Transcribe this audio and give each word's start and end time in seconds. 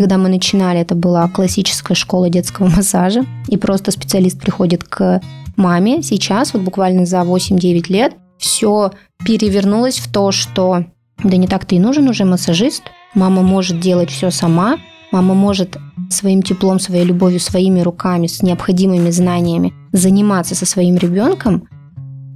Когда 0.00 0.16
мы 0.16 0.30
начинали, 0.30 0.80
это 0.80 0.94
была 0.94 1.28
классическая 1.28 1.94
школа 1.94 2.30
детского 2.30 2.70
массажа, 2.74 3.26
и 3.48 3.58
просто 3.58 3.90
специалист 3.90 4.40
приходит 4.40 4.82
к 4.82 5.20
маме. 5.56 6.02
Сейчас, 6.02 6.54
вот 6.54 6.62
буквально 6.62 7.04
за 7.04 7.18
8-9 7.18 7.92
лет, 7.92 8.14
все 8.38 8.92
перевернулось 9.26 9.98
в 9.98 10.10
то, 10.10 10.32
что 10.32 10.86
да 11.22 11.36
не 11.36 11.46
так-то 11.46 11.74
и 11.74 11.78
нужен 11.78 12.08
уже 12.08 12.24
массажист. 12.24 12.84
Мама 13.12 13.42
может 13.42 13.78
делать 13.78 14.08
все 14.08 14.30
сама, 14.30 14.78
мама 15.12 15.34
может 15.34 15.76
своим 16.08 16.40
теплом, 16.40 16.80
своей 16.80 17.04
любовью, 17.04 17.38
своими 17.38 17.82
руками, 17.82 18.26
с 18.26 18.42
необходимыми 18.42 19.10
знаниями 19.10 19.74
заниматься 19.92 20.54
со 20.54 20.64
своим 20.64 20.96
ребенком. 20.96 21.68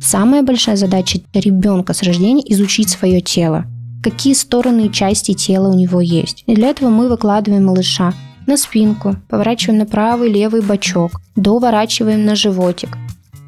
Самая 0.03 0.43
большая 0.43 0.77
задача 0.77 1.21
ребенка 1.33 1.95
с 1.95 2.03
рождения– 2.03 2.45
изучить 2.47 2.91
свое 2.91 3.23
тело. 3.23 3.65
Какие 4.05 4.35
стороны 4.35 4.89
и 4.89 4.93
части 4.93 5.33
тела 5.33 5.71
у 5.71 5.75
него 5.75 6.03
есть. 6.03 6.45
И 6.47 6.55
для 6.55 6.69
этого 6.69 6.91
мы 6.91 7.09
выкладываем 7.09 7.65
малыша 7.65 8.13
на 8.47 8.59
спинку, 8.59 9.17
поворачиваем 9.31 9.79
на 9.79 9.87
правый 9.87 10.31
левый 10.31 10.61
бочок, 10.61 11.23
доворачиваем 11.37 12.27
на 12.27 12.37
животик. 12.37 12.99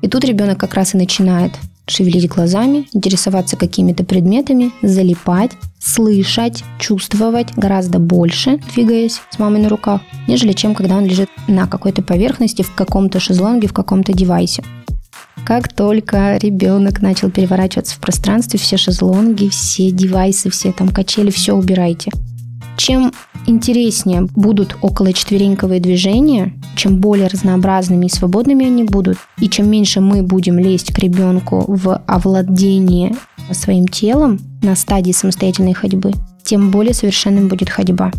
И 0.00 0.08
тут 0.08 0.24
ребенок 0.24 0.58
как 0.58 0.72
раз 0.72 0.94
и 0.94 0.96
начинает 0.96 1.52
шевелить 1.86 2.30
глазами, 2.30 2.88
интересоваться 2.94 3.58
какими-то 3.58 4.02
предметами, 4.02 4.72
залипать, 4.80 5.50
слышать, 5.78 6.64
чувствовать 6.78 7.52
гораздо 7.54 7.98
больше, 7.98 8.58
двигаясь 8.74 9.20
с 9.28 9.38
мамой 9.38 9.60
на 9.60 9.68
руках, 9.68 10.00
нежели 10.26 10.54
чем 10.54 10.74
когда 10.74 10.96
он 10.96 11.04
лежит 11.04 11.28
на 11.48 11.66
какой-то 11.66 12.00
поверхности, 12.00 12.62
в 12.62 12.74
каком-то 12.74 13.20
шезлонге, 13.20 13.68
в 13.68 13.74
каком-то 13.74 14.14
девайсе. 14.14 14.64
Как 15.44 15.72
только 15.72 16.36
ребенок 16.38 17.02
начал 17.02 17.30
переворачиваться 17.30 17.94
в 17.94 17.98
пространстве, 17.98 18.58
все 18.58 18.76
шезлонги, 18.76 19.48
все 19.48 19.90
девайсы, 19.90 20.50
все 20.50 20.72
там 20.72 20.88
качели, 20.88 21.30
все 21.30 21.52
убирайте. 21.52 22.10
Чем 22.76 23.12
интереснее 23.46 24.28
будут 24.34 24.76
около 24.82 25.12
четвереньковые 25.12 25.80
движения, 25.80 26.52
чем 26.74 26.98
более 26.98 27.28
разнообразными 27.28 28.06
и 28.06 28.10
свободными 28.10 28.66
они 28.66 28.84
будут, 28.84 29.18
и 29.38 29.48
чем 29.48 29.70
меньше 29.70 30.00
мы 30.00 30.22
будем 30.22 30.58
лезть 30.58 30.92
к 30.92 30.98
ребенку 30.98 31.64
в 31.66 31.96
овладение 32.06 33.14
своим 33.52 33.86
телом 33.88 34.38
на 34.62 34.74
стадии 34.74 35.12
самостоятельной 35.12 35.74
ходьбы, 35.74 36.12
тем 36.44 36.70
более 36.70 36.94
совершенным 36.94 37.48
будет 37.48 37.70
ходьба. 37.70 38.10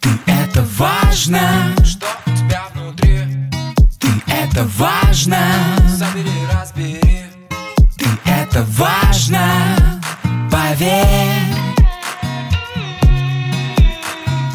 Ты 0.00 0.08
это 0.26 0.64
важно, 0.78 1.40
что 1.84 2.06
у 2.26 2.30
тебя 2.30 2.62
внутри. 2.74 3.18
Ты 4.00 4.08
это 4.26 4.66
важно, 4.76 5.38
это 8.56 8.66
важно, 8.70 9.40
поверь. 10.50 10.96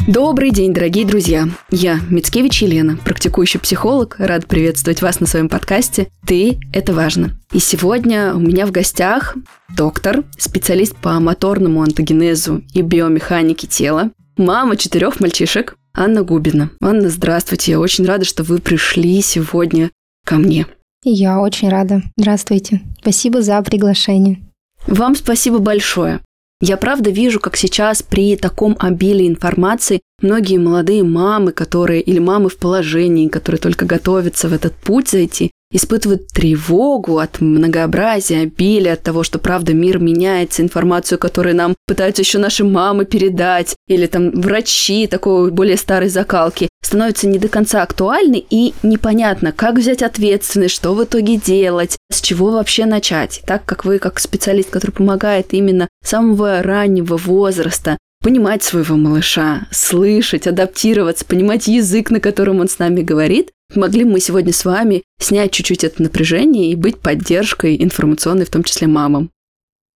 Добрый 0.08 0.50
день, 0.50 0.74
дорогие 0.74 1.06
друзья! 1.06 1.48
Я 1.70 2.00
Мицкевич 2.10 2.62
Елена, 2.62 2.96
практикующий 2.96 3.60
психолог, 3.60 4.16
рад 4.18 4.46
приветствовать 4.46 5.02
вас 5.02 5.20
на 5.20 5.26
своем 5.26 5.48
подкасте 5.48 6.08
«Ты– 6.26 6.58
это 6.72 6.92
важно». 6.92 7.38
И 7.52 7.60
сегодня 7.60 8.34
у 8.34 8.40
меня 8.40 8.66
в 8.66 8.72
гостях 8.72 9.36
доктор, 9.76 10.24
специалист 10.36 10.96
по 10.96 11.20
моторному 11.20 11.80
антогенезу 11.82 12.62
и 12.74 12.82
биомеханике 12.82 13.68
тела, 13.68 14.10
мама 14.36 14.76
четырех 14.76 15.20
мальчишек 15.20 15.76
Анна 15.94 16.24
Губина. 16.24 16.70
Анна, 16.80 17.08
здравствуйте, 17.08 17.72
я 17.72 17.78
очень 17.78 18.04
рада, 18.04 18.24
что 18.24 18.42
вы 18.42 18.58
пришли 18.58 19.22
сегодня 19.22 19.92
ко 20.26 20.38
мне. 20.38 20.66
Я 21.04 21.40
очень 21.40 21.68
рада. 21.68 22.02
Здравствуйте. 22.16 22.80
Спасибо 23.00 23.42
за 23.42 23.60
приглашение. 23.62 24.40
Вам 24.86 25.16
спасибо 25.16 25.58
большое. 25.58 26.20
Я 26.60 26.76
правда 26.76 27.10
вижу, 27.10 27.40
как 27.40 27.56
сейчас 27.56 28.02
при 28.04 28.36
таком 28.36 28.76
обилии 28.78 29.26
информации 29.26 30.00
многие 30.20 30.58
молодые 30.58 31.02
мамы, 31.02 31.50
которые 31.50 32.00
или 32.00 32.20
мамы 32.20 32.50
в 32.50 32.56
положении, 32.56 33.26
которые 33.26 33.60
только 33.60 33.84
готовятся 33.84 34.48
в 34.48 34.52
этот 34.52 34.74
путь 34.74 35.08
зайти, 35.08 35.50
испытывают 35.72 36.28
тревогу 36.28 37.18
от 37.18 37.40
многообразия, 37.40 38.42
обилия, 38.42 38.92
от 38.92 39.02
того, 39.02 39.24
что 39.24 39.40
правда 39.40 39.74
мир 39.74 39.98
меняется, 39.98 40.62
информацию, 40.62 41.18
которую 41.18 41.56
нам 41.56 41.74
пытаются 41.84 42.22
еще 42.22 42.38
наши 42.38 42.62
мамы 42.62 43.06
передать, 43.06 43.74
или 43.88 44.06
там 44.06 44.30
врачи 44.30 45.08
такой 45.08 45.50
более 45.50 45.76
старой 45.76 46.10
закалки, 46.10 46.68
становится 46.82 47.28
не 47.28 47.38
до 47.38 47.48
конца 47.48 47.82
актуальной 47.82 48.44
и 48.50 48.74
непонятно, 48.82 49.52
как 49.52 49.76
взять 49.76 50.02
ответственность, 50.02 50.74
что 50.74 50.94
в 50.94 51.02
итоге 51.02 51.36
делать, 51.36 51.96
с 52.10 52.20
чего 52.20 52.50
вообще 52.50 52.84
начать. 52.84 53.42
Так 53.46 53.64
как 53.64 53.84
вы, 53.84 53.98
как 53.98 54.18
специалист, 54.18 54.70
который 54.70 54.90
помогает 54.90 55.54
именно 55.54 55.88
с 56.04 56.10
самого 56.10 56.62
раннего 56.62 57.16
возраста 57.16 57.96
понимать 58.22 58.62
своего 58.62 58.96
малыша, 58.96 59.66
слышать, 59.70 60.46
адаптироваться, 60.46 61.24
понимать 61.24 61.66
язык, 61.66 62.10
на 62.10 62.20
котором 62.20 62.60
он 62.60 62.68
с 62.68 62.78
нами 62.78 63.02
говорит, 63.02 63.50
могли 63.74 64.04
мы 64.04 64.20
сегодня 64.20 64.52
с 64.52 64.64
вами 64.64 65.02
снять 65.18 65.50
чуть-чуть 65.50 65.84
это 65.84 66.02
напряжение 66.02 66.70
и 66.70 66.76
быть 66.76 67.00
поддержкой 67.00 67.82
информационной, 67.82 68.44
в 68.44 68.50
том 68.50 68.62
числе 68.62 68.86
мамам. 68.86 69.30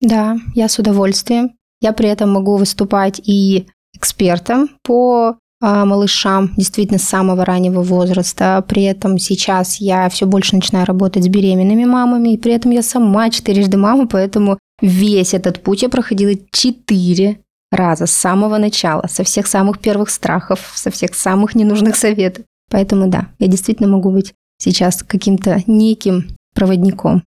Да, 0.00 0.36
я 0.54 0.68
с 0.68 0.78
удовольствием. 0.78 1.52
Я 1.80 1.92
при 1.92 2.08
этом 2.08 2.30
могу 2.30 2.56
выступать 2.56 3.20
и 3.24 3.66
экспертом 3.94 4.70
по 4.82 5.38
малышам, 5.60 6.52
действительно 6.56 6.98
с 6.98 7.04
самого 7.04 7.44
раннего 7.44 7.82
возраста. 7.82 8.64
При 8.68 8.82
этом 8.82 9.18
сейчас 9.18 9.76
я 9.76 10.08
все 10.08 10.26
больше 10.26 10.54
начинаю 10.54 10.86
работать 10.86 11.24
с 11.24 11.28
беременными 11.28 11.84
мамами, 11.84 12.34
и 12.34 12.38
при 12.38 12.52
этом 12.52 12.70
я 12.72 12.82
сама 12.82 13.30
четырежды 13.30 13.76
мама, 13.76 14.06
поэтому 14.06 14.58
весь 14.80 15.34
этот 15.34 15.62
путь 15.62 15.82
я 15.82 15.88
проходила 15.88 16.32
четыре 16.52 17.38
раза 17.72 18.06
с 18.06 18.12
самого 18.12 18.58
начала, 18.58 19.06
со 19.08 19.24
всех 19.24 19.46
самых 19.46 19.80
первых 19.80 20.10
страхов, 20.10 20.72
со 20.74 20.90
всех 20.90 21.14
самых 21.14 21.54
ненужных 21.54 21.96
советов. 21.96 22.44
Поэтому 22.70 23.08
да, 23.08 23.28
я 23.38 23.46
действительно 23.46 23.88
могу 23.88 24.10
быть 24.10 24.34
сейчас 24.58 25.02
каким-то 25.02 25.62
неким 25.66 26.36
проводником. 26.54 27.22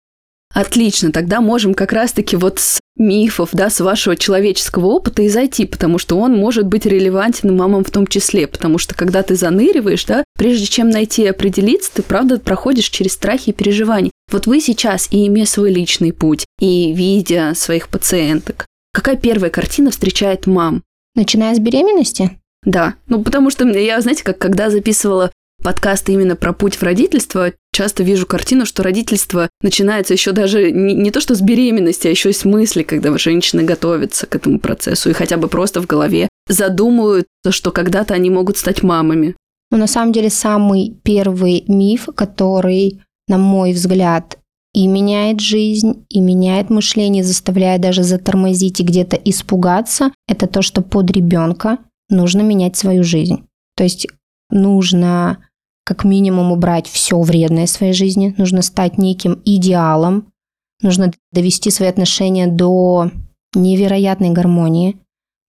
Отлично, 0.57 1.13
тогда 1.13 1.43
можем 1.43 1.75
как 1.75 1.93
раз-таки 1.93 2.35
вот 2.35 2.61
с 2.61 2.81
мифов, 2.97 3.51
да, 3.53 3.69
с 3.69 3.79
вашего 3.81 4.17
человеческого 4.17 4.87
опыта 4.87 5.21
и 5.21 5.29
зайти, 5.29 5.67
потому 5.67 5.99
что 5.99 6.17
он 6.17 6.33
может 6.33 6.67
быть 6.67 6.87
релевантен 6.87 7.55
мамам 7.55 7.85
в 7.85 7.91
том 7.91 8.07
числе, 8.07 8.47
потому 8.47 8.79
что 8.79 8.95
когда 8.95 9.23
ты 9.23 9.37
заныриваешь, 9.37 10.07
да, 10.07 10.25
прежде 10.39 10.65
чем 10.65 10.89
найти 10.89 11.25
и 11.25 11.27
определиться, 11.27 11.91
ты, 11.93 12.03
правда, 12.03 12.39
проходишь 12.39 12.89
через 12.89 13.13
страхи 13.13 13.51
и 13.51 13.53
переживания. 13.53 14.11
Вот 14.33 14.47
вы 14.47 14.63
сейчас, 14.63 15.09
и 15.11 15.27
имея 15.27 15.45
свой 15.45 15.71
личный 15.71 16.15
путь, 16.15 16.47
и 16.59 16.91
видя 16.95 17.53
своих 17.55 17.91
пациенток, 17.91 18.65
какая 18.95 19.17
первая 19.17 19.51
картина 19.51 19.91
встречает 19.91 20.47
мам? 20.47 20.83
Начиная 21.15 21.55
с 21.55 21.59
беременности? 21.59 22.41
Да, 22.65 22.95
ну 23.09 23.23
потому 23.23 23.51
что 23.51 23.69
я, 23.69 24.01
знаете, 24.01 24.25
как 24.25 24.39
когда 24.39 24.71
записывала 24.71 25.31
подкасты 25.63 26.13
именно 26.13 26.37
про 26.37 26.53
путь 26.53 26.77
в 26.77 26.83
родительство, 26.83 27.53
часто 27.73 28.03
вижу 28.03 28.27
картину, 28.27 28.67
что 28.67 28.83
родительство 28.83 29.49
начинается 29.63 30.15
еще 30.15 30.33
даже 30.33 30.71
не, 30.71 30.95
не 30.95 31.11
то 31.11 31.21
что 31.21 31.35
с 31.35 31.41
беременности, 31.41 32.07
а 32.07 32.11
еще 32.11 32.31
и 32.31 32.35
с 32.35 32.45
мысли, 32.45 32.83
когда 32.83 33.17
женщины 33.19 33.63
готовятся 33.63 34.27
к 34.27 34.35
этому 34.35 34.59
процессу 34.59 35.11
и 35.11 35.15
хотя 35.15 35.37
бы 35.37 35.49
просто 35.49 35.81
в 35.81 35.87
голове 35.87 36.29
задумывают, 36.49 37.27
что 37.51 37.71
когда-то 37.71 38.15
они 38.15 38.31
могут 38.31 38.57
стать 38.57 38.83
мамами. 38.83 39.37
Но 39.71 39.79
на 39.79 39.87
самом 39.87 40.13
деле 40.13 40.31
самый 40.31 40.97
первый 41.03 41.65
миф, 41.67 42.09
который, 42.15 43.01
на 43.29 43.39
мой 43.39 43.73
взгляд, 43.73 44.39
и 44.73 44.87
меняет 44.87 45.41
жизнь, 45.41 46.05
и 46.11 46.21
меняет 46.21 46.69
мышление, 46.69 47.25
заставляя 47.25 47.79
даже 47.79 48.03
затормозить 48.03 48.81
и 48.81 48.85
где-то 48.85 49.17
испугаться, 49.17 50.13
это 50.29 50.47
то, 50.47 50.61
что 50.61 50.83
под 50.83 51.11
ребенка 51.11 51.79
нужно 52.11 52.43
менять 52.43 52.77
свою 52.77 53.03
жизнь. 53.03 53.47
То 53.75 53.85
есть 53.85 54.07
нужно 54.51 55.39
как 55.85 56.05
минимум 56.05 56.51
убрать 56.51 56.89
все 56.89 57.21
вредное 57.21 57.67
в 57.67 57.71
своей 57.71 57.93
жизни, 57.93 58.35
нужно 58.39 58.63
стать 58.63 58.99
неким 58.99 59.41
идеалом, 59.45 60.33
нужно 60.83 61.13
довести 61.33 61.71
свои 61.71 61.89
отношения 61.89 62.49
до 62.49 63.11
невероятной 63.55 64.31
гармонии, 64.31 64.99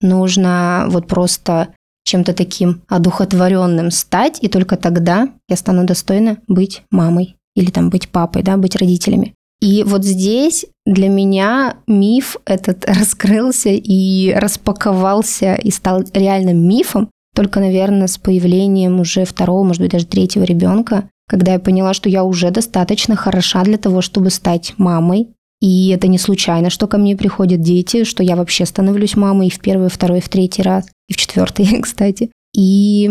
нужно 0.00 0.86
вот 0.88 1.08
просто 1.08 1.74
чем-то 2.04 2.32
таким 2.32 2.82
одухотворенным 2.88 3.90
стать, 3.90 4.38
и 4.40 4.48
только 4.48 4.76
тогда 4.76 5.28
я 5.48 5.56
стану 5.56 5.84
достойна 5.84 6.38
быть 6.46 6.82
мамой 6.90 7.36
или 7.54 7.70
там 7.70 7.90
быть 7.90 8.08
папой, 8.08 8.42
да, 8.42 8.56
быть 8.56 8.76
родителями. 8.76 9.34
И 9.60 9.82
вот 9.82 10.04
здесь 10.04 10.66
для 10.86 11.08
меня 11.08 11.78
миф 11.86 12.36
этот 12.44 12.84
раскрылся 12.86 13.70
и 13.70 14.32
распаковался 14.32 15.54
и 15.54 15.70
стал 15.70 16.04
реальным 16.14 16.66
мифом 16.66 17.10
только, 17.38 17.60
наверное, 17.60 18.08
с 18.08 18.18
появлением 18.18 18.98
уже 18.98 19.24
второго, 19.24 19.62
может 19.62 19.80
быть, 19.80 19.92
даже 19.92 20.06
третьего 20.06 20.42
ребенка, 20.42 21.08
когда 21.28 21.52
я 21.52 21.60
поняла, 21.60 21.94
что 21.94 22.08
я 22.08 22.24
уже 22.24 22.50
достаточно 22.50 23.14
хороша 23.14 23.62
для 23.62 23.78
того, 23.78 24.00
чтобы 24.00 24.30
стать 24.30 24.74
мамой. 24.76 25.28
И 25.60 25.90
это 25.90 26.08
не 26.08 26.18
случайно, 26.18 26.68
что 26.68 26.88
ко 26.88 26.98
мне 26.98 27.16
приходят 27.16 27.60
дети, 27.60 28.02
что 28.02 28.24
я 28.24 28.34
вообще 28.34 28.66
становлюсь 28.66 29.14
мамой 29.14 29.46
и 29.46 29.50
в 29.50 29.60
первый, 29.60 29.88
второй, 29.88 30.20
в 30.20 30.28
третий 30.28 30.62
раз, 30.62 30.86
и 31.06 31.12
в 31.12 31.16
четвертый, 31.16 31.80
кстати. 31.80 32.32
И 32.56 33.08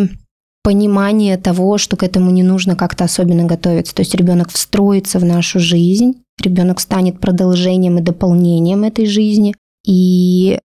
понимание 0.61 1.37
того, 1.37 1.77
что 1.77 1.95
к 1.95 2.03
этому 2.03 2.29
не 2.29 2.43
нужно 2.43 2.75
как-то 2.75 3.05
особенно 3.05 3.45
готовиться. 3.45 3.95
То 3.95 4.01
есть 4.01 4.13
ребенок 4.13 4.49
встроится 4.49 5.19
в 5.19 5.23
нашу 5.23 5.61
жизнь, 5.61 6.15
ребенок 6.43 6.81
станет 6.81 7.21
продолжением 7.21 7.97
и 7.99 8.01
дополнением 8.01 8.83
этой 8.83 9.05
жизни. 9.05 9.55
И 9.85 10.59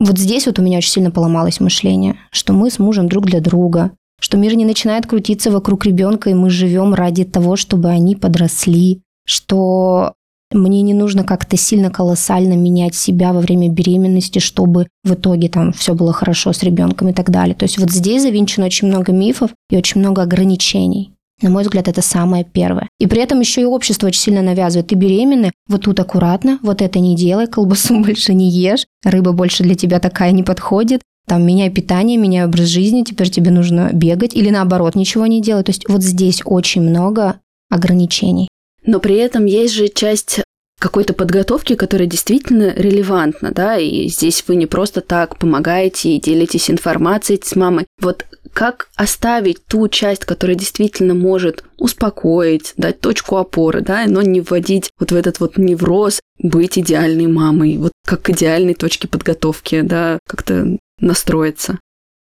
Вот 0.00 0.18
здесь 0.18 0.46
вот 0.46 0.58
у 0.58 0.62
меня 0.62 0.78
очень 0.78 0.90
сильно 0.90 1.10
поломалось 1.10 1.60
мышление, 1.60 2.16
что 2.30 2.52
мы 2.52 2.70
с 2.70 2.78
мужем 2.78 3.08
друг 3.08 3.26
для 3.26 3.40
друга, 3.40 3.92
что 4.20 4.36
мир 4.36 4.54
не 4.54 4.64
начинает 4.64 5.06
крутиться 5.06 5.50
вокруг 5.50 5.86
ребенка, 5.86 6.30
и 6.30 6.34
мы 6.34 6.50
живем 6.50 6.94
ради 6.94 7.24
того, 7.24 7.56
чтобы 7.56 7.88
они 7.88 8.16
подросли, 8.16 9.02
что 9.26 10.14
мне 10.52 10.82
не 10.82 10.94
нужно 10.94 11.24
как-то 11.24 11.56
сильно 11.56 11.90
колоссально 11.90 12.54
менять 12.54 12.94
себя 12.94 13.32
во 13.32 13.40
время 13.40 13.68
беременности, 13.68 14.38
чтобы 14.38 14.86
в 15.02 15.14
итоге 15.14 15.48
там 15.48 15.72
все 15.72 15.94
было 15.94 16.12
хорошо 16.12 16.52
с 16.52 16.62
ребенком 16.62 17.08
и 17.08 17.12
так 17.12 17.30
далее. 17.30 17.54
То 17.54 17.64
есть 17.64 17.78
вот 17.78 17.90
здесь 17.90 18.22
завинчено 18.22 18.66
очень 18.66 18.88
много 18.88 19.12
мифов 19.12 19.50
и 19.70 19.76
очень 19.76 20.00
много 20.00 20.22
ограничений. 20.22 21.13
На 21.42 21.50
мой 21.50 21.62
взгляд, 21.62 21.88
это 21.88 22.00
самое 22.00 22.44
первое. 22.44 22.88
И 22.98 23.06
при 23.06 23.20
этом 23.20 23.40
еще 23.40 23.62
и 23.62 23.66
общество 23.66 24.06
очень 24.06 24.20
сильно 24.20 24.42
навязывает. 24.42 24.86
Ты 24.88 24.94
беременна, 24.94 25.50
вот 25.68 25.82
тут 25.82 25.98
аккуратно, 25.98 26.58
вот 26.62 26.80
это 26.80 27.00
не 27.00 27.16
делай, 27.16 27.46
колбасу 27.46 28.00
больше 28.04 28.34
не 28.34 28.50
ешь, 28.50 28.86
рыба 29.04 29.32
больше 29.32 29.62
для 29.62 29.74
тебя 29.74 30.00
такая 30.00 30.32
не 30.32 30.42
подходит, 30.42 31.02
там, 31.26 31.44
меняй 31.44 31.70
питание, 31.70 32.18
меняй 32.18 32.44
образ 32.44 32.66
жизни, 32.66 33.02
теперь 33.02 33.30
тебе 33.30 33.50
нужно 33.50 33.90
бегать, 33.92 34.34
или 34.34 34.50
наоборот, 34.50 34.94
ничего 34.94 35.26
не 35.26 35.40
делай. 35.40 35.64
То 35.64 35.70
есть 35.70 35.88
вот 35.88 36.02
здесь 36.02 36.42
очень 36.44 36.82
много 36.82 37.40
ограничений. 37.70 38.48
Но 38.84 39.00
при 39.00 39.16
этом 39.16 39.46
есть 39.46 39.74
же 39.74 39.88
часть 39.88 40.40
какой-то 40.78 41.14
подготовки, 41.14 41.76
которая 41.76 42.06
действительно 42.06 42.74
релевантна, 42.74 43.52
да, 43.52 43.78
и 43.78 44.08
здесь 44.08 44.44
вы 44.46 44.56
не 44.56 44.66
просто 44.66 45.00
так 45.00 45.38
помогаете 45.38 46.10
и 46.10 46.20
делитесь 46.20 46.70
информацией 46.70 47.40
с 47.42 47.56
мамой. 47.56 47.86
Вот 48.00 48.26
как 48.52 48.88
оставить 48.96 49.64
ту 49.66 49.88
часть, 49.88 50.24
которая 50.24 50.56
действительно 50.56 51.14
может 51.14 51.64
успокоить, 51.78 52.74
дать 52.76 53.00
точку 53.00 53.36
опоры, 53.36 53.80
да, 53.80 54.04
но 54.06 54.22
не 54.22 54.40
вводить 54.40 54.90
вот 54.98 55.12
в 55.12 55.14
этот 55.14 55.40
вот 55.40 55.56
невроз, 55.56 56.20
быть 56.38 56.78
идеальной 56.78 57.26
мамой, 57.26 57.78
вот 57.78 57.92
как 58.06 58.28
идеальной 58.30 58.74
точке 58.74 59.08
подготовки, 59.08 59.80
да, 59.80 60.18
как-то 60.28 60.76
настроиться. 61.00 61.78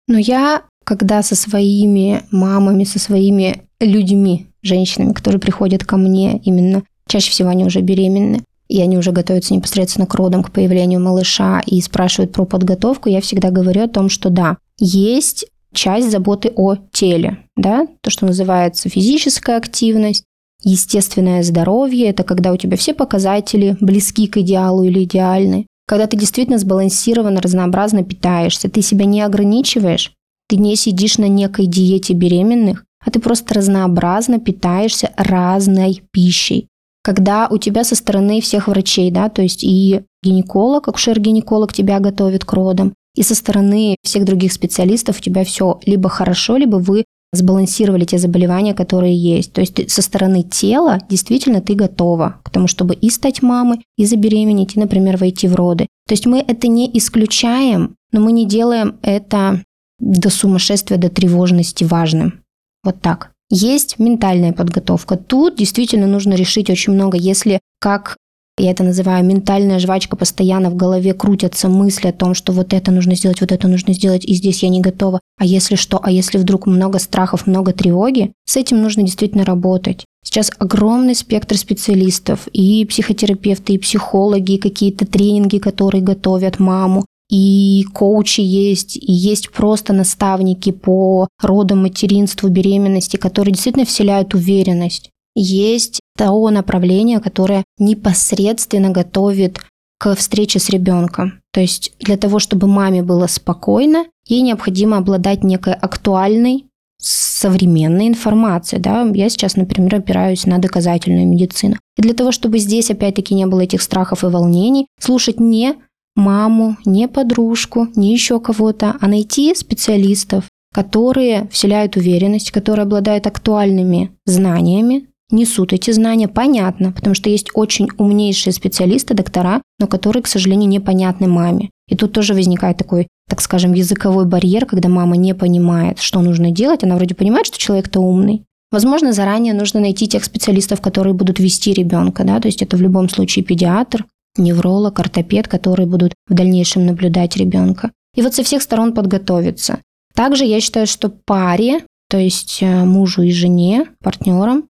Но 0.07 0.19
я, 0.19 0.63
когда 0.85 1.23
со 1.23 1.35
своими 1.35 2.23
мамами, 2.31 2.85
со 2.85 2.99
своими 2.99 3.63
людьми, 3.81 4.47
женщинами, 4.63 5.13
которые 5.13 5.41
приходят 5.41 5.85
ко 5.85 5.97
мне 5.97 6.39
именно 6.45 6.83
Чаще 7.09 7.31
всего 7.31 7.49
они 7.49 7.65
уже 7.65 7.81
беременны, 7.81 8.45
и 8.69 8.83
они 8.83 8.99
уже 8.99 9.13
готовятся 9.13 9.55
непосредственно 9.55 10.07
к 10.07 10.15
родам, 10.15 10.45
к 10.45 10.53
появлению 10.53 11.01
малыша 11.01 11.63
и 11.67 11.81
спрашивают 11.81 12.33
про 12.33 12.45
подготовку, 12.45 13.09
я 13.09 13.23
всегда 13.23 13.51
говорю 13.51 13.83
о 13.83 13.89
том, 13.89 14.11
что 14.11 14.29
да, 14.29 14.59
есть 14.79 15.47
часть 15.79 16.11
заботы 16.11 16.53
о 16.57 16.75
теле, 16.93 17.39
да, 17.57 17.87
то, 18.03 18.11
что 18.11 18.27
называется 18.27 18.89
физическая 18.89 19.57
активность, 19.57 20.25
естественное 20.65 21.45
здоровье, 21.45 22.09
это 22.09 22.25
когда 22.25 22.53
у 22.53 22.57
тебя 22.57 22.77
все 22.77 22.95
показатели 22.95 23.77
близки 23.81 24.27
к 24.27 24.39
идеалу 24.39 24.83
или 24.83 25.05
идеальны, 25.05 25.67
когда 25.87 26.09
ты 26.09 26.17
действительно 26.17 26.59
сбалансированно, 26.59 27.41
разнообразно 27.41 28.03
питаешься, 28.03 28.69
ты 28.69 28.83
себя 28.83 29.05
не 29.05 29.23
ограничиваешь, 29.23 30.13
ты 30.49 30.57
не 30.57 30.75
сидишь 30.75 31.17
на 31.17 31.29
некой 31.29 31.67
диете 31.67 32.13
беременных, 32.13 32.85
а 33.05 33.13
ты 33.13 33.21
просто 33.21 33.55
разнообразно 33.55 34.41
питаешься 34.41 35.13
разной 35.17 36.03
пищей. 36.11 36.67
Когда 37.05 37.47
у 37.49 37.57
тебя 37.59 37.85
со 37.85 37.95
стороны 37.95 38.41
всех 38.41 38.67
врачей, 38.67 39.13
да, 39.13 39.29
то 39.29 39.43
есть 39.43 39.63
и 39.63 40.03
гинеколог, 40.25 40.89
акушер-гинеколог 40.89 41.73
тебя 41.73 42.01
готовит 42.01 42.45
к 42.45 42.53
родам, 42.53 42.95
и 43.19 43.23
со 43.25 43.35
стороны 43.35 43.97
всех 44.05 44.25
других 44.25 44.53
специалистов 44.53 45.19
у 45.19 45.21
тебя 45.21 45.45
все 45.45 45.81
либо 45.85 46.09
хорошо, 46.09 46.57
либо 46.57 46.77
вы 46.77 47.05
сбалансировали 47.33 48.05
те 48.05 48.17
заболевания, 48.17 48.75
которые 48.75 49.17
есть. 49.17 49.53
То 49.53 49.61
есть 49.61 49.91
со 49.91 50.03
стороны 50.03 50.45
тела 50.45 51.01
действительно 51.11 51.61
ты 51.61 51.75
готова 51.75 52.41
к 52.45 52.51
тому, 52.51 52.69
чтобы 52.69 52.95
и 52.95 53.11
стать 53.11 53.43
мамой, 53.43 53.85
и 53.97 54.05
забеременеть, 54.05 54.77
и, 54.77 54.81
например, 54.81 55.17
войти 55.17 55.49
в 55.49 55.57
роды. 55.57 55.89
То 56.07 56.13
есть 56.13 56.27
мы 56.27 56.39
это 56.39 56.69
не 56.69 56.89
исключаем, 56.97 57.97
но 58.13 58.21
мы 58.21 58.31
не 58.31 58.47
делаем 58.47 58.99
это 59.03 59.65
до 59.99 60.31
сумасшествия, 60.31 60.97
до 60.97 61.09
тревожности 61.09 61.83
важным. 61.83 62.41
Вот 62.85 63.01
так. 63.01 63.33
Есть 63.51 63.99
ментальная 63.99 64.53
подготовка. 64.53 65.17
Тут 65.17 65.57
действительно 65.57 66.07
нужно 66.07 66.35
решить 66.35 66.71
очень 66.71 66.93
много. 66.93 67.17
Если, 67.19 67.59
как 67.81 68.17
я 68.61 68.71
это 68.71 68.85
называю, 68.85 69.25
ментальная 69.25 69.79
жвачка, 69.79 70.17
постоянно 70.17 70.71
в 70.71 70.77
голове 70.77 71.15
крутятся 71.15 71.69
мысли 71.69 72.09
о 72.09 72.13
том, 72.13 72.35
что 72.35 72.53
вот 72.53 72.73
это 72.73 72.91
нужно 72.91 73.15
сделать, 73.15 73.41
вот 73.41 73.53
это 73.53 73.69
нужно 73.69 73.93
сделать, 73.95 74.25
и 74.25 74.35
здесь 74.35 74.63
я 74.63 74.69
не 74.69 74.81
готова. 74.81 75.21
А 75.39 75.45
если 75.45 75.75
что? 75.75 76.01
А 76.03 76.11
если 76.11 76.39
вдруг 76.39 76.67
много 76.67 76.99
страхов, 76.99 77.47
много 77.47 77.73
тревоги? 77.73 78.33
С 78.47 78.57
этим 78.57 78.83
нужно 78.83 79.03
действительно 79.03 79.45
работать. 79.45 80.05
Сейчас 80.25 80.51
огромный 80.59 81.15
спектр 81.15 81.57
специалистов, 81.57 82.49
и 82.53 82.85
психотерапевты, 82.85 83.75
и 83.75 83.79
психологи, 83.79 84.53
и 84.53 84.59
какие-то 84.59 85.07
тренинги, 85.07 85.59
которые 85.59 86.03
готовят 86.03 86.59
маму 86.59 87.05
и 87.31 87.85
коучи 87.93 88.41
есть, 88.41 88.97
и 88.97 89.13
есть 89.13 89.51
просто 89.51 89.93
наставники 89.93 90.73
по 90.73 91.29
родам, 91.43 91.83
материнству, 91.83 92.49
беременности, 92.49 93.17
которые 93.17 93.53
действительно 93.53 93.85
вселяют 93.85 94.35
уверенность. 94.35 95.11
Есть 95.41 96.01
то 96.17 96.51
направление, 96.51 97.21
которое 97.21 97.65
непосредственно 97.79 98.91
готовит 98.91 99.61
к 100.01 100.17
встрече 100.17 100.59
с 100.59 100.69
ребенком. 100.69 101.41
То 101.53 101.61
есть 101.61 101.93
для 102.01 102.17
того, 102.17 102.41
чтобы 102.41 102.67
маме 102.67 103.05
было 103.05 103.29
спокойно, 103.29 104.07
ей 104.27 104.41
необходимо 104.41 104.97
обладать 104.97 105.45
некой 105.45 105.75
актуальной, 105.75 106.67
современной 107.01 108.09
информацией. 108.09 108.83
Да? 108.83 109.09
Я 109.15 109.29
сейчас, 109.29 109.55
например, 109.55 109.95
опираюсь 109.95 110.45
на 110.45 110.59
доказательную 110.59 111.29
медицину. 111.29 111.77
И 111.97 112.03
для 112.03 112.15
того, 112.15 112.33
чтобы 112.33 112.59
здесь 112.59 112.91
опять-таки 112.91 113.33
не 113.35 113.47
было 113.47 113.61
этих 113.61 113.83
страхов 113.83 114.25
и 114.25 114.27
волнений, 114.27 114.89
слушать 114.99 115.39
не 115.39 115.77
маму, 116.17 116.77
не 116.85 117.07
подружку, 117.07 117.87
не 117.95 118.13
еще 118.13 118.41
кого-то, 118.41 118.97
а 119.01 119.07
найти 119.07 119.55
специалистов, 119.55 120.47
которые 120.75 121.49
вселяют 121.53 121.97
уверенность, 121.97 122.51
которые 122.51 122.83
обладают 122.83 123.29
актуальными 123.29 124.11
знаниями, 124.27 125.07
несут 125.31 125.73
эти 125.73 125.91
знания, 125.91 126.29
понятно, 126.29 126.93
потому 126.93 127.15
что 127.15 127.31
есть 127.31 127.51
очень 127.55 127.89
умнейшие 127.99 128.53
специалисты, 128.53 129.15
доктора, 129.15 129.63
но 129.79 129.87
которые, 129.87 130.23
к 130.23 130.27
сожалению, 130.27 130.69
непонятны 130.69 131.29
маме. 131.29 131.71
И 131.89 131.97
тут 131.97 132.13
тоже 132.13 132.35
возникает 132.35 132.77
такой, 132.77 133.09
так 133.29 133.41
скажем, 133.41 133.73
языковой 133.73 134.27
барьер, 134.27 134.67
когда 134.67 134.89
мама 134.89 135.17
не 135.17 135.35
понимает, 135.35 135.99
что 136.01 136.21
нужно 136.21 136.51
делать. 136.51 136.85
Она 136.85 136.97
вроде 136.97 137.15
понимает, 137.15 137.47
что 137.47 137.59
человек-то 137.59 138.01
умный. 138.01 138.45
Возможно, 138.71 139.13
заранее 139.13 139.55
нужно 139.55 139.81
найти 139.81 140.07
тех 140.07 140.25
специалистов, 140.25 140.83
которые 140.83 141.15
будут 141.15 141.39
вести 141.39 141.73
ребенка, 141.73 142.25
да, 142.25 142.39
то 142.39 142.49
есть 142.49 142.61
это 142.61 142.77
в 142.77 142.83
любом 142.83 143.09
случае 143.09 143.45
педиатр, 143.45 144.05
невролог, 144.37 144.99
ортопед, 145.01 145.49
которые 145.49 145.87
будут 145.87 146.13
в 146.29 146.35
дальнейшем 146.35 146.85
наблюдать 146.85 147.37
ребенка. 147.37 147.91
И 148.15 148.23
вот 148.23 148.35
со 148.35 148.43
всех 148.43 148.63
сторон 148.63 148.93
подготовиться. 148.93 149.79
Также 150.15 150.45
я 150.45 150.61
считаю, 150.61 150.87
что 150.87 151.09
паре, 151.09 151.85
то 152.11 152.19
есть 152.19 152.59
э, 152.61 152.85
мужу 152.85 153.23
и 153.23 153.31
жене, 153.31 153.87
партнерам, 154.03 154.65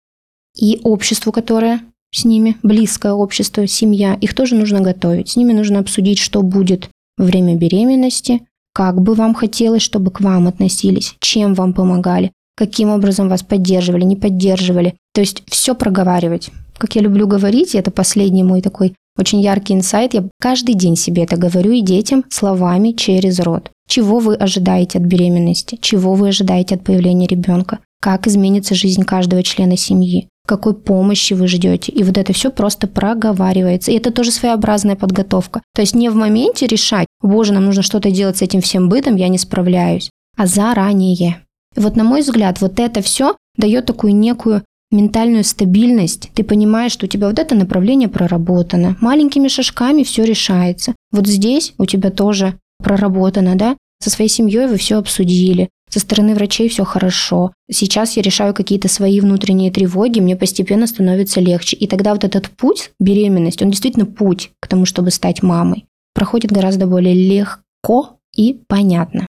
и 0.59 0.81
обществу, 0.83 1.33
которое 1.33 1.81
с 2.13 2.25
ними, 2.25 2.57
близкое 2.63 3.13
общество, 3.13 3.67
семья, 3.67 4.15
их 4.21 4.35
тоже 4.35 4.55
нужно 4.55 4.81
готовить. 4.81 5.31
С 5.31 5.37
ними 5.37 5.53
нужно 5.53 5.79
обсудить, 5.79 6.19
что 6.19 6.43
будет 6.43 6.89
во 7.17 7.25
время 7.25 7.57
беременности, 7.57 8.43
как 8.73 9.01
бы 9.01 9.15
вам 9.15 9.35
хотелось, 9.35 9.83
чтобы 9.83 10.11
к 10.11 10.21
вам 10.21 10.47
относились, 10.47 11.17
чем 11.21 11.55
вам 11.55 11.73
помогали, 11.73 12.33
каким 12.57 12.91
образом 12.91 13.29
вас 13.29 13.43
поддерживали, 13.43 14.05
не 14.05 14.17
поддерживали. 14.17 14.95
То 15.15 15.21
есть 15.21 15.43
все 15.49 15.75
проговаривать. 15.75 16.51
Как 16.79 16.95
я 16.95 17.03
люблю 17.03 17.27
говорить, 17.27 17.75
это 17.75 17.91
последний 17.91 18.45
мой 18.45 18.63
такой 18.63 18.95
очень 19.19 19.41
яркий 19.41 19.75
инсайт. 19.75 20.15
Я 20.15 20.25
каждый 20.41 20.77
день 20.77 20.95
себе 20.95 21.25
это 21.25 21.37
говорю 21.37 21.73
и 21.73 21.83
детям 21.83 22.25
словами 22.31 22.93
через 22.93 23.41
рот. 23.41 23.71
Чего 23.89 24.21
вы 24.21 24.37
ожидаете 24.37 24.99
от 24.99 25.05
беременности? 25.05 25.77
Чего 25.81 26.15
вы 26.15 26.29
ожидаете 26.29 26.77
от 26.77 26.85
появления 26.85 27.27
ребенка? 27.27 27.81
Как 28.01 28.29
изменится 28.29 28.77
жизнь 28.77 29.03
каждого 29.03 29.43
члена 29.43 29.77
семьи? 29.77 30.29
Какой 30.49 30.73
помощи 30.73 31.35
вы 31.35 31.47
ждете? 31.47 31.93
И 31.93 32.03
вот 32.03 32.17
это 32.17 32.33
все 32.33 32.51
просто 32.51 32.87
проговаривается. 32.87 33.91
И 33.91 33.97
это 33.99 34.11
тоже 34.11 34.31
своеобразная 34.31 34.97
подготовка. 34.97 35.61
То 35.75 35.83
есть 35.83 35.95
не 35.95 36.09
в 36.09 36.15
моменте 36.15 36.67
решать, 36.67 37.07
боже, 37.21 37.53
нам 37.53 37.67
нужно 37.67 37.83
что-то 37.83 38.11
делать 38.11 38.39
с 38.39 38.43
этим 38.43 38.63
всем 38.63 38.89
бытом, 38.89 39.17
я 39.17 39.29
не 39.29 39.37
справляюсь, 39.37 40.09
а 40.39 40.47
заранее. 40.47 41.45
И 41.77 41.81
вот 41.81 41.97
на 41.97 42.05
мой 42.05 42.23
взгляд, 42.23 42.63
вот 42.63 42.81
это 42.81 43.03
все 43.03 43.37
дает 43.59 43.85
такую 43.85 44.15
некую 44.15 44.63
ментальную 44.91 45.45
стабильность, 45.45 46.31
ты 46.33 46.43
понимаешь, 46.45 46.93
что 46.93 47.05
у 47.05 47.09
тебя 47.11 47.29
вот 47.29 47.39
это 47.39 47.55
направление 47.55 48.09
проработано. 48.09 48.97
Маленькими 49.03 49.49
шажками 49.49 50.03
все 50.03 50.25
решается. 50.25 50.95
Вот 51.13 51.27
здесь 51.27 51.75
у 51.77 51.85
тебя 51.85 52.11
тоже 52.11 52.55
проработано, 52.83 53.55
да? 53.55 53.77
Со 54.01 54.09
своей 54.09 54.31
семьей 54.31 54.67
вы 54.67 54.79
все 54.79 54.97
обсудили. 54.97 55.69
Со 55.89 56.01
стороны 56.01 56.35
врачей 56.35 56.69
все 56.69 56.85
хорошо. 56.85 57.53
Сейчас 57.71 58.17
я 58.17 58.23
решаю 58.23 58.55
какие-то 58.55 58.89
свои 58.89 59.21
внутренние 59.21 59.71
тревоги, 59.71 60.21
мне 60.21 60.37
постепенно 60.37 60.87
становится 60.87 61.41
легче. 61.41 61.77
И 61.77 61.87
тогда 61.87 62.13
вот 62.13 62.25
этот 62.25 62.51
путь, 62.51 62.91
беременность, 63.01 63.63
он 63.63 63.71
действительно 63.71 64.07
путь 64.07 64.51
к 64.61 64.69
тому, 64.69 64.85
чтобы 64.85 65.11
стать 65.11 65.43
мамой, 65.43 65.87
проходит 66.15 66.53
гораздо 66.53 66.87
более 66.87 67.15
легко 67.15 68.19
и 68.37 68.61
понятно. 68.67 69.27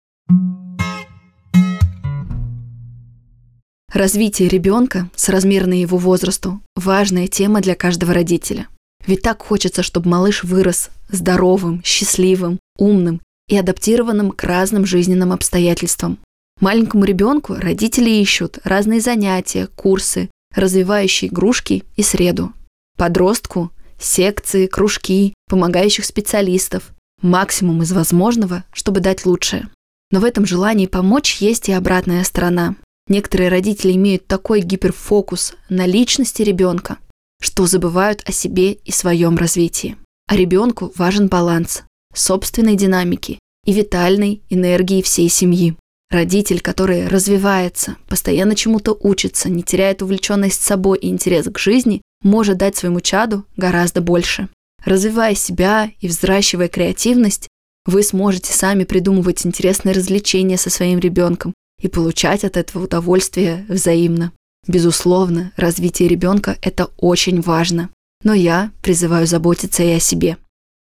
Развитие 3.92 4.48
ребенка, 4.48 5.08
соразмерное 5.14 5.78
его 5.78 5.98
возрасту, 5.98 6.60
важная 6.74 7.28
тема 7.28 7.60
для 7.60 7.76
каждого 7.76 8.12
родителя. 8.12 8.66
Ведь 9.06 9.22
так 9.22 9.42
хочется, 9.42 9.84
чтобы 9.84 10.08
малыш 10.08 10.42
вырос 10.42 10.90
здоровым, 11.08 11.80
счастливым, 11.84 12.58
умным 12.76 13.20
и 13.48 13.56
адаптированным 13.56 14.32
к 14.32 14.42
разным 14.42 14.84
жизненным 14.84 15.32
обстоятельствам. 15.32 16.18
Маленькому 16.60 17.04
ребенку 17.04 17.54
родители 17.54 18.10
ищут 18.10 18.58
разные 18.64 19.00
занятия, 19.00 19.66
курсы, 19.66 20.30
развивающие 20.54 21.30
игрушки 21.30 21.84
и 21.96 22.02
среду. 22.02 22.52
Подростку– 22.96 23.72
секции, 23.98 24.66
кружки, 24.66 25.34
помогающих 25.48 26.04
специалистов. 26.04 26.92
Максимум 27.22 27.82
из 27.82 27.92
возможного, 27.92 28.64
чтобы 28.72 29.00
дать 29.00 29.26
лучшее. 29.26 29.68
Но 30.10 30.20
в 30.20 30.24
этом 30.24 30.46
желании 30.46 30.86
помочь 30.86 31.38
есть 31.40 31.68
и 31.68 31.72
обратная 31.72 32.22
сторона. 32.22 32.76
Некоторые 33.08 33.48
родители 33.48 33.92
имеют 33.92 34.26
такой 34.26 34.60
гиперфокус 34.60 35.54
на 35.68 35.86
личности 35.86 36.42
ребенка, 36.42 36.98
что 37.40 37.66
забывают 37.66 38.22
о 38.26 38.32
себе 38.32 38.72
и 38.72 38.92
своем 38.92 39.36
развитии. 39.36 39.96
А 40.26 40.36
ребенку 40.36 40.92
важен 40.96 41.28
баланс 41.28 41.82
собственной 42.14 42.76
динамики 42.76 43.38
и 43.66 43.72
витальной 43.72 44.42
энергии 44.48 45.02
всей 45.02 45.28
семьи. 45.28 45.76
Родитель, 46.14 46.60
который 46.60 47.08
развивается, 47.08 47.96
постоянно 48.06 48.54
чему-то 48.54 48.96
учится, 49.00 49.48
не 49.48 49.64
теряет 49.64 50.00
увлеченность 50.00 50.62
собой 50.62 50.96
и 50.98 51.08
интерес 51.08 51.46
к 51.46 51.58
жизни, 51.58 52.02
может 52.22 52.56
дать 52.56 52.76
своему 52.76 53.00
чаду 53.00 53.44
гораздо 53.56 54.00
больше. 54.00 54.48
Развивая 54.84 55.34
себя 55.34 55.90
и 56.00 56.06
взращивая 56.06 56.68
креативность, 56.68 57.48
вы 57.84 58.04
сможете 58.04 58.52
сами 58.52 58.84
придумывать 58.84 59.44
интересные 59.44 59.92
развлечения 59.92 60.56
со 60.56 60.70
своим 60.70 61.00
ребенком 61.00 61.52
и 61.82 61.88
получать 61.88 62.44
от 62.44 62.56
этого 62.56 62.84
удовольствие 62.84 63.66
взаимно. 63.68 64.30
Безусловно, 64.68 65.50
развитие 65.56 66.08
ребенка– 66.08 66.56
это 66.62 66.90
очень 66.96 67.40
важно. 67.40 67.90
Но 68.22 68.34
я 68.34 68.70
призываю 68.84 69.26
заботиться 69.26 69.82
и 69.82 69.90
о 69.90 69.98
себе. 69.98 70.36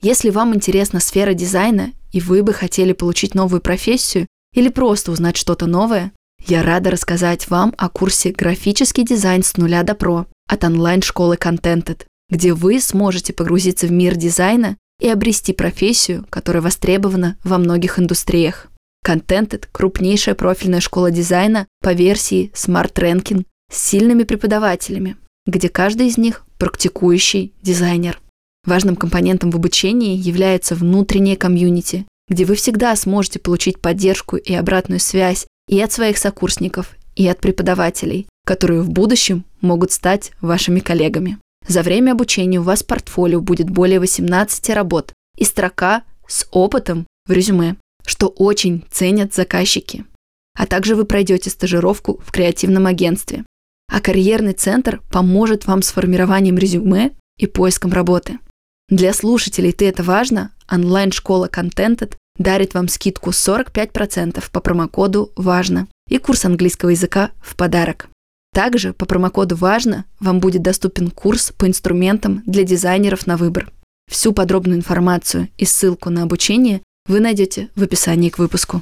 Если 0.02 0.32
вам 0.32 0.56
интересна 0.56 1.00
сфера 1.00 1.36
дизайна, 1.36 1.92
и 2.12 2.20
вы 2.20 2.42
бы 2.42 2.52
хотели 2.52 2.94
получить 2.94 3.36
новую 3.36 3.62
профессию 3.62 4.26
или 4.54 4.70
просто 4.70 5.12
узнать 5.12 5.38
что-то 5.38 5.66
новое, 5.66 6.12
я 6.46 6.64
рада 6.64 6.92
рассказать 6.92 7.50
вам 7.50 7.74
о 7.78 7.90
курсе 7.90 8.32
«Графический 8.32 9.04
дизайн 9.04 9.44
с 9.44 9.58
нуля 9.58 9.84
до 9.84 9.96
про» 9.96 10.26
от 10.48 10.64
онлайн-школы 10.64 11.36
Contented, 11.36 12.06
где 12.30 12.54
вы 12.54 12.80
сможете 12.80 13.34
погрузиться 13.34 13.88
в 13.88 13.92
мир 13.92 14.16
дизайна 14.16 14.78
и 15.00 15.08
обрести 15.08 15.54
профессию, 15.54 16.26
которая 16.30 16.62
востребована 16.62 17.38
во 17.44 17.58
многих 17.58 18.00
индустриях. 18.00 18.68
Contented– 19.06 19.68
крупнейшая 19.72 20.36
профильная 20.36 20.82
школа 20.82 21.12
дизайна 21.12 21.68
по 21.82 21.94
версии 21.94 22.52
Smart 22.54 22.94
Ranking 22.94 23.46
с 23.72 23.78
сильными 23.78 24.24
преподавателями, 24.24 25.18
где 25.46 25.70
каждый 25.70 26.08
из 26.08 26.18
них– 26.18 26.44
практикующий 26.58 27.54
дизайнер. 27.62 28.20
Важным 28.66 28.96
компонентом 28.96 29.52
в 29.52 29.56
обучении 29.56 30.18
является 30.18 30.76
внутреннее 30.76 31.38
комьюнити, 31.38 32.06
где 32.30 32.46
вы 32.46 32.56
всегда 32.56 32.96
сможете 32.96 33.40
получить 33.40 33.80
поддержку 33.80 34.38
и 34.38 34.54
обратную 34.54 35.00
связь 35.00 35.48
и 35.68 35.80
от 35.82 35.92
своих 35.92 36.18
сокурсников, 36.18 36.96
и 37.16 37.28
от 37.28 37.40
преподавателей, 37.40 38.28
которые 38.46 38.82
в 38.82 38.90
будущем 38.90 39.44
могут 39.62 39.92
стать 39.92 40.32
вашими 40.40 40.80
коллегами. 40.80 41.38
За 41.68 41.84
время 41.84 42.14
обучения 42.14 42.60
у 42.60 42.64
вас 42.64 42.82
в 42.82 42.88
портфолио 42.88 43.42
будет 43.42 43.70
более 43.70 44.00
18 44.00 44.70
работ 44.70 45.14
и 45.38 45.44
строка 45.44 46.04
с 46.28 46.48
опытом 46.52 47.06
в 47.28 47.32
резюме, 47.32 47.76
что 48.06 48.28
очень 48.28 48.86
ценят 48.90 49.34
заказчики. 49.34 50.06
А 50.58 50.66
также 50.66 50.96
вы 50.96 51.06
пройдете 51.06 51.50
стажировку 51.50 52.20
в 52.26 52.32
креативном 52.32 52.86
агентстве. 52.86 53.44
А 53.92 54.02
карьерный 54.02 54.54
центр 54.54 55.02
поможет 55.12 55.66
вам 55.66 55.82
с 55.82 55.92
формированием 55.92 56.58
резюме 56.58 57.12
и 57.38 57.48
поиском 57.48 57.92
работы. 57.92 58.40
Для 58.88 59.14
слушателей 59.14 59.72
«Ты 59.72 59.88
это 59.88 60.04
важно» 60.04 60.52
онлайн-школа 60.72 61.48
Contented 61.48 62.16
дарит 62.38 62.74
вам 62.74 62.88
скидку 62.88 63.32
45% 63.32 64.44
по 64.52 64.60
промокоду 64.60 65.32
«Важно» 65.36 65.88
и 66.08 66.18
курс 66.18 66.46
английского 66.46 66.90
языка 66.90 67.32
в 67.42 67.56
подарок. 67.56 68.10
Также 68.54 68.94
по 68.94 69.06
промокоду 69.06 69.56
«Важно» 69.56 70.06
вам 70.20 70.40
будет 70.40 70.62
доступен 70.62 71.12
курс 71.12 71.52
по 71.56 71.68
инструментам 71.68 72.42
для 72.46 72.64
дизайнеров 72.64 73.28
на 73.28 73.38
выбор. 73.38 73.72
Всю 74.10 74.34
подробную 74.34 74.78
информацию 74.78 75.50
и 75.58 75.66
ссылку 75.66 76.10
на 76.10 76.24
обучение 76.24 76.82
вы 77.08 77.20
найдете 77.20 77.70
в 77.76 77.84
описании 77.84 78.30
к 78.30 78.40
выпуску. 78.40 78.82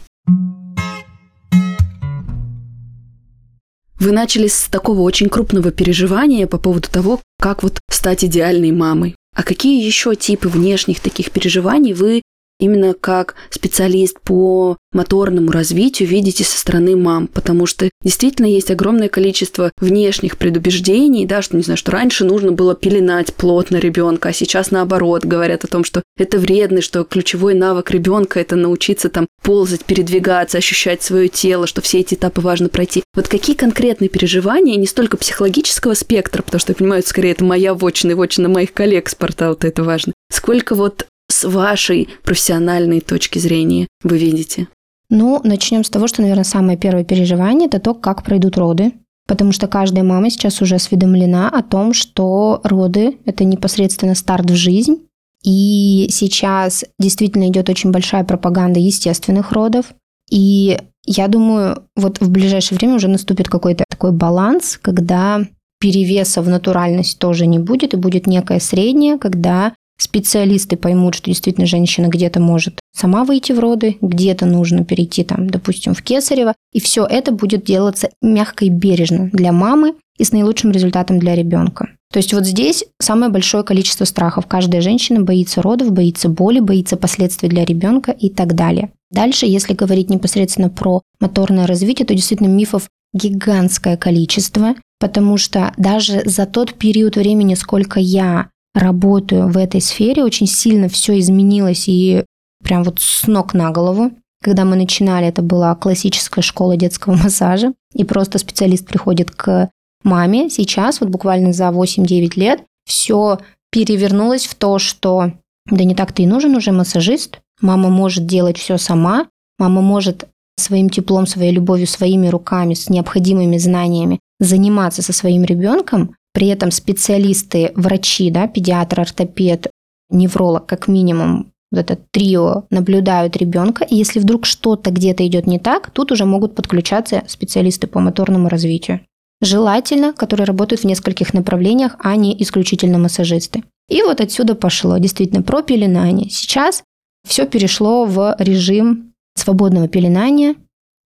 Вы 3.99 4.11
начали 4.11 4.47
с 4.47 4.67
такого 4.69 5.01
очень 5.01 5.27
крупного 5.27 5.71
переживания 5.71 6.47
по 6.47 6.59
поводу 6.59 6.87
того, 6.89 7.19
как 7.41 7.63
вот 7.63 7.79
стать 7.89 8.23
идеальной 8.23 8.71
мамой. 8.71 9.15
А 9.37 9.43
какие 9.43 9.85
еще 9.85 10.15
типы 10.15 10.49
внешних 10.49 10.99
таких 10.99 11.29
переживаний 11.29 11.93
вы 11.93 12.23
именно 12.59 12.93
как 12.93 13.35
специалист 13.49 14.19
по 14.19 14.77
моторному 14.91 15.51
развитию 15.51 16.09
видите 16.09 16.43
со 16.43 16.57
стороны 16.57 16.95
мам, 16.95 17.27
потому 17.27 17.65
что 17.65 17.89
действительно 18.03 18.47
есть 18.47 18.71
огромное 18.71 19.09
количество 19.09 19.71
внешних 19.79 20.37
предубеждений, 20.37 21.25
да, 21.25 21.41
что, 21.41 21.55
не 21.55 21.63
знаю, 21.63 21.77
что 21.77 21.91
раньше 21.91 22.25
нужно 22.25 22.51
было 22.51 22.75
пеленать 22.75 23.33
плотно 23.33 23.77
ребенка, 23.77 24.29
а 24.29 24.33
сейчас 24.33 24.71
наоборот 24.71 25.25
говорят 25.25 25.63
о 25.63 25.67
том, 25.67 25.83
что 25.83 26.01
это 26.17 26.39
вредно, 26.39 26.81
что 26.81 27.03
ключевой 27.03 27.53
навык 27.53 27.91
ребенка 27.91 28.39
это 28.39 28.55
научиться 28.55 29.09
там 29.09 29.27
ползать, 29.43 29.85
передвигаться, 29.85 30.57
ощущать 30.57 31.03
свое 31.03 31.27
тело, 31.27 31.67
что 31.67 31.81
все 31.81 31.99
эти 31.99 32.15
этапы 32.15 32.41
важно 32.41 32.69
пройти. 32.69 33.03
Вот 33.13 33.27
какие 33.27 33.55
конкретные 33.55 34.09
переживания, 34.09 34.75
не 34.77 34.87
столько 34.87 35.17
психологического 35.17 35.93
спектра, 35.93 36.41
потому 36.41 36.59
что 36.59 36.71
я 36.71 36.75
понимаю, 36.75 37.03
скорее 37.05 37.31
это 37.31 37.43
моя 37.43 37.73
вотчина 37.73 38.11
и 38.11 38.15
вотчина 38.15 38.49
моих 38.49 38.73
коллег 38.73 39.09
с 39.09 39.15
портала, 39.15 39.57
это 39.61 39.83
важно, 39.83 40.13
сколько 40.31 40.75
вот 40.75 41.05
с 41.29 41.47
вашей 41.47 42.09
профессиональной 42.23 43.01
точки 43.01 43.39
зрения 43.39 43.87
вы 44.03 44.17
видите? 44.17 44.67
Ну, 45.09 45.39
начнем 45.43 45.83
с 45.83 45.89
того, 45.89 46.07
что, 46.07 46.21
наверное, 46.21 46.43
самое 46.43 46.77
первое 46.77 47.03
переживание– 47.03 47.67
это 47.69 47.79
то, 47.79 47.93
как 47.93 48.23
пройдут 48.23 48.57
роды. 48.57 48.93
Потому 49.27 49.51
что 49.51 49.67
каждая 49.67 50.03
мама 50.03 50.29
сейчас 50.29 50.61
уже 50.61 50.75
осведомлена 50.75 51.49
о 51.49 51.61
том, 51.61 51.93
что 51.93 52.61
роды– 52.63 53.17
это 53.25 53.43
непосредственно 53.43 54.15
старт 54.15 54.49
в 54.49 54.55
жизнь. 54.55 55.05
И 55.43 56.07
сейчас 56.09 56.85
действительно 56.97 57.47
идет 57.47 57.69
очень 57.69 57.91
большая 57.91 58.23
пропаганда 58.23 58.79
естественных 58.79 59.51
родов. 59.51 59.93
И 60.29 60.77
я 61.05 61.27
думаю, 61.27 61.83
вот 61.95 62.19
в 62.19 62.29
ближайшее 62.29 62.77
время 62.77 62.95
уже 62.95 63.07
наступит 63.07 63.47
какой-то 63.49 63.83
такой 63.89 64.11
баланс, 64.11 64.79
когда 64.81 65.41
перевеса 65.79 66.41
в 66.41 66.49
натуральность 66.49 67.19
тоже 67.19 67.47
не 67.47 67.59
будет, 67.59 67.93
и 67.93 67.97
будет 67.97 68.27
некое 68.27 68.59
среднее, 68.59 69.17
когда 69.17 69.73
специалисты 69.97 70.77
поймут, 70.77 71.15
что 71.15 71.25
действительно 71.25 71.65
женщина 71.65 72.07
где-то 72.07 72.39
может 72.39 72.79
сама 72.95 73.23
выйти 73.23 73.51
в 73.51 73.59
роды, 73.59 73.97
где-то 74.01 74.45
нужно 74.45 74.85
перейти 74.85 75.23
там, 75.23 75.49
допустим, 75.49 75.93
в 75.93 76.01
кесарево, 76.01 76.53
и 76.73 76.79
все 76.79 77.05
это 77.05 77.31
будет 77.31 77.63
делаться 77.63 78.09
мягко 78.21 78.65
и 78.65 78.69
бережно 78.69 79.29
для 79.33 79.51
мамы 79.51 79.95
и 80.17 80.23
с 80.23 80.31
наилучшим 80.31 80.71
результатом 80.71 81.19
для 81.19 81.35
ребенка. 81.35 81.89
То 82.11 82.17
есть 82.17 82.33
вот 82.33 82.45
здесь 82.45 82.85
самое 83.01 83.31
большое 83.31 83.63
количество 83.63 84.05
страхов. 84.05 84.47
Каждая 84.47 84.81
женщина 84.81 85.21
боится 85.21 85.61
родов, 85.61 85.91
боится 85.91 86.29
боли, 86.29 86.59
боится 86.59 86.95
последствий 86.95 87.49
для 87.49 87.65
ребенка 87.65 88.11
и 88.11 88.29
так 88.29 88.55
далее. 88.55 88.91
Дальше, 89.11 89.45
если 89.45 89.73
говорить 89.73 90.09
непосредственно 90.09 90.69
про 90.69 91.01
моторное 91.19 91.67
развитие, 91.67 92.05
то 92.05 92.13
действительно 92.13 92.47
мифов 92.47 92.89
гигантское 93.13 93.97
количество, 93.97 94.75
потому 94.99 95.37
что 95.37 95.73
даже 95.77 96.21
за 96.25 96.45
тот 96.45 96.73
период 96.73 97.15
времени, 97.15 97.55
сколько 97.55 97.99
я 97.99 98.49
работаю 98.77 99.47
в 99.47 99.57
этой 99.57 99.81
сфере, 99.81 100.23
очень 100.23 100.47
сильно 100.47 100.87
все 100.87 101.17
изменилось 101.19 101.87
и 101.87 102.23
прям 102.63 102.83
вот 102.83 102.99
с 102.99 103.27
ног 103.27 103.53
на 103.53 103.71
голову. 103.71 104.11
Когда 104.43 104.65
мы 104.65 104.75
начинали, 104.75 105.27
это 105.27 105.41
была 105.41 105.73
классическая 105.75 106.41
школа 106.41 106.77
детского 106.77 107.15
массажа, 107.23 107.73
и 107.93 108.03
просто 108.03 108.37
специалист 108.37 108.85
приходит 108.85 109.31
к 109.31 109.69
маме. 110.03 110.49
Сейчас, 110.49 111.01
вот 111.01 111.09
буквально 111.09 111.53
за 111.53 111.65
8-9 111.65 112.33
лет, 112.35 112.61
все 112.85 113.39
перевернулось 113.71 114.45
в 114.45 114.55
то, 114.55 114.79
что 114.79 115.33
да 115.69 115.83
не 115.83 115.95
так-то 115.95 116.21
и 116.21 116.27
нужен 116.27 116.55
уже 116.55 116.71
массажист. 116.71 117.39
Мама 117.59 117.89
может 117.89 118.27
делать 118.27 118.57
все 118.57 118.77
сама, 118.77 119.27
мама 119.57 119.81
может 119.81 120.27
своим 120.55 120.89
теплом, 120.89 121.25
своей 121.27 121.51
любовью, 121.51 121.87
своими 121.87 122.27
руками, 122.27 122.73
с 122.73 122.89
необходимыми 122.89 123.57
знаниями 123.57 124.19
заниматься 124.39 125.01
со 125.01 125.13
своим 125.13 125.43
ребенком, 125.43 126.15
при 126.37 126.49
этом 126.49 126.69
специалисты, 126.69 127.71
врачи, 127.73 128.29
да, 128.29 128.47
педиатр, 128.47 128.99
ортопед, 128.99 129.71
невролог, 130.11 130.67
как 130.67 130.87
минимум, 130.87 131.51
вот 131.71 131.79
это 131.79 131.97
трио 132.11 132.65
наблюдают 132.69 133.35
ребенка, 133.37 133.83
и 133.83 133.95
если 133.95 134.19
вдруг 134.19 134.45
что-то 134.45 134.91
где-то 134.91 135.25
идет 135.25 135.47
не 135.47 135.57
так, 135.57 135.89
тут 135.89 136.11
уже 136.11 136.25
могут 136.25 136.53
подключаться 136.53 137.23
специалисты 137.25 137.87
по 137.87 137.99
моторному 137.99 138.49
развитию. 138.49 138.99
Желательно, 139.41 140.13
которые 140.13 140.45
работают 140.45 140.81
в 140.81 140.85
нескольких 140.85 141.33
направлениях, 141.33 141.95
а 142.03 142.15
не 142.15 142.39
исключительно 142.39 142.99
массажисты. 142.99 143.63
И 143.89 144.03
вот 144.03 144.21
отсюда 144.21 144.53
пошло 144.53 144.99
действительно 144.99 145.41
про 145.41 145.63
пеленание. 145.63 146.29
Сейчас 146.29 146.83
все 147.27 147.47
перешло 147.47 148.05
в 148.05 148.35
режим 148.37 149.11
свободного 149.35 149.87
пеленания, 149.87 150.53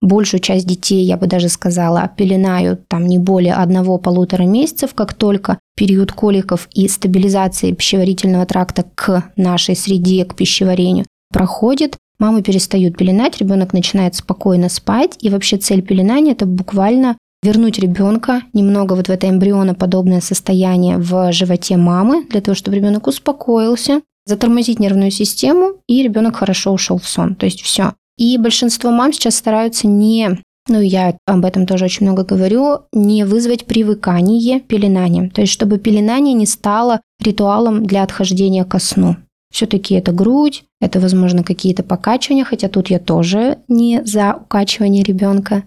Большую 0.01 0.41
часть 0.41 0.65
детей, 0.65 1.05
я 1.05 1.15
бы 1.15 1.27
даже 1.27 1.47
сказала, 1.47 2.09
пеленают 2.17 2.87
там 2.87 3.05
не 3.05 3.19
более 3.19 3.53
одного-полутора 3.53 4.43
месяцев, 4.43 4.95
как 4.95 5.13
только 5.13 5.59
период 5.75 6.11
коликов 6.11 6.67
и 6.73 6.87
стабилизации 6.87 7.71
пищеварительного 7.71 8.47
тракта 8.47 8.83
к 8.95 9.31
нашей 9.35 9.75
среде, 9.75 10.25
к 10.25 10.35
пищеварению 10.35 11.05
проходит, 11.31 11.97
мамы 12.17 12.41
перестают 12.41 12.97
пеленать, 12.97 13.37
ребенок 13.39 13.73
начинает 13.73 14.15
спокойно 14.15 14.69
спать, 14.69 15.17
и 15.19 15.29
вообще 15.29 15.57
цель 15.57 15.83
пеленания– 15.83 16.31
это 16.33 16.45
буквально 16.47 17.17
вернуть 17.43 17.79
ребенка 17.79 18.43
немного 18.53 18.93
вот 18.93 19.07
в 19.07 19.11
это 19.11 19.29
эмбрионоподобное 19.29 20.21
состояние 20.21 20.97
в 20.97 21.31
животе 21.31 21.77
мамы, 21.77 22.25
для 22.25 22.41
того, 22.41 22.55
чтобы 22.55 22.77
ребенок 22.77 23.07
успокоился, 23.07 24.01
затормозить 24.25 24.79
нервную 24.79 25.11
систему, 25.11 25.73
и 25.87 26.03
ребенок 26.03 26.37
хорошо 26.37 26.71
ушел 26.71 26.97
в 26.97 27.07
сон. 27.07 27.35
То 27.35 27.45
есть 27.45 27.61
все. 27.61 27.93
И 28.17 28.37
большинство 28.37 28.91
мам 28.91 29.13
сейчас 29.13 29.35
стараются 29.35 29.87
не 29.87 30.41
ну, 30.67 30.79
я 30.79 31.17
об 31.25 31.43
этом 31.43 31.65
тоже 31.65 31.85
очень 31.85 32.05
много 32.05 32.23
говорю, 32.23 32.81
не 32.93 33.25
вызвать 33.25 33.65
привыкание 33.65 34.59
пеленанием. 34.59 35.29
То 35.31 35.41
есть, 35.41 35.51
чтобы 35.51 35.79
пеленание 35.79 36.33
не 36.35 36.45
стало 36.45 37.01
ритуалом 37.19 37.85
для 37.85 38.03
отхождения 38.03 38.63
ко 38.63 38.79
сну. 38.79 39.15
Все-таки 39.51 39.95
это 39.95 40.11
грудь, 40.11 40.63
это, 40.79 40.99
возможно, 40.99 41.43
какие-то 41.43 41.83
покачивания, 41.83 42.45
хотя 42.45 42.69
тут 42.69 42.89
я 42.89 42.99
тоже 42.99 43.57
не 43.67 44.01
за 44.05 44.35
укачивание 44.35 45.03
ребенка. 45.03 45.63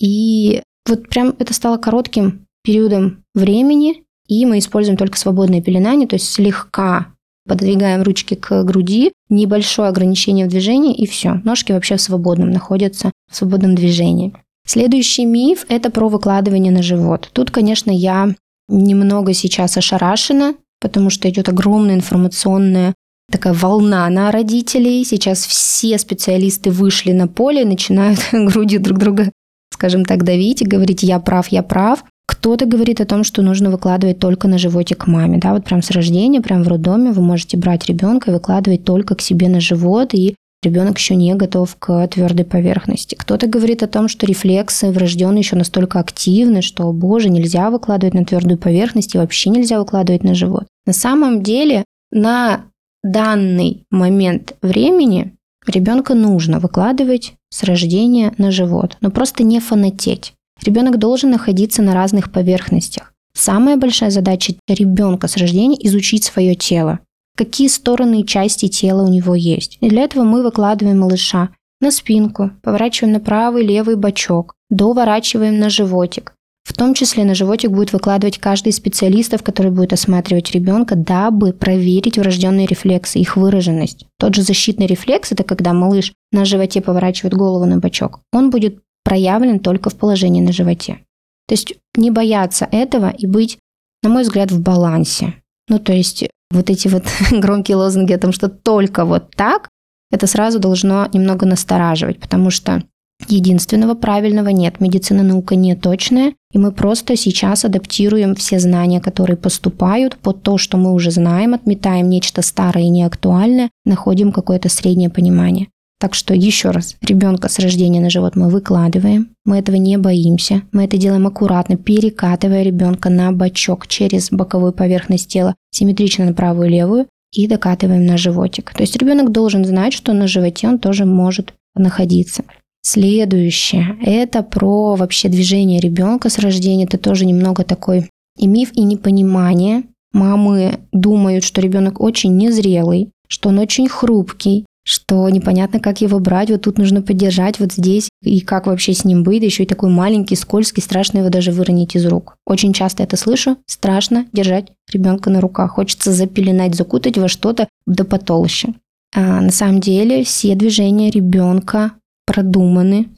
И 0.00 0.62
вот 0.88 1.08
прям 1.08 1.34
это 1.38 1.52
стало 1.54 1.76
коротким 1.76 2.46
периодом 2.64 3.22
времени, 3.34 4.04
и 4.26 4.44
мы 4.44 4.58
используем 4.58 4.96
только 4.96 5.18
свободное 5.18 5.62
пеленание, 5.62 6.08
то 6.08 6.16
есть 6.16 6.30
слегка 6.30 7.14
подвигаем 7.48 8.02
ручки 8.02 8.34
к 8.34 8.62
груди, 8.62 9.12
небольшое 9.28 9.88
ограничение 9.88 10.46
в 10.46 10.50
движении, 10.50 10.94
и 10.94 11.06
все. 11.06 11.40
Ножки 11.44 11.72
вообще 11.72 11.96
в 11.96 12.00
свободном 12.00 12.50
находятся, 12.50 13.10
в 13.30 13.36
свободном 13.36 13.74
движении. 13.74 14.34
Следующий 14.66 15.24
миф– 15.24 15.64
это 15.68 15.90
про 15.90 16.08
выкладывание 16.08 16.70
на 16.70 16.82
живот. 16.82 17.30
Тут, 17.32 17.50
конечно, 17.50 17.90
я 17.90 18.34
немного 18.68 19.32
сейчас 19.32 19.76
ошарашена, 19.76 20.54
потому 20.80 21.10
что 21.10 21.28
идет 21.28 21.48
огромная 21.48 21.94
информационная 21.94 22.94
такая 23.30 23.54
волна 23.54 24.08
на 24.08 24.30
родителей. 24.30 25.04
Сейчас 25.04 25.46
все 25.46 25.98
специалисты 25.98 26.70
вышли 26.70 27.12
на 27.12 27.28
поле 27.28 27.62
и 27.62 27.66
начинают 27.66 28.20
грудью 28.32 28.80
друг 28.80 28.98
друга, 28.98 29.30
скажем 29.72 30.04
так, 30.04 30.24
давить 30.24 30.62
и 30.62 30.66
говорить 30.66 31.02
«я 31.02 31.18
прав, 31.18 31.48
я 31.48 31.62
прав». 31.62 32.04
Кто-то 32.28 32.66
говорит 32.66 33.00
о 33.00 33.06
том, 33.06 33.24
что 33.24 33.40
нужно 33.40 33.70
выкладывать 33.70 34.18
только 34.18 34.48
на 34.48 34.58
животик 34.58 35.06
маме, 35.06 35.38
да, 35.38 35.54
вот 35.54 35.64
прям 35.64 35.80
с 35.80 35.90
рождения, 35.90 36.42
прям 36.42 36.62
в 36.62 36.68
роддоме 36.68 37.10
вы 37.10 37.22
можете 37.22 37.56
брать 37.56 37.86
ребенка 37.86 38.30
и 38.30 38.34
выкладывать 38.34 38.84
только 38.84 39.14
к 39.14 39.22
себе 39.22 39.48
на 39.48 39.60
живот, 39.60 40.12
и 40.12 40.36
ребенок 40.62 40.98
еще 40.98 41.14
не 41.14 41.34
готов 41.34 41.74
к 41.78 42.06
твердой 42.08 42.44
поверхности. 42.44 43.14
Кто-то 43.14 43.46
говорит 43.46 43.82
о 43.82 43.86
том, 43.86 44.08
что 44.08 44.26
рефлексы 44.26 44.90
врожденные 44.90 45.40
еще 45.40 45.56
настолько 45.56 46.00
активны, 46.00 46.60
что, 46.60 46.92
боже, 46.92 47.30
нельзя 47.30 47.70
выкладывать 47.70 48.12
на 48.12 48.26
твердую 48.26 48.58
поверхность 48.58 49.14
и 49.14 49.18
вообще 49.18 49.48
нельзя 49.48 49.78
выкладывать 49.78 50.22
на 50.22 50.34
живот. 50.34 50.66
На 50.84 50.92
самом 50.92 51.42
деле, 51.42 51.86
на 52.10 52.66
данный 53.02 53.84
момент 53.90 54.54
времени 54.60 55.34
ребенка 55.66 56.14
нужно 56.14 56.60
выкладывать 56.60 57.32
с 57.48 57.62
рождения 57.62 58.34
на 58.36 58.50
живот, 58.50 58.98
но 59.00 59.10
просто 59.10 59.44
не 59.44 59.60
фанатеть. 59.60 60.34
Ребенок 60.62 60.98
должен 60.98 61.30
находиться 61.30 61.82
на 61.82 61.94
разных 61.94 62.32
поверхностях. 62.32 63.12
Самая 63.32 63.76
большая 63.76 64.10
задача 64.10 64.54
ребенка 64.66 65.28
с 65.28 65.36
рождения– 65.36 65.78
изучить 65.86 66.24
свое 66.24 66.54
тело. 66.54 66.98
Какие 67.36 67.68
стороны 67.68 68.22
и 68.22 68.26
части 68.26 68.66
тела 68.66 69.04
у 69.04 69.08
него 69.08 69.36
есть. 69.36 69.78
И 69.80 69.88
для 69.88 70.02
этого 70.02 70.24
мы 70.24 70.42
выкладываем 70.42 70.98
малыша 70.98 71.50
на 71.80 71.92
спинку, 71.92 72.50
поворачиваем 72.62 73.12
на 73.12 73.20
правый 73.20 73.64
левый 73.64 73.94
бочок, 73.94 74.54
доворачиваем 74.70 75.60
на 75.60 75.70
животик. 75.70 76.34
В 76.64 76.74
том 76.74 76.92
числе 76.92 77.24
на 77.24 77.34
животик 77.34 77.70
будет 77.70 77.94
выкладывать 77.94 78.38
каждый 78.38 78.70
из 78.70 78.76
специалистов, 78.76 79.42
который 79.42 79.70
будет 79.70 79.94
осматривать 79.94 80.50
ребенка, 80.50 80.96
дабы 80.96 81.54
проверить 81.54 82.18
врожденные 82.18 82.66
рефлексы, 82.66 83.18
их 83.20 83.36
выраженность. 83.36 84.04
Тот 84.18 84.34
же 84.34 84.42
защитный 84.42 84.86
рефлекс– 84.86 85.32
это 85.32 85.44
когда 85.44 85.72
малыш 85.72 86.12
на 86.30 86.44
животе 86.44 86.82
поворачивает 86.82 87.34
голову 87.34 87.64
на 87.64 87.78
бочок. 87.78 88.20
Он 88.32 88.50
будет 88.50 88.80
проявлен 89.08 89.58
только 89.58 89.88
в 89.88 89.94
положении 89.94 90.42
на 90.42 90.52
животе. 90.52 90.98
То 91.46 91.54
есть 91.54 91.72
не 91.96 92.10
бояться 92.10 92.68
этого 92.70 93.08
и 93.08 93.26
быть, 93.26 93.56
на 94.02 94.10
мой 94.10 94.22
взгляд, 94.22 94.50
в 94.50 94.60
балансе. 94.60 95.32
Ну, 95.66 95.78
то 95.78 95.94
есть 95.94 96.28
вот 96.50 96.68
эти 96.68 96.88
вот 96.88 97.04
громкие 97.30 97.78
лозунги 97.78 98.12
о 98.12 98.18
том, 98.18 98.32
что 98.32 98.50
только 98.50 99.06
вот 99.06 99.34
так, 99.34 99.70
это 100.10 100.26
сразу 100.26 100.58
должно 100.58 101.08
немного 101.14 101.46
настораживать, 101.46 102.20
потому 102.20 102.50
что 102.50 102.82
единственного 103.28 103.94
правильного 103.94 104.48
нет. 104.48 104.78
Медицина 104.78 105.22
наука 105.22 105.56
не 105.56 105.74
точная, 105.74 106.34
и 106.52 106.58
мы 106.58 106.70
просто 106.70 107.16
сейчас 107.16 107.64
адаптируем 107.64 108.34
все 108.34 108.58
знания, 108.58 109.00
которые 109.00 109.38
поступают 109.38 110.18
под 110.18 110.42
то, 110.42 110.58
что 110.58 110.76
мы 110.76 110.92
уже 110.92 111.10
знаем, 111.10 111.54
отметаем 111.54 112.10
нечто 112.10 112.42
старое 112.42 112.84
и 112.84 112.90
неактуальное, 112.90 113.70
находим 113.86 114.32
какое-то 114.32 114.68
среднее 114.68 115.08
понимание. 115.08 115.68
Так 116.00 116.14
что 116.14 116.32
еще 116.32 116.70
раз, 116.70 116.96
ребенка 117.02 117.48
с 117.48 117.58
рождения 117.58 118.00
на 118.00 118.08
живот 118.08 118.36
мы 118.36 118.48
выкладываем, 118.48 119.30
мы 119.44 119.58
этого 119.58 119.76
не 119.76 119.96
боимся, 119.96 120.62
мы 120.70 120.84
это 120.84 120.96
делаем 120.96 121.26
аккуратно, 121.26 121.76
перекатывая 121.76 122.62
ребенка 122.62 123.10
на 123.10 123.32
бочок 123.32 123.88
через 123.88 124.30
боковую 124.30 124.72
поверхность 124.72 125.28
тела, 125.28 125.56
симметрично 125.72 126.24
на 126.24 126.34
правую 126.34 126.68
и 126.68 126.72
левую, 126.72 127.06
и 127.32 127.48
докатываем 127.48 128.06
на 128.06 128.16
животик. 128.16 128.72
То 128.74 128.82
есть 128.82 128.96
ребенок 128.96 129.32
должен 129.32 129.64
знать, 129.64 129.92
что 129.92 130.12
на 130.12 130.28
животе 130.28 130.68
он 130.68 130.78
тоже 130.78 131.04
может 131.04 131.54
находиться. 131.74 132.44
Следующее– 132.82 133.96
это 134.02 134.42
про 134.42 134.94
вообще 134.94 135.28
движение 135.28 135.80
ребенка 135.80 136.30
с 136.30 136.38
рождения. 136.38 136.84
Это 136.84 136.96
тоже 136.96 137.26
немного 137.26 137.64
такой 137.64 138.08
и 138.38 138.46
миф, 138.46 138.70
и 138.72 138.82
непонимание. 138.82 139.82
Мамы 140.12 140.78
думают, 140.92 141.44
что 141.44 141.60
ребенок 141.60 142.00
очень 142.00 142.36
незрелый, 142.36 143.10
что 143.26 143.50
он 143.50 143.58
очень 143.58 143.88
хрупкий, 143.88 144.64
что 144.88 145.28
непонятно, 145.28 145.80
как 145.80 146.00
его 146.00 146.18
брать, 146.18 146.50
вот 146.50 146.62
тут 146.62 146.78
нужно 146.78 147.02
поддержать, 147.02 147.60
вот 147.60 147.74
здесь, 147.74 148.08
и 148.22 148.40
как 148.40 148.66
вообще 148.66 148.94
с 148.94 149.04
ним 149.04 149.22
быть, 149.22 149.42
еще 149.42 149.64
и 149.64 149.66
такой 149.66 149.90
маленький, 149.90 150.34
скользкий, 150.34 150.82
страшно 150.82 151.18
его 151.18 151.28
даже 151.28 151.52
выронить 151.52 151.94
из 151.94 152.06
рук. 152.06 152.36
Очень 152.46 152.72
часто 152.72 153.02
это 153.02 153.18
слышу, 153.18 153.58
страшно 153.66 154.24
держать 154.32 154.72
ребенка 154.90 155.28
на 155.28 155.42
руках, 155.42 155.72
хочется 155.72 156.10
запеленать, 156.10 156.74
закутать 156.74 157.18
во 157.18 157.28
что-то 157.28 157.68
да 157.86 158.04
потолще. 158.04 158.68
А 159.14 159.42
на 159.42 159.50
самом 159.50 159.80
деле 159.80 160.24
все 160.24 160.54
движения 160.54 161.10
ребенка 161.10 161.92
продуманы 162.24 163.08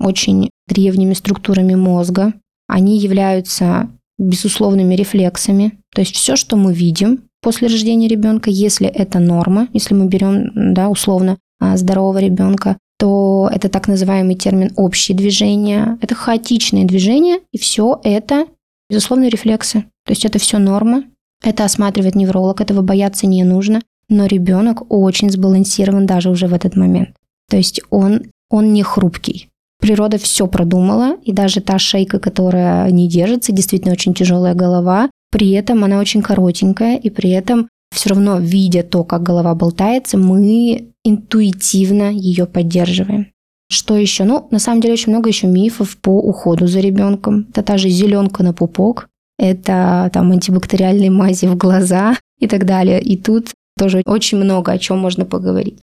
очень 0.00 0.50
древними 0.66 1.14
структурами 1.14 1.76
мозга, 1.76 2.34
они 2.66 2.98
являются 2.98 3.88
безусловными 4.18 4.96
рефлексами, 4.96 5.78
то 5.94 6.00
есть 6.00 6.16
все, 6.16 6.34
что 6.34 6.56
мы 6.56 6.74
видим, 6.74 7.22
после 7.40 7.68
рождения 7.68 8.08
ребенка, 8.08 8.50
если 8.50 8.86
это 8.86 9.18
норма, 9.18 9.68
если 9.72 9.94
мы 9.94 10.06
берем, 10.06 10.74
да, 10.74 10.88
условно, 10.88 11.38
а, 11.60 11.76
здорового 11.76 12.18
ребенка, 12.18 12.78
то 12.98 13.48
это 13.52 13.68
так 13.68 13.88
называемый 13.88 14.34
термин 14.34 14.72
общие 14.76 15.16
движения, 15.16 15.98
это 16.02 16.14
хаотичные 16.14 16.84
движения, 16.84 17.40
и 17.52 17.58
все 17.58 18.00
это, 18.04 18.46
безусловно, 18.90 19.28
рефлексы. 19.28 19.84
То 20.04 20.12
есть 20.12 20.24
это 20.24 20.38
все 20.38 20.58
норма, 20.58 21.04
это 21.42 21.64
осматривает 21.64 22.14
невролог, 22.14 22.60
этого 22.60 22.82
бояться 22.82 23.26
не 23.26 23.44
нужно, 23.44 23.80
но 24.08 24.26
ребенок 24.26 24.92
очень 24.92 25.30
сбалансирован 25.30 26.04
даже 26.04 26.30
уже 26.30 26.46
в 26.46 26.54
этот 26.54 26.76
момент. 26.76 27.10
То 27.48 27.56
есть 27.56 27.80
он, 27.90 28.24
он 28.50 28.72
не 28.72 28.82
хрупкий. 28.82 29.48
Природа 29.80 30.18
все 30.18 30.46
продумала, 30.46 31.16
и 31.24 31.32
даже 31.32 31.60
та 31.62 31.78
шейка, 31.78 32.18
которая 32.18 32.90
не 32.90 33.08
держится, 33.08 33.52
действительно 33.52 33.92
очень 33.92 34.12
тяжелая 34.12 34.54
голова, 34.54 35.08
при 35.30 35.50
этом 35.50 35.84
она 35.84 35.98
очень 35.98 36.22
коротенькая, 36.22 36.96
и 36.96 37.10
при 37.10 37.30
этом 37.30 37.68
все 37.94 38.10
равно, 38.10 38.38
видя 38.38 38.82
то, 38.82 39.04
как 39.04 39.22
голова 39.22 39.54
болтается, 39.54 40.18
мы 40.18 40.92
интуитивно 41.04 42.10
ее 42.10 42.46
поддерживаем. 42.46 43.28
Что 43.70 43.96
еще? 43.96 44.24
Ну, 44.24 44.48
на 44.50 44.58
самом 44.58 44.80
деле, 44.80 44.94
очень 44.94 45.12
много 45.12 45.28
еще 45.28 45.46
мифов 45.46 45.96
по 45.96 46.10
уходу 46.10 46.66
за 46.66 46.80
ребенком. 46.80 47.46
Это 47.50 47.62
та 47.62 47.78
же 47.78 47.88
зеленка 47.88 48.42
на 48.42 48.52
пупок, 48.52 49.08
это 49.38 50.10
там 50.12 50.32
антибактериальные 50.32 51.10
мази 51.10 51.46
в 51.46 51.56
глаза 51.56 52.16
и 52.38 52.46
так 52.46 52.66
далее. 52.66 53.00
И 53.00 53.16
тут 53.16 53.52
тоже 53.78 54.02
очень 54.04 54.38
много 54.38 54.72
о 54.72 54.78
чем 54.78 54.98
можно 54.98 55.24
поговорить. 55.24 55.78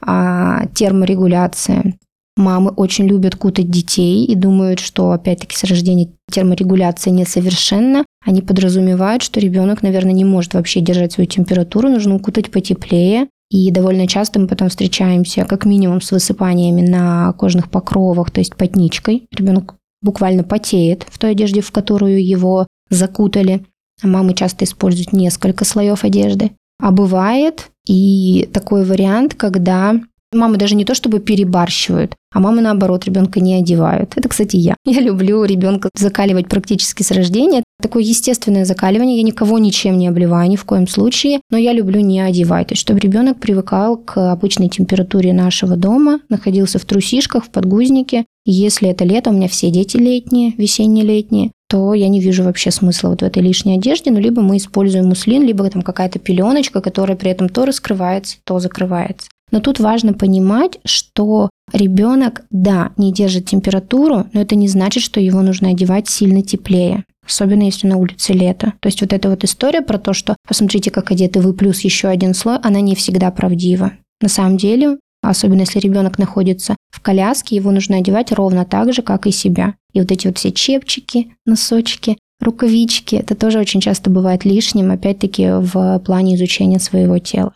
А 0.00 0.66
терморегуляция, 0.74 1.94
Мамы 2.36 2.70
очень 2.70 3.06
любят 3.06 3.34
кутать 3.34 3.70
детей 3.70 4.26
и 4.26 4.34
думают, 4.34 4.78
что, 4.78 5.12
опять-таки, 5.12 5.56
с 5.56 5.64
рождения 5.64 6.10
терморегуляция 6.30 7.10
несовершенна. 7.10 8.04
Они 8.24 8.42
подразумевают, 8.42 9.22
что 9.22 9.40
ребенок, 9.40 9.82
наверное, 9.82 10.12
не 10.12 10.24
может 10.24 10.52
вообще 10.52 10.80
держать 10.80 11.12
свою 11.12 11.28
температуру, 11.28 11.88
нужно 11.88 12.14
укутать 12.14 12.50
потеплее. 12.50 13.28
И 13.50 13.70
довольно 13.70 14.06
часто 14.06 14.38
мы 14.38 14.48
потом 14.48 14.68
встречаемся 14.68 15.44
как 15.44 15.64
минимум 15.64 16.02
с 16.02 16.10
высыпаниями 16.10 16.82
на 16.82 17.32
кожных 17.34 17.70
покровах, 17.70 18.30
то 18.30 18.40
есть 18.40 18.56
потничкой. 18.56 19.28
Ребенок 19.30 19.76
буквально 20.02 20.44
потеет 20.44 21.06
в 21.08 21.18
той 21.18 21.30
одежде, 21.30 21.62
в 21.62 21.70
которую 21.70 22.26
его 22.26 22.66
закутали. 22.90 23.64
А 24.02 24.08
мамы 24.08 24.34
часто 24.34 24.64
используют 24.64 25.12
несколько 25.12 25.64
слоев 25.64 26.04
одежды. 26.04 26.50
А 26.78 26.90
бывает 26.90 27.70
и 27.86 28.48
такой 28.52 28.84
вариант, 28.84 29.34
когда 29.34 29.94
Мамы 30.36 30.58
даже 30.58 30.74
не 30.74 30.84
то 30.84 30.94
чтобы 30.94 31.18
перебарщивают, 31.18 32.14
а 32.32 32.40
мамы 32.40 32.60
наоборот 32.60 33.06
ребенка 33.06 33.40
не 33.40 33.54
одевают. 33.54 34.12
Это, 34.16 34.28
кстати, 34.28 34.56
я. 34.56 34.76
Я 34.84 35.00
люблю 35.00 35.42
ребенка 35.44 35.88
закаливать 35.94 36.48
практически 36.48 37.02
с 37.02 37.10
рождения. 37.10 37.64
Такое 37.80 38.02
естественное 38.02 38.66
закаливание. 38.66 39.16
Я 39.16 39.22
никого 39.22 39.58
ничем 39.58 39.98
не 39.98 40.06
обливаю 40.06 40.50
ни 40.50 40.56
в 40.56 40.64
коем 40.64 40.86
случае, 40.86 41.40
но 41.50 41.56
я 41.56 41.72
люблю 41.72 42.00
не 42.00 42.20
одевать. 42.20 42.68
То 42.68 42.72
есть, 42.72 42.82
чтобы 42.82 43.00
ребенок 43.00 43.40
привыкал 43.40 43.96
к 43.96 44.32
обычной 44.32 44.68
температуре 44.68 45.32
нашего 45.32 45.76
дома, 45.76 46.20
находился 46.28 46.78
в 46.78 46.84
трусишках, 46.84 47.46
в 47.46 47.50
подгузнике. 47.50 48.26
Если 48.44 48.88
это 48.90 49.04
лето, 49.04 49.30
у 49.30 49.32
меня 49.32 49.48
все 49.48 49.70
дети 49.70 49.96
летние, 49.96 50.52
весенне-летние, 50.56 51.50
то 51.68 51.94
я 51.94 52.08
не 52.08 52.20
вижу 52.20 52.44
вообще 52.44 52.70
смысла 52.70 53.08
вот 53.08 53.22
в 53.22 53.24
этой 53.24 53.42
лишней 53.42 53.76
одежде. 53.76 54.10
Ну, 54.10 54.20
либо 54.20 54.42
мы 54.42 54.58
используем 54.58 55.06
муслин, 55.06 55.42
либо 55.42 55.68
там 55.70 55.82
какая-то 55.82 56.18
пеленочка, 56.18 56.80
которая 56.80 57.16
при 57.16 57.30
этом 57.30 57.48
то 57.48 57.64
раскрывается, 57.64 58.36
то 58.44 58.60
закрывается. 58.60 59.28
Но 59.52 59.60
тут 59.60 59.78
важно 59.78 60.12
понимать, 60.12 60.78
что 60.84 61.50
ребенок, 61.72 62.44
да, 62.50 62.92
не 62.96 63.12
держит 63.12 63.46
температуру, 63.46 64.26
но 64.32 64.40
это 64.40 64.56
не 64.56 64.68
значит, 64.68 65.02
что 65.02 65.20
его 65.20 65.42
нужно 65.42 65.70
одевать 65.70 66.08
сильно 66.08 66.42
теплее. 66.42 67.04
Особенно 67.24 67.62
если 67.62 67.86
на 67.86 67.96
улице 67.96 68.32
лето. 68.32 68.74
То 68.80 68.86
есть 68.86 69.00
вот 69.00 69.12
эта 69.12 69.28
вот 69.28 69.44
история 69.44 69.82
про 69.82 69.98
то, 69.98 70.12
что 70.12 70.36
посмотрите, 70.46 70.90
как 70.90 71.10
одеты 71.10 71.40
вы, 71.40 71.54
плюс 71.54 71.80
еще 71.80 72.08
один 72.08 72.34
слой, 72.34 72.58
она 72.62 72.80
не 72.80 72.94
всегда 72.94 73.30
правдива. 73.30 73.92
На 74.20 74.28
самом 74.28 74.56
деле, 74.56 74.98
особенно 75.22 75.60
если 75.60 75.80
ребенок 75.80 76.18
находится 76.18 76.76
в 76.90 77.00
коляске, 77.00 77.56
его 77.56 77.72
нужно 77.72 77.96
одевать 77.96 78.32
ровно 78.32 78.64
так 78.64 78.92
же, 78.92 79.02
как 79.02 79.26
и 79.26 79.32
себя. 79.32 79.74
И 79.92 80.00
вот 80.00 80.12
эти 80.12 80.28
вот 80.28 80.38
все 80.38 80.52
чепчики, 80.52 81.34
носочки, 81.44 82.16
рукавички, 82.40 83.16
это 83.16 83.34
тоже 83.34 83.58
очень 83.58 83.80
часто 83.80 84.08
бывает 84.08 84.44
лишним, 84.44 84.90
опять-таки, 84.90 85.48
в 85.50 85.98
плане 86.00 86.36
изучения 86.36 86.78
своего 86.78 87.18
тела. 87.18 87.54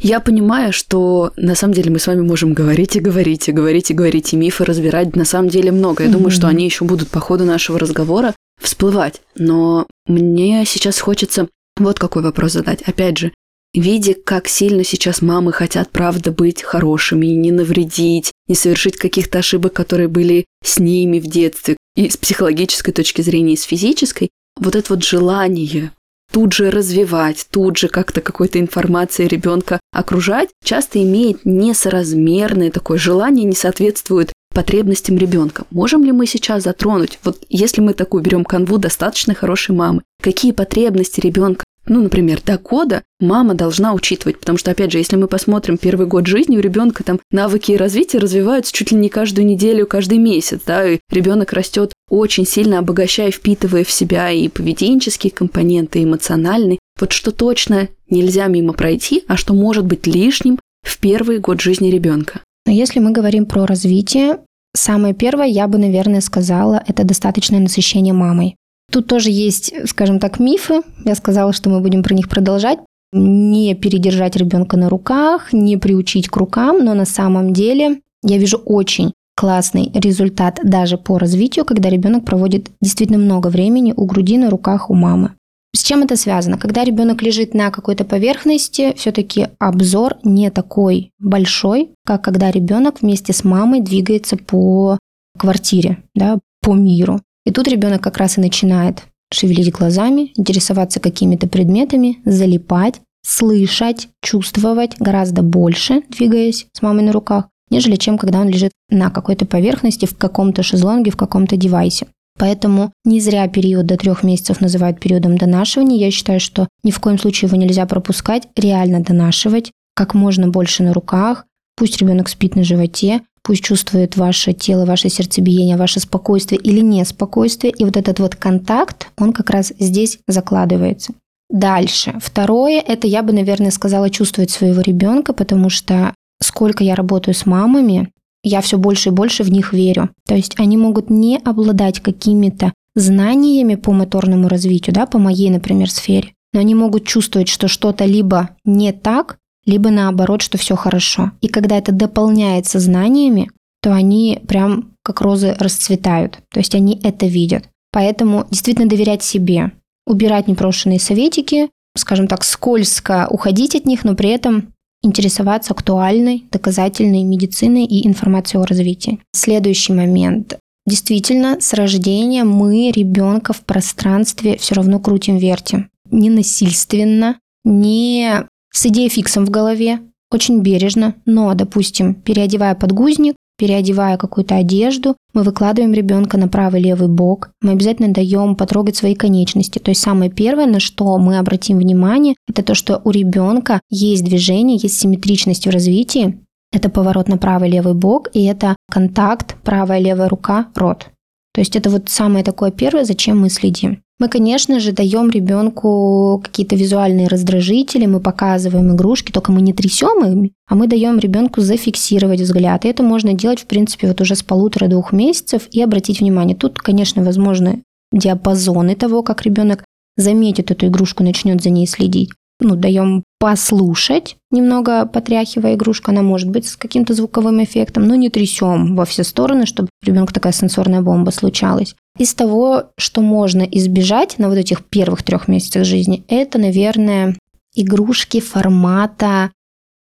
Я 0.00 0.20
понимаю, 0.20 0.72
что 0.72 1.32
на 1.36 1.56
самом 1.56 1.74
деле 1.74 1.90
мы 1.90 1.98
с 1.98 2.06
вами 2.06 2.20
можем 2.20 2.54
говорить 2.54 2.94
и 2.94 3.00
говорить, 3.00 3.48
и 3.48 3.52
говорить, 3.52 3.90
и 3.90 3.94
говорить, 3.94 4.32
и 4.32 4.36
мифы 4.36 4.64
разбирать 4.64 5.16
на 5.16 5.24
самом 5.24 5.48
деле 5.48 5.72
много. 5.72 6.04
Я 6.04 6.08
mm-hmm. 6.08 6.12
думаю, 6.12 6.30
что 6.30 6.46
они 6.46 6.64
еще 6.64 6.84
будут 6.84 7.08
по 7.08 7.18
ходу 7.18 7.44
нашего 7.44 7.78
разговора 7.80 8.34
всплывать. 8.60 9.20
Но 9.34 9.86
мне 10.06 10.64
сейчас 10.66 11.00
хочется 11.00 11.48
вот 11.76 11.98
какой 11.98 12.22
вопрос 12.22 12.52
задать. 12.52 12.82
Опять 12.82 13.18
же, 13.18 13.32
видя, 13.74 14.14
как 14.14 14.46
сильно 14.46 14.84
сейчас 14.84 15.20
мамы 15.20 15.52
хотят, 15.52 15.90
правда, 15.90 16.30
быть 16.30 16.62
хорошими, 16.62 17.26
не 17.26 17.50
навредить, 17.50 18.32
не 18.46 18.54
совершить 18.54 18.96
каких-то 18.96 19.38
ошибок, 19.38 19.72
которые 19.72 20.08
были 20.08 20.44
с 20.64 20.78
ними 20.78 21.18
в 21.18 21.26
детстве, 21.26 21.76
и 21.96 22.08
с 22.08 22.16
психологической 22.16 22.94
точки 22.94 23.22
зрения, 23.22 23.54
и 23.54 23.56
с 23.56 23.62
физической, 23.62 24.30
вот 24.56 24.76
это 24.76 24.94
вот 24.94 25.02
желание 25.02 25.92
тут 26.32 26.52
же 26.52 26.70
развивать, 26.70 27.46
тут 27.50 27.78
же 27.78 27.88
как-то 27.88 28.20
какой-то 28.20 28.60
информацией 28.60 29.28
ребенка 29.28 29.80
окружать, 29.92 30.50
часто 30.64 31.02
имеет 31.02 31.44
несоразмерное 31.44 32.70
такое 32.70 32.98
желание, 32.98 33.44
не 33.44 33.54
соответствует 33.54 34.32
потребностям 34.54 35.16
ребенка. 35.16 35.64
Можем 35.70 36.04
ли 36.04 36.12
мы 36.12 36.26
сейчас 36.26 36.64
затронуть, 36.64 37.18
вот 37.22 37.44
если 37.48 37.80
мы 37.80 37.94
такую 37.94 38.22
берем 38.22 38.44
канву 38.44 38.78
достаточно 38.78 39.34
хорошей 39.34 39.74
мамы, 39.74 40.02
какие 40.22 40.52
потребности 40.52 41.20
ребенка 41.20 41.64
ну, 41.88 42.02
например, 42.02 42.40
до 42.44 42.58
года 42.58 43.02
мама 43.20 43.54
должна 43.54 43.94
учитывать, 43.94 44.38
потому 44.38 44.58
что, 44.58 44.70
опять 44.70 44.92
же, 44.92 44.98
если 44.98 45.16
мы 45.16 45.28
посмотрим 45.28 45.78
первый 45.78 46.06
год 46.06 46.26
жизни, 46.26 46.56
у 46.56 46.60
ребенка 46.60 47.04
там 47.04 47.20
навыки 47.30 47.72
и 47.72 47.76
развитие 47.76 48.20
развиваются 48.20 48.72
чуть 48.72 48.92
ли 48.92 48.98
не 48.98 49.08
каждую 49.08 49.46
неделю, 49.46 49.86
каждый 49.86 50.18
месяц, 50.18 50.60
да, 50.66 50.88
и 50.88 50.98
ребенок 51.10 51.52
растет 51.52 51.92
очень 52.08 52.46
сильно 52.46 52.78
обогащая, 52.78 53.30
впитывая 53.30 53.84
в 53.84 53.90
себя 53.90 54.30
и 54.30 54.48
поведенческие 54.48 55.30
компоненты, 55.30 56.00
и 56.00 56.04
эмоциональные. 56.04 56.78
Вот 57.00 57.12
что 57.12 57.30
точно 57.30 57.88
нельзя 58.10 58.46
мимо 58.46 58.72
пройти, 58.72 59.24
а 59.28 59.36
что 59.36 59.54
может 59.54 59.84
быть 59.84 60.06
лишним 60.06 60.58
в 60.82 60.98
первый 60.98 61.38
год 61.38 61.60
жизни 61.60 61.90
ребенка. 61.90 62.40
Но 62.66 62.72
если 62.72 63.00
мы 63.00 63.12
говорим 63.12 63.46
про 63.46 63.66
развитие, 63.66 64.40
самое 64.74 65.14
первое, 65.14 65.46
я 65.46 65.68
бы, 65.68 65.78
наверное, 65.78 66.20
сказала, 66.20 66.82
это 66.86 67.04
достаточное 67.04 67.60
насыщение 67.60 68.14
мамой. 68.14 68.56
Тут 68.90 69.06
тоже 69.06 69.30
есть, 69.30 69.72
скажем 69.86 70.18
так, 70.18 70.40
мифы. 70.40 70.82
Я 71.04 71.14
сказала, 71.14 71.52
что 71.52 71.68
мы 71.70 71.80
будем 71.80 72.02
про 72.02 72.14
них 72.14 72.28
продолжать. 72.28 72.78
Не 73.12 73.74
передержать 73.74 74.36
ребенка 74.36 74.76
на 74.76 74.88
руках, 74.88 75.52
не 75.52 75.76
приучить 75.76 76.28
к 76.28 76.36
рукам, 76.36 76.84
но 76.84 76.94
на 76.94 77.04
самом 77.04 77.52
деле 77.52 78.00
я 78.22 78.38
вижу 78.38 78.58
очень 78.58 79.12
классный 79.36 79.90
результат 79.94 80.58
даже 80.64 80.98
по 80.98 81.18
развитию, 81.18 81.64
когда 81.64 81.88
ребенок 81.88 82.24
проводит 82.24 82.70
действительно 82.82 83.18
много 83.18 83.48
времени 83.48 83.94
у 83.96 84.04
груди 84.04 84.36
на 84.36 84.50
руках 84.50 84.90
у 84.90 84.94
мамы. 84.94 85.34
С 85.74 85.82
чем 85.82 86.02
это 86.02 86.16
связано? 86.16 86.58
Когда 86.58 86.82
ребенок 86.82 87.22
лежит 87.22 87.54
на 87.54 87.70
какой-то 87.70 88.04
поверхности, 88.04 88.94
все-таки 88.96 89.48
обзор 89.58 90.16
не 90.24 90.50
такой 90.50 91.12
большой, 91.18 91.90
как 92.04 92.24
когда 92.24 92.50
ребенок 92.50 93.00
вместе 93.00 93.32
с 93.32 93.44
мамой 93.44 93.80
двигается 93.80 94.36
по 94.36 94.98
квартире, 95.38 95.98
да, 96.14 96.38
по 96.62 96.74
миру. 96.74 97.20
И 97.48 97.50
тут 97.50 97.66
ребенок 97.66 98.02
как 98.02 98.18
раз 98.18 98.36
и 98.36 98.42
начинает 98.42 99.04
шевелить 99.32 99.72
глазами, 99.72 100.32
интересоваться 100.36 101.00
какими-то 101.00 101.48
предметами, 101.48 102.18
залипать, 102.26 103.00
слышать, 103.24 104.08
чувствовать 104.22 104.96
гораздо 104.98 105.40
больше, 105.40 106.02
двигаясь 106.10 106.66
с 106.74 106.82
мамой 106.82 107.04
на 107.04 107.12
руках, 107.12 107.48
нежели 107.70 107.96
чем 107.96 108.18
когда 108.18 108.40
он 108.40 108.50
лежит 108.50 108.72
на 108.90 109.08
какой-то 109.08 109.46
поверхности, 109.46 110.04
в 110.04 110.14
каком-то 110.14 110.62
шезлонге, 110.62 111.10
в 111.10 111.16
каком-то 111.16 111.56
девайсе. 111.56 112.08
Поэтому 112.38 112.92
не 113.06 113.18
зря 113.18 113.48
период 113.48 113.86
до 113.86 113.96
трех 113.96 114.24
месяцев 114.24 114.60
называют 114.60 115.00
периодом 115.00 115.38
донашивания. 115.38 115.96
Я 115.96 116.10
считаю, 116.10 116.40
что 116.40 116.68
ни 116.84 116.90
в 116.90 117.00
коем 117.00 117.18
случае 117.18 117.48
его 117.48 117.56
нельзя 117.56 117.86
пропускать, 117.86 118.46
реально 118.56 119.00
донашивать 119.00 119.72
как 119.94 120.12
можно 120.12 120.48
больше 120.48 120.82
на 120.82 120.92
руках. 120.92 121.46
Пусть 121.78 121.96
ребенок 121.96 122.28
спит 122.28 122.56
на 122.56 122.62
животе, 122.62 123.22
пусть 123.48 123.64
чувствует 123.64 124.14
ваше 124.18 124.52
тело, 124.52 124.84
ваше 124.84 125.08
сердцебиение, 125.08 125.78
ваше 125.78 126.00
спокойствие 126.00 126.60
или 126.60 126.80
неспокойствие. 126.80 127.72
И 127.72 127.82
вот 127.82 127.96
этот 127.96 128.20
вот 128.20 128.36
контакт, 128.36 129.08
он 129.16 129.32
как 129.32 129.48
раз 129.48 129.72
здесь 129.78 130.18
закладывается. 130.28 131.14
Дальше. 131.48 132.18
Второе, 132.20 132.78
это 132.78 133.06
я 133.06 133.22
бы, 133.22 133.32
наверное, 133.32 133.70
сказала 133.70 134.10
чувствовать 134.10 134.50
своего 134.50 134.82
ребенка, 134.82 135.32
потому 135.32 135.70
что 135.70 136.12
сколько 136.42 136.84
я 136.84 136.94
работаю 136.94 137.34
с 137.34 137.46
мамами, 137.46 138.10
я 138.42 138.60
все 138.60 138.76
больше 138.76 139.08
и 139.08 139.12
больше 139.12 139.44
в 139.44 139.50
них 139.50 139.72
верю. 139.72 140.10
То 140.26 140.34
есть 140.34 140.52
они 140.58 140.76
могут 140.76 141.08
не 141.08 141.38
обладать 141.38 142.00
какими-то 142.00 142.74
знаниями 142.94 143.76
по 143.76 143.92
моторному 143.92 144.48
развитию, 144.48 144.94
да, 144.94 145.06
по 145.06 145.18
моей, 145.18 145.48
например, 145.48 145.90
сфере, 145.90 146.34
но 146.52 146.60
они 146.60 146.74
могут 146.74 147.06
чувствовать, 147.06 147.48
что 147.48 147.66
что-то 147.66 148.04
либо 148.04 148.50
не 148.66 148.92
так, 148.92 149.38
либо 149.68 149.90
наоборот, 149.90 150.40
что 150.40 150.56
все 150.56 150.76
хорошо. 150.76 151.32
И 151.42 151.48
когда 151.48 151.76
это 151.76 151.92
дополняется 151.92 152.80
знаниями, 152.80 153.50
то 153.82 153.92
они 153.92 154.40
прям 154.48 154.92
как 155.04 155.20
розы 155.20 155.54
расцветают. 155.58 156.38
То 156.50 156.58
есть 156.58 156.74
они 156.74 156.98
это 157.02 157.26
видят. 157.26 157.68
Поэтому 157.92 158.46
действительно 158.50 158.88
доверять 158.88 159.22
себе, 159.22 159.72
убирать 160.06 160.48
непрошенные 160.48 160.98
советики, 160.98 161.68
скажем 161.94 162.28
так, 162.28 162.44
скользко 162.44 163.28
уходить 163.30 163.74
от 163.74 163.84
них, 163.84 164.04
но 164.04 164.14
при 164.14 164.30
этом 164.30 164.72
интересоваться 165.02 165.74
актуальной, 165.74 166.44
доказательной 166.50 167.22
медициной 167.24 167.84
и 167.84 168.06
информацией 168.06 168.62
о 168.62 168.66
развитии. 168.66 169.20
Следующий 169.34 169.92
момент. 169.92 170.58
Действительно, 170.86 171.58
с 171.60 171.74
рождения 171.74 172.44
мы 172.44 172.90
ребенка 172.90 173.52
в 173.52 173.60
пространстве 173.60 174.56
все 174.56 174.74
равно 174.76 174.98
крутим-вертим. 174.98 175.90
Не 176.10 176.30
насильственно, 176.30 177.38
не 177.64 178.46
с 178.72 178.86
идеей 178.86 179.08
фиксом 179.08 179.46
в 179.46 179.50
голове, 179.50 180.00
очень 180.30 180.60
бережно, 180.60 181.14
но, 181.24 181.52
допустим, 181.54 182.14
переодевая 182.14 182.74
подгузник, 182.74 183.34
переодевая 183.58 184.16
какую-то 184.16 184.56
одежду, 184.56 185.16
мы 185.34 185.42
выкладываем 185.42 185.92
ребенка 185.92 186.38
на 186.38 186.48
правый 186.48 186.80
левый 186.80 187.08
бок, 187.08 187.50
мы 187.60 187.72
обязательно 187.72 188.12
даем 188.12 188.54
потрогать 188.54 188.96
свои 188.96 189.14
конечности. 189.14 189.78
То 189.78 189.90
есть 189.90 190.00
самое 190.00 190.30
первое, 190.30 190.66
на 190.66 190.80
что 190.80 191.18
мы 191.18 191.38
обратим 191.38 191.78
внимание, 191.78 192.34
это 192.48 192.62
то, 192.62 192.74
что 192.74 193.00
у 193.04 193.10
ребенка 193.10 193.80
есть 193.90 194.24
движение, 194.24 194.78
есть 194.80 195.00
симметричность 195.00 195.66
в 195.66 195.70
развитии. 195.70 196.38
Это 196.70 196.90
поворот 196.90 197.28
на 197.28 197.38
правый 197.38 197.70
левый 197.70 197.94
бок, 197.94 198.28
и 198.34 198.44
это 198.44 198.76
контакт 198.90 199.56
правая 199.62 199.98
левая 199.98 200.28
рука, 200.28 200.68
рот. 200.74 201.06
То 201.54 201.60
есть 201.60 201.74
это 201.74 201.88
вот 201.90 202.10
самое 202.10 202.44
такое 202.44 202.70
первое, 202.70 203.04
зачем 203.04 203.40
мы 203.40 203.48
следим. 203.48 204.02
Мы, 204.18 204.28
конечно 204.28 204.80
же, 204.80 204.92
даем 204.92 205.30
ребенку 205.30 206.40
какие-то 206.42 206.74
визуальные 206.74 207.28
раздражители, 207.28 208.06
мы 208.06 208.18
показываем 208.18 208.94
игрушки, 208.94 209.30
только 209.30 209.52
мы 209.52 209.60
не 209.60 209.72
трясем 209.72 210.24
их, 210.24 210.50
а 210.66 210.74
мы 210.74 210.88
даем 210.88 211.18
ребенку 211.18 211.60
зафиксировать 211.60 212.40
взгляд. 212.40 212.84
И 212.84 212.88
это 212.88 213.02
можно 213.02 213.32
делать, 213.32 213.60
в 213.60 213.66
принципе, 213.66 214.08
вот 214.08 214.20
уже 214.20 214.34
с 214.34 214.42
полутора-двух 214.42 215.12
месяцев 215.12 215.68
и 215.70 215.80
обратить 215.80 216.20
внимание. 216.20 216.56
Тут, 216.56 216.78
конечно, 216.78 217.22
возможны 217.22 217.82
диапазоны 218.12 218.96
того, 218.96 219.22
как 219.22 219.42
ребенок 219.42 219.84
заметит 220.16 220.72
эту 220.72 220.88
игрушку, 220.88 221.22
начнет 221.22 221.62
за 221.62 221.70
ней 221.70 221.86
следить 221.86 222.30
ну, 222.60 222.76
даем 222.76 223.24
послушать, 223.38 224.36
немного 224.50 225.06
потряхивая 225.06 225.74
игрушку, 225.74 226.10
она 226.10 226.22
может 226.22 226.48
быть 226.48 226.66
с 226.66 226.76
каким-то 226.76 227.14
звуковым 227.14 227.62
эффектом, 227.62 228.06
но 228.06 228.14
не 228.14 228.30
трясем 228.30 228.96
во 228.96 229.04
все 229.04 229.24
стороны, 229.24 229.66
чтобы 229.66 229.88
у 230.02 230.06
ребенка 230.06 230.32
такая 230.32 230.52
сенсорная 230.52 231.02
бомба 231.02 231.30
случалась. 231.30 231.94
Из 232.18 232.34
того, 232.34 232.84
что 232.96 233.20
можно 233.20 233.62
избежать 233.62 234.38
на 234.38 234.48
вот 234.48 234.56
этих 234.56 234.84
первых 234.84 235.22
трех 235.22 235.48
месяцах 235.48 235.84
жизни, 235.84 236.24
это, 236.28 236.58
наверное, 236.58 237.36
игрушки 237.74 238.40
формата 238.40 239.50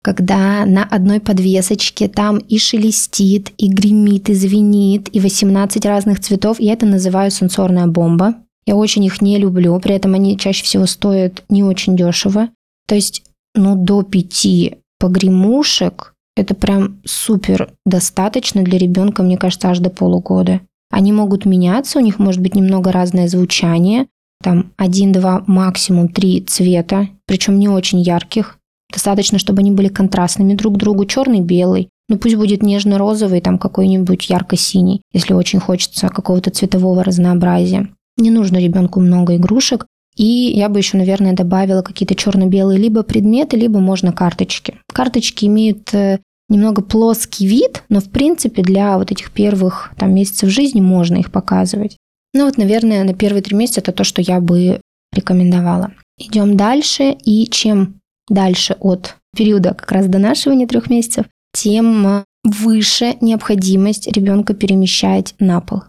когда 0.05 0.67
на 0.67 0.85
одной 0.85 1.19
подвесочке 1.19 2.09
там 2.09 2.37
и 2.37 2.59
шелестит, 2.59 3.53
и 3.57 3.73
гремит, 3.73 4.29
и 4.29 4.35
звенит, 4.35 5.09
и 5.11 5.19
18 5.19 5.87
разных 5.87 6.21
цветов. 6.21 6.61
Я 6.61 6.75
это 6.75 6.85
называю 6.85 7.31
сенсорная 7.31 7.87
бомба. 7.87 8.35
Я 8.67 8.77
очень 8.77 9.03
их 9.05 9.23
не 9.23 9.39
люблю, 9.39 9.81
при 9.81 9.95
этом 9.95 10.13
они 10.13 10.37
чаще 10.37 10.63
всего 10.63 10.85
стоят 10.85 11.43
не 11.49 11.63
очень 11.63 11.97
дешево. 11.97 12.51
То 12.87 12.95
есть, 12.95 13.23
ну, 13.55 13.77
до 13.77 14.03
пяти 14.03 14.77
погремушек 14.99 16.15
это 16.37 16.55
прям 16.55 17.01
супер 17.05 17.73
достаточно 17.87 18.63
для 18.63 18.79
ребенка, 18.79 19.23
мне 19.23 19.37
кажется, 19.37 19.69
аж 19.69 19.79
до 19.79 19.91
полугода. 19.91 20.61
Они 20.91 21.13
могут 21.13 21.45
меняться, 21.45 21.99
у 21.99 22.03
них 22.03 22.19
может 22.19 22.41
быть 22.41 22.55
немного 22.55 22.93
разное 22.93 23.29
звучание, 23.29 24.07
там 24.43 24.73
один, 24.77 25.13
два, 25.13 25.45
максимум 25.47 26.09
три 26.09 26.41
цвета, 26.41 27.09
причем 27.27 27.59
не 27.59 27.69
очень 27.69 28.01
ярких. 28.01 28.59
Достаточно, 28.93 29.39
чтобы 29.39 29.61
они 29.61 29.71
были 29.71 29.89
контрастными 29.89 30.55
друг 30.55 30.75
к 30.75 30.79
другу, 30.79 31.05
черный, 31.05 31.41
белый. 31.41 31.89
Ну 32.09 32.19
пусть 32.19 32.37
будет 32.37 32.63
нежно-розовый, 32.63 33.41
там 33.41 33.59
какой-нибудь 33.59 34.29
ярко-синий, 34.29 35.01
если 35.13 35.33
очень 35.33 35.61
хочется 35.61 36.09
какого-то 36.09 36.51
цветового 36.51 37.03
разнообразия. 37.03 37.89
Не 38.17 38.31
нужно 38.31 38.59
ребенку 38.59 39.01
много 39.01 39.37
игрушек. 39.37 39.87
И 40.17 40.53
я 40.55 40.69
бы 40.69 40.79
еще, 40.79 40.97
наверное, 40.97 41.33
добавила 41.33 41.83
какие-то 41.83 42.15
черно-белые 42.15 42.79
либо 42.79 43.03
предметы, 43.03 43.57
либо 43.57 43.81
можно 43.81 44.13
карточки. 44.13 44.79
Карточки 44.93 45.47
имеют 45.47 45.93
э, 45.93 46.21
немного 46.49 46.83
плоский 46.83 47.47
вид, 47.47 47.83
но 47.89 48.01
в 48.01 48.11
принципе 48.11 48.63
для 48.63 48.97
вот 48.97 49.11
этих 49.11 49.33
первых 49.33 49.93
там, 49.99 50.15
месяцев 50.15 50.51
жизни 50.51 50.81
можно 50.81 51.17
их 51.17 51.33
показывать. 51.33 51.97
Ну 52.33 52.45
вот, 52.45 52.59
наверное, 52.59 53.05
на 53.05 53.15
первые 53.15 53.43
три 53.43 53.57
месяца 53.57 53.81
это 53.81 53.93
то, 53.93 54.05
что 54.05 54.23
я 54.23 54.41
бы 54.41 54.81
рекомендовала. 55.13 55.93
Идем 56.19 56.57
дальше, 56.57 57.17
и 57.25 57.47
чем 57.49 58.01
дальше 58.29 58.77
от 58.81 59.17
периода 59.37 59.75
как 59.75 59.91
раз 59.91 60.07
донашивания 60.07 60.67
трех 60.67 60.91
месяцев, 60.91 61.27
тем 61.53 62.07
э, 62.07 62.25
выше 62.45 63.17
необходимость 63.21 64.07
ребенка 64.09 64.55
перемещать 64.55 65.35
на 65.41 65.61
пол 65.61 65.83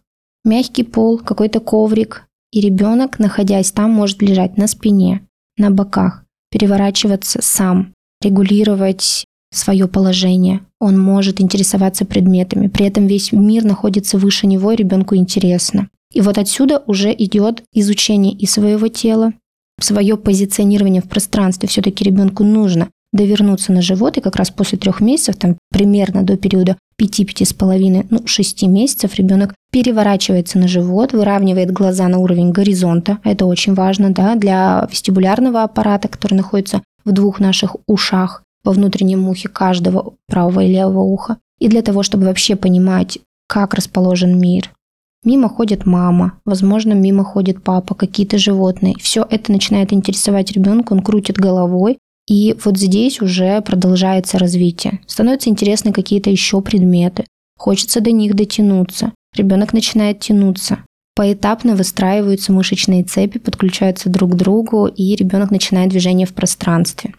мягкий 0.46 0.84
пол, 0.84 1.18
какой-то 1.18 1.60
коврик, 1.60 2.25
и 2.56 2.62
ребенок, 2.62 3.20
находясь 3.20 3.74
там, 3.74 3.92
может 3.92 4.22
лежать 4.22 4.58
на 4.58 4.68
спине, 4.68 5.28
на 5.58 5.72
боках, 5.72 6.24
переворачиваться 6.50 7.40
сам, 7.42 7.94
регулировать 8.22 9.26
свое 9.52 9.90
положение. 9.90 10.62
Он 10.80 10.98
может 10.98 11.42
интересоваться 11.42 12.06
предметами. 12.06 12.68
При 12.68 12.86
этом 12.86 13.08
весь 13.08 13.34
мир 13.34 13.66
находится 13.66 14.18
выше 14.18 14.48
него, 14.48 14.72
и 14.72 14.78
ребенку 14.78 15.18
интересно. 15.18 15.90
И 16.14 16.22
вот 16.22 16.38
отсюда 16.38 16.82
уже 16.88 17.14
идет 17.14 17.62
изучение 17.74 18.32
и 18.32 18.46
своего 18.46 18.88
тела, 18.88 19.34
свое 19.82 20.16
позиционирование 20.16 21.02
в 21.02 21.10
пространстве. 21.10 21.68
Все-таки 21.68 22.06
ребенку 22.06 22.46
нужно 22.46 22.88
довернуться 23.16 23.72
на 23.72 23.82
живот, 23.82 24.18
и 24.18 24.22
как 24.22 24.36
раз 24.36 24.52
после 24.52 24.78
трех 24.78 25.02
месяцев, 25.02 25.38
там 25.38 25.58
примерно 25.72 26.24
до 26.24 26.38
периода 26.38 26.78
5-5,5, 27.02 28.08
ну 28.10 28.28
6 28.28 28.64
месяцев 28.64 29.16
ребенок 29.16 29.56
переворачивается 29.72 30.60
на 30.60 30.68
живот, 30.68 31.14
выравнивает 31.14 31.72
глаза 31.72 32.08
на 32.08 32.20
уровень 32.20 32.52
горизонта. 32.52 33.20
Это 33.24 33.46
очень 33.46 33.74
важно 33.74 34.12
да, 34.12 34.36
для 34.36 34.88
вестибулярного 34.92 35.64
аппарата, 35.64 36.08
который 36.08 36.36
находится 36.36 36.82
в 37.04 37.12
двух 37.12 37.40
наших 37.40 37.76
ушах, 37.88 38.44
во 38.64 38.72
внутреннем 38.72 39.28
ухе 39.30 39.48
каждого 39.48 40.14
правого 40.28 40.62
и 40.62 40.72
левого 40.74 41.02
уха. 41.02 41.38
И 41.60 41.68
для 41.68 41.82
того, 41.82 42.04
чтобы 42.04 42.26
вообще 42.26 42.56
понимать, 42.56 43.20
как 43.48 43.74
расположен 43.74 44.40
мир. 44.40 44.72
Мимо 45.24 45.50
ходит 45.50 45.86
мама, 45.86 46.34
возможно, 46.46 46.94
мимо 46.94 47.24
ходит 47.24 47.64
папа, 47.64 47.96
какие-то 47.96 48.38
животные. 48.38 48.96
Все 49.00 49.26
это 49.28 49.52
начинает 49.52 49.92
интересовать 49.94 50.52
ребенка, 50.52 50.94
он 50.94 51.02
крутит 51.02 51.38
головой, 51.38 51.98
и 52.28 52.56
вот 52.64 52.78
здесь 52.78 53.22
уже 53.22 53.62
продолжается 53.62 54.40
развитие. 54.40 55.00
Становятся 55.06 55.50
интересны 55.50 55.94
какие-то 55.94 56.30
еще 56.30 56.62
предметы. 56.62 57.26
Хочется 57.58 58.02
до 58.02 58.12
них 58.12 58.36
дотянуться. 58.36 59.14
Ребенок 59.36 59.74
начинает 59.74 60.20
тянуться. 60.20 60.80
Поэтапно 61.16 61.76
выстраиваются 61.76 62.52
мышечные 62.52 63.04
цепи, 63.04 63.40
подключаются 63.40 64.10
друг 64.10 64.32
к 64.32 64.36
другу, 64.36 64.88
и 64.88 65.16
ребенок 65.16 65.52
начинает 65.52 65.90
движение 65.90 66.28
в 66.28 66.34
пространстве. 66.34 67.14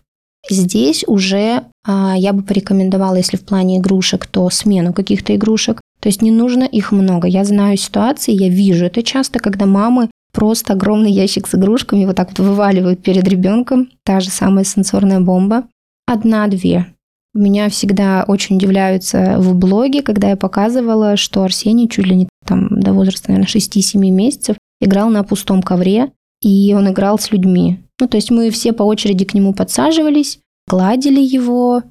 Здесь 0.50 1.02
уже 1.06 1.64
а, 1.86 2.14
я 2.16 2.32
бы 2.32 2.42
порекомендовала, 2.42 3.16
если 3.16 3.36
в 3.36 3.44
плане 3.44 3.78
игрушек, 3.78 4.26
то 4.26 4.48
смену 4.50 4.92
каких-то 4.92 5.34
игрушек. 5.34 5.80
То 6.00 6.08
есть 6.08 6.20
не 6.20 6.30
нужно 6.30 6.64
их 6.64 6.92
много. 6.92 7.26
Я 7.26 7.44
знаю 7.44 7.76
ситуации, 7.76 8.32
я 8.32 8.48
вижу 8.48 8.84
это 8.84 9.02
часто, 9.02 9.38
когда 9.38 9.66
мамы 9.66 10.10
просто 10.36 10.74
огромный 10.74 11.10
ящик 11.10 11.46
с 11.46 11.54
игрушками 11.54 12.04
вот 12.04 12.14
так 12.14 12.28
вот 12.28 12.38
вываливают 12.40 13.02
перед 13.02 13.26
ребенком. 13.26 13.88
Та 14.04 14.20
же 14.20 14.28
самая 14.28 14.64
сенсорная 14.64 15.18
бомба. 15.18 15.64
Одна-две. 16.06 16.86
Меня 17.32 17.70
всегда 17.70 18.22
очень 18.28 18.56
удивляются 18.56 19.36
в 19.38 19.54
блоге, 19.54 20.02
когда 20.02 20.28
я 20.28 20.36
показывала, 20.36 21.16
что 21.16 21.42
Арсений 21.42 21.88
чуть 21.88 22.06
ли 22.06 22.16
не 22.16 22.28
там 22.44 22.68
до 22.80 22.92
возраста, 22.92 23.30
наверное, 23.30 23.48
6-7 23.48 23.98
месяцев 24.10 24.56
играл 24.80 25.08
на 25.08 25.24
пустом 25.24 25.62
ковре, 25.62 26.12
и 26.42 26.74
он 26.74 26.90
играл 26.90 27.18
с 27.18 27.32
людьми. 27.32 27.80
Ну, 27.98 28.06
то 28.06 28.18
есть 28.18 28.30
мы 28.30 28.50
все 28.50 28.74
по 28.74 28.82
очереди 28.82 29.24
к 29.24 29.32
нему 29.32 29.54
подсаживались, 29.54 30.38
гладили 30.68 31.20
его, 31.20 31.82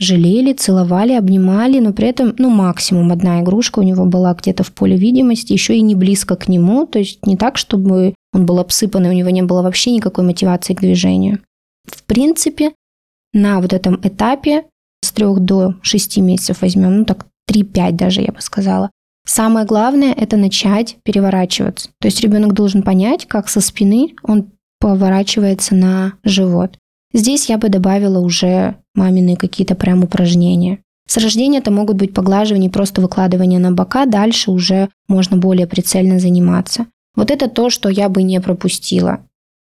жалели, 0.00 0.52
целовали, 0.52 1.12
обнимали, 1.12 1.80
но 1.80 1.92
при 1.92 2.08
этом, 2.08 2.34
ну, 2.38 2.50
максимум 2.50 3.10
одна 3.10 3.40
игрушка 3.40 3.80
у 3.80 3.82
него 3.82 4.04
была 4.04 4.34
где-то 4.34 4.62
в 4.62 4.72
поле 4.72 4.96
видимости, 4.96 5.52
еще 5.52 5.76
и 5.76 5.80
не 5.80 5.94
близко 5.94 6.36
к 6.36 6.48
нему, 6.48 6.86
то 6.86 6.98
есть 6.98 7.26
не 7.26 7.36
так, 7.36 7.56
чтобы 7.56 8.14
он 8.32 8.46
был 8.46 8.60
обсыпан, 8.60 9.06
и 9.06 9.08
у 9.08 9.12
него 9.12 9.30
не 9.30 9.42
было 9.42 9.62
вообще 9.62 9.90
никакой 9.90 10.24
мотивации 10.24 10.74
к 10.74 10.80
движению. 10.80 11.40
В 11.86 12.04
принципе, 12.04 12.72
на 13.32 13.60
вот 13.60 13.72
этом 13.72 14.00
этапе 14.02 14.64
с 15.02 15.12
трех 15.12 15.40
до 15.40 15.74
шести 15.82 16.20
месяцев 16.20 16.62
возьмем, 16.62 16.98
ну 16.98 17.04
так 17.04 17.26
3-5 17.50 17.92
даже, 17.92 18.20
я 18.20 18.32
бы 18.32 18.40
сказала. 18.40 18.90
Самое 19.26 19.66
главное– 19.66 20.12
это 20.16 20.36
начать 20.36 20.96
переворачиваться. 21.02 21.90
То 22.00 22.08
есть 22.08 22.20
ребенок 22.20 22.54
должен 22.54 22.82
понять, 22.82 23.26
как 23.26 23.48
со 23.48 23.60
спины 23.60 24.14
он 24.22 24.52
поворачивается 24.80 25.74
на 25.74 26.14
живот. 26.24 26.78
Здесь 27.12 27.48
я 27.48 27.58
бы 27.58 27.68
добавила 27.68 28.18
уже 28.18 28.76
мамины 28.94 29.36
какие-то 29.36 29.74
прям 29.74 30.04
упражнения. 30.04 30.80
С 31.06 31.16
рождения 31.16 31.58
это 31.58 31.70
могут 31.70 31.96
быть 31.96 32.12
поглаживания, 32.12 32.68
просто 32.68 33.00
выкладывание 33.00 33.58
на 33.58 33.72
бока, 33.72 34.04
дальше 34.04 34.50
уже 34.50 34.90
можно 35.08 35.38
более 35.38 35.66
прицельно 35.66 36.18
заниматься. 36.18 36.86
Вот 37.16 37.30
это 37.30 37.48
то, 37.48 37.70
что 37.70 37.88
я 37.88 38.10
бы 38.10 38.22
не 38.22 38.40
пропустила. 38.40 39.20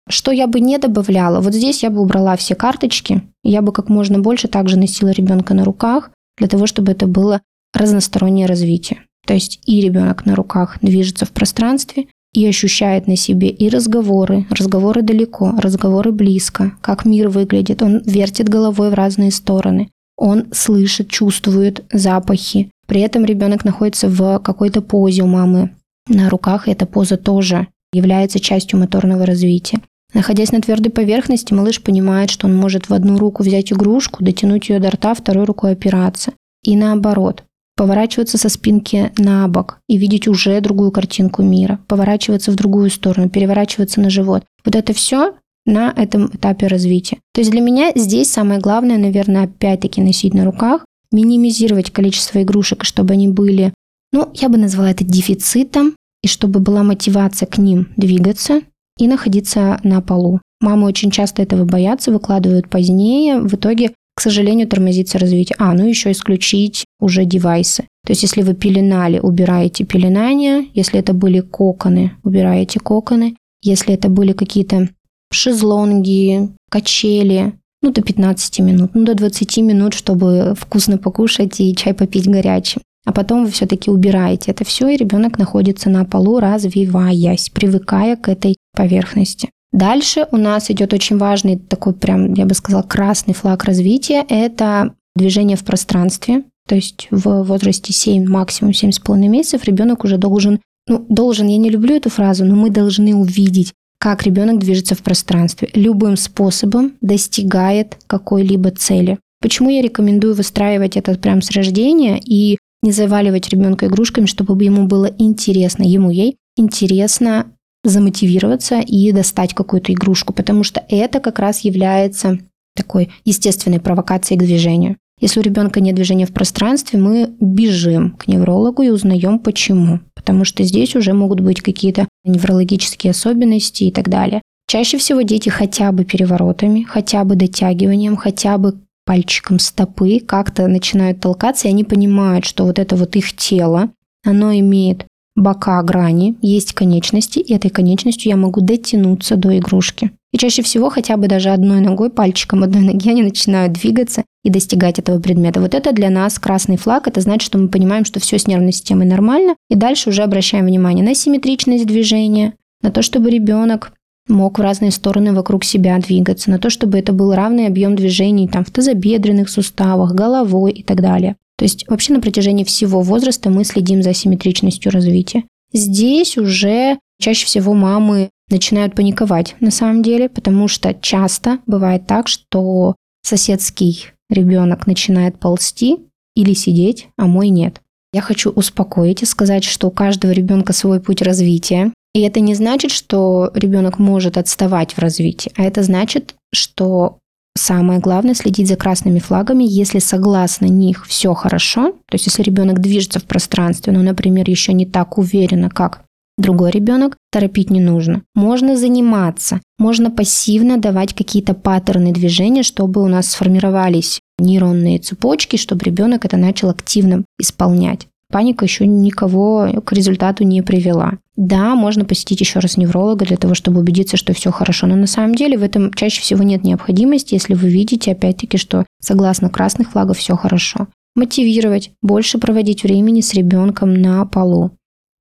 Что 0.09 0.31
я 0.31 0.47
бы 0.47 0.59
не 0.59 0.77
добавляла? 0.77 1.39
Вот 1.39 1.53
здесь 1.53 1.83
я 1.83 1.89
бы 1.89 2.01
убрала 2.01 2.35
все 2.35 2.55
карточки, 2.55 3.21
я 3.43 3.61
бы 3.61 3.71
как 3.71 3.87
можно 3.87 4.19
больше 4.19 4.47
также 4.47 4.77
носила 4.77 5.09
ребенка 5.09 5.53
на 5.53 5.63
руках, 5.63 6.11
для 6.37 6.47
того, 6.47 6.67
чтобы 6.67 6.91
это 6.91 7.07
было 7.07 7.41
разностороннее 7.73 8.45
развитие. 8.45 9.03
То 9.25 9.33
есть 9.33 9.59
и 9.65 9.81
ребенок 9.81 10.25
на 10.25 10.35
руках 10.35 10.77
движется 10.81 11.25
в 11.25 11.31
пространстве, 11.31 12.07
и 12.37 12.45
ощущает 12.45 13.07
на 13.07 13.15
себе 13.15 13.49
и 13.49 13.67
разговоры, 13.67 14.45
разговоры 14.51 15.01
далеко, 15.01 15.55
разговоры 15.57 16.11
близко, 16.11 16.73
как 16.81 17.03
мир 17.03 17.29
выглядит. 17.29 17.81
Он 17.81 18.03
вертит 18.05 18.47
головой 18.47 18.91
в 18.91 18.93
разные 18.93 19.31
стороны. 19.31 19.89
Он 20.17 20.45
слышит, 20.51 21.09
чувствует 21.09 21.83
запахи. 21.91 22.69
При 22.85 23.01
этом 23.01 23.25
ребенок 23.25 23.65
находится 23.65 24.07
в 24.07 24.37
какой-то 24.37 24.81
позе 24.83 25.23
у 25.23 25.25
мамы 25.25 25.71
на 26.07 26.29
руках, 26.29 26.67
эта 26.67 26.85
поза 26.85 27.17
тоже 27.17 27.69
является 27.91 28.39
частью 28.39 28.77
моторного 28.77 29.25
развития. 29.25 29.79
Находясь 30.13 30.51
на 30.51 30.61
твердой 30.61 30.91
поверхности, 30.91 31.55
малыш 31.55 31.81
понимает, 31.81 32.29
что 32.29 32.45
он 32.45 32.55
может 32.55 32.87
в 32.87 32.93
одну 32.93 33.17
руку 33.17 33.41
взять 33.41 33.73
игрушку, 33.73 34.23
дотянуть 34.23 34.69
ее 34.69 34.79
до 34.79 34.91
рта, 34.91 35.15
второй 35.15 35.45
рукой 35.45 35.71
опираться. 35.71 36.33
И 36.63 36.75
наоборот, 36.75 37.45
поворачиваться 37.77 38.37
со 38.37 38.49
спинки 38.49 39.11
на 39.17 39.47
бок 39.47 39.79
и 39.87 39.97
видеть 39.97 40.27
уже 40.27 40.59
другую 40.59 40.91
картинку 40.91 41.43
мира, 41.43 41.79
поворачиваться 41.87 42.51
в 42.51 42.55
другую 42.55 42.89
сторону, 42.89 43.29
переворачиваться 43.29 44.01
на 44.01 44.09
живот. 44.09 44.43
Вот 44.65 44.75
это 44.75 44.93
все 44.93 45.35
на 45.65 45.93
этом 45.95 46.27
этапе 46.33 46.67
развития. 46.67 47.19
То 47.33 47.41
есть 47.41 47.51
для 47.51 47.61
меня 47.61 47.91
здесь 47.95 48.31
самое 48.31 48.59
главное, 48.59 48.97
наверное, 48.97 49.43
опять-таки 49.43 50.01
носить 50.01 50.33
на 50.33 50.43
руках, 50.43 50.85
минимизировать 51.11 51.91
количество 51.91 52.41
игрушек, 52.41 52.83
чтобы 52.83 53.13
они 53.13 53.27
были, 53.27 53.73
ну, 54.11 54.29
я 54.33 54.49
бы 54.49 54.57
назвала 54.57 54.91
это 54.91 55.03
дефицитом, 55.03 55.95
и 56.23 56.27
чтобы 56.27 56.59
была 56.59 56.83
мотивация 56.83 57.45
к 57.45 57.59
ним 57.59 57.89
двигаться 57.95 58.61
и 58.97 59.07
находиться 59.07 59.79
на 59.83 60.01
полу. 60.01 60.41
Мамы 60.59 60.87
очень 60.87 61.11
часто 61.11 61.43
этого 61.43 61.63
боятся, 61.63 62.11
выкладывают 62.11 62.69
позднее. 62.69 63.39
В 63.39 63.53
итоге 63.53 63.91
к 64.17 64.21
сожалению, 64.21 64.67
тормозится 64.67 65.19
развитие. 65.19 65.55
А, 65.59 65.75
ну 65.75 65.87
еще 65.87 66.11
исключить 66.11 66.85
уже 66.99 67.25
девайсы. 67.25 67.83
То 68.05 68.11
есть, 68.11 68.23
если 68.23 68.41
вы 68.41 68.53
пеленали, 68.53 69.19
убираете 69.19 69.83
пеленание. 69.83 70.67
Если 70.73 70.99
это 70.99 71.13
были 71.13 71.41
коконы, 71.41 72.13
убираете 72.23 72.79
коконы. 72.79 73.35
Если 73.61 73.93
это 73.93 74.09
были 74.09 74.33
какие-то 74.33 74.89
шезлонги, 75.31 76.49
качели, 76.69 77.53
ну, 77.81 77.91
до 77.91 78.01
15 78.01 78.59
минут, 78.59 78.91
ну, 78.93 79.05
до 79.05 79.13
20 79.13 79.57
минут, 79.57 79.93
чтобы 79.93 80.53
вкусно 80.57 80.97
покушать 80.97 81.59
и 81.59 81.75
чай 81.75 81.93
попить 81.93 82.29
горячим. 82.29 82.81
А 83.05 83.13
потом 83.13 83.45
вы 83.45 83.51
все-таки 83.51 83.89
убираете 83.89 84.51
это 84.51 84.65
все, 84.65 84.89
и 84.89 84.97
ребенок 84.97 85.37
находится 85.37 85.89
на 85.89 86.03
полу, 86.03 86.39
развиваясь, 86.39 87.49
привыкая 87.49 88.17
к 88.17 88.27
этой 88.27 88.57
поверхности. 88.75 89.49
Дальше 89.71 90.27
у 90.31 90.37
нас 90.37 90.69
идет 90.71 90.93
очень 90.93 91.17
важный 91.17 91.57
такой 91.57 91.93
прям, 91.93 92.33
я 92.33 92.45
бы 92.45 92.53
сказала, 92.53 92.83
красный 92.83 93.33
флаг 93.33 93.63
развития. 93.63 94.25
Это 94.27 94.93
движение 95.15 95.55
в 95.55 95.63
пространстве. 95.63 96.43
То 96.67 96.75
есть 96.75 97.07
в 97.09 97.43
возрасте 97.43 97.93
7, 97.93 98.27
максимум 98.27 98.71
7,5 98.71 99.17
месяцев 99.27 99.63
ребенок 99.63 100.03
уже 100.03 100.17
должен, 100.17 100.59
ну, 100.87 101.05
должен, 101.09 101.47
я 101.47 101.57
не 101.57 101.69
люблю 101.69 101.95
эту 101.95 102.09
фразу, 102.09 102.45
но 102.45 102.55
мы 102.55 102.69
должны 102.69 103.15
увидеть, 103.15 103.73
как 103.99 104.23
ребенок 104.23 104.59
движется 104.59 104.93
в 104.93 105.01
пространстве. 105.01 105.69
Любым 105.73 106.17
способом 106.17 106.93
достигает 107.01 107.97
какой-либо 108.07 108.71
цели. 108.71 109.17
Почему 109.41 109.69
я 109.69 109.81
рекомендую 109.81 110.35
выстраивать 110.35 110.97
это 110.97 111.15
прямо 111.15 111.41
с 111.41 111.51
рождения 111.51 112.19
и 112.23 112.57
не 112.83 112.91
заваливать 112.91 113.49
ребенка 113.49 113.87
игрушками, 113.87 114.25
чтобы 114.25 114.61
ему 114.63 114.87
было 114.87 115.09
интересно, 115.17 115.83
ему, 115.83 116.11
ей 116.11 116.37
интересно 116.57 117.51
замотивироваться 117.83 118.79
и 118.79 119.11
достать 119.11 119.53
какую-то 119.53 119.93
игрушку, 119.93 120.33
потому 120.33 120.63
что 120.63 120.83
это 120.89 121.19
как 121.19 121.39
раз 121.39 121.61
является 121.61 122.39
такой 122.75 123.09
естественной 123.25 123.79
провокацией 123.79 124.39
к 124.39 124.43
движению. 124.43 124.97
Если 125.19 125.39
у 125.39 125.43
ребенка 125.43 125.79
нет 125.81 125.95
движения 125.95 126.27
в 126.27 126.33
пространстве, 126.33 126.99
мы 126.99 127.31
бежим 127.39 128.11
к 128.11 128.27
неврологу 128.27 128.83
и 128.83 128.89
узнаем 128.89 129.39
почему. 129.39 129.99
Потому 130.13 130.45
что 130.45 130.63
здесь 130.63 130.95
уже 130.95 131.13
могут 131.13 131.39
быть 131.39 131.61
какие-то 131.61 132.07
неврологические 132.23 133.11
особенности 133.11 133.85
и 133.85 133.91
так 133.91 134.09
далее. 134.09 134.41
Чаще 134.69 134.97
всего 134.97 135.21
дети 135.21 135.49
хотя 135.49 135.91
бы 135.91 136.03
переворотами, 136.03 136.83
хотя 136.83 137.23
бы 137.23 137.35
дотягиванием, 137.35 138.15
хотя 138.15 138.57
бы 138.57 138.75
пальчиком 139.05 139.57
стопы 139.57 140.19
как-то 140.19 140.67
начинают 140.67 141.21
толкаться, 141.21 141.67
и 141.67 141.71
они 141.71 141.83
понимают, 141.83 142.45
что 142.45 142.65
вот 142.65 142.77
это 142.77 142.95
вот 142.95 143.15
их 143.15 143.33
тело, 143.35 143.89
оно 144.25 144.53
имеет 144.53 145.05
бока 145.37 145.81
грани, 145.83 146.35
есть 146.41 146.73
конечности, 146.73 147.39
и 147.39 147.53
этой 147.53 147.69
конечностью 147.69 148.29
я 148.29 148.35
могу 148.35 148.59
дотянуться 148.59 149.37
до 149.37 149.57
игрушки. 149.57 150.11
И 150.33 150.37
чаще 150.37 150.61
всего 150.61 150.89
хотя 150.89 151.15
бы 151.15 151.27
даже 151.27 151.49
одной 151.49 151.79
ногой, 151.79 152.09
пальчиком 152.09 152.63
одной 152.63 152.81
ноги 152.81 153.09
они 153.09 153.23
начинают 153.23 153.73
двигаться 153.73 154.23
и 154.47 154.49
достигать 154.49 154.97
этого 154.97 155.19
предмета. 155.19 155.59
Вот 155.59 155.75
это 155.75 155.91
для 155.91 156.09
нас 156.09 156.39
красный 156.39 156.77
флаг, 156.77 157.05
это 157.09 157.19
значит, 157.19 157.45
что 157.45 157.57
мы 157.57 157.67
понимаем, 157.67 158.05
что 158.05 158.21
все 158.21 158.39
с 158.39 158.47
нервной 158.47 158.71
системой 158.71 159.05
нормально, 159.05 159.57
и 159.69 159.75
дальше 159.75 160.09
уже 160.09 160.23
обращаем 160.23 160.65
внимание 160.65 161.03
на 161.03 161.13
симметричность 161.13 161.85
движения, 161.85 162.53
на 162.81 162.89
то, 162.89 163.01
чтобы 163.01 163.29
ребенок 163.29 163.91
мог 164.29 164.57
в 164.57 164.61
разные 164.61 164.91
стороны 164.91 165.33
вокруг 165.33 165.65
себя 165.65 165.97
двигаться, 165.97 166.49
на 166.49 166.59
то, 166.59 166.69
чтобы 166.69 166.97
это 166.97 167.11
был 167.11 167.33
равный 167.33 167.67
объем 167.67 167.97
движений 167.97 168.47
там, 168.47 168.63
в 168.63 168.71
тазобедренных 168.71 169.49
суставах, 169.49 170.13
головой 170.13 170.71
и 170.71 170.83
так 170.83 171.01
далее. 171.01 171.35
То 171.57 171.65
есть 171.65 171.85
вообще 171.89 172.13
на 172.13 172.21
протяжении 172.21 172.63
всего 172.63 173.01
возраста 173.01 173.49
мы 173.49 173.65
следим 173.65 174.01
за 174.01 174.13
симметричностью 174.13 174.93
развития. 174.93 175.43
Здесь 175.73 176.37
уже 176.37 176.99
чаще 177.19 177.45
всего 177.45 177.73
мамы 177.73 178.29
начинают 178.49 178.95
паниковать 178.95 179.57
на 179.59 179.71
самом 179.71 180.03
деле, 180.03 180.29
потому 180.29 180.69
что 180.69 180.93
часто 180.93 181.59
бывает 181.65 182.07
так, 182.07 182.29
что 182.29 182.95
соседский 183.23 184.11
ребенок 184.29 184.87
начинает 184.87 185.39
ползти 185.39 185.97
или 186.35 186.53
сидеть, 186.53 187.09
а 187.17 187.25
мой 187.25 187.49
нет. 187.49 187.81
Я 188.13 188.21
хочу 188.21 188.51
успокоить 188.51 189.21
и 189.21 189.25
сказать, 189.25 189.63
что 189.63 189.87
у 189.87 189.91
каждого 189.91 190.31
ребенка 190.31 190.73
свой 190.73 190.99
путь 190.99 191.21
развития. 191.21 191.91
И 192.13 192.21
это 192.21 192.39
не 192.39 192.55
значит, 192.55 192.91
что 192.91 193.51
ребенок 193.53 193.99
может 193.99 194.37
отставать 194.37 194.93
в 194.93 194.99
развитии, 194.99 195.51
а 195.55 195.63
это 195.63 195.83
значит, 195.83 196.35
что 196.53 197.19
самое 197.57 197.99
главное 197.99 198.33
следить 198.33 198.67
за 198.67 198.75
красными 198.75 199.19
флагами, 199.19 199.63
если 199.63 199.99
согласно 199.99 200.65
них 200.65 201.05
все 201.05 201.33
хорошо, 201.33 201.91
то 201.91 202.15
есть 202.15 202.27
если 202.27 202.43
ребенок 202.43 202.79
движется 202.79 203.19
в 203.19 203.25
пространстве, 203.25 203.91
но, 203.93 204.01
например, 204.01 204.49
еще 204.49 204.73
не 204.73 204.85
так 204.85 205.17
уверенно, 205.17 205.69
как 205.69 206.03
другой 206.37 206.71
ребенок, 206.71 207.17
торопить 207.31 207.69
не 207.69 207.81
нужно. 207.81 208.23
Можно 208.35 208.77
заниматься, 208.77 209.61
можно 209.77 210.11
пассивно 210.11 210.77
давать 210.77 211.13
какие-то 211.13 211.53
паттерны 211.53 212.11
движения, 212.11 212.63
чтобы 212.63 213.01
у 213.03 213.07
нас 213.07 213.31
сформировались 213.31 214.19
нейронные 214.39 214.99
цепочки, 214.99 215.57
чтобы 215.57 215.85
ребенок 215.85 216.25
это 216.25 216.37
начал 216.37 216.69
активно 216.69 217.23
исполнять. 217.39 218.07
Паника 218.29 218.65
еще 218.65 218.85
никого 218.85 219.81
к 219.85 219.93
результату 219.93 220.43
не 220.43 220.61
привела. 220.61 221.13
Да, 221.37 221.75
можно 221.75 222.03
посетить 222.03 222.41
еще 222.41 222.59
раз 222.59 222.75
невролога 222.75 223.25
для 223.25 223.37
того, 223.37 223.53
чтобы 223.53 223.79
убедиться, 223.79 224.17
что 224.17 224.33
все 224.33 224.51
хорошо, 224.51 224.85
но 224.85 224.95
на 224.95 225.07
самом 225.07 225.33
деле 225.33 225.57
в 225.57 225.63
этом 225.63 225.93
чаще 225.93 226.21
всего 226.21 226.43
нет 226.43 226.63
необходимости, 226.63 227.35
если 227.35 227.53
вы 227.53 227.69
видите, 227.69 228.11
опять-таки, 228.11 228.57
что 228.57 228.85
согласно 228.99 229.49
красных 229.49 229.91
флагов 229.91 230.17
все 230.17 230.35
хорошо. 230.35 230.87
Мотивировать, 231.15 231.91
больше 232.01 232.37
проводить 232.37 232.83
времени 232.83 233.21
с 233.21 233.33
ребенком 233.33 233.93
на 233.93 234.25
полу. 234.25 234.71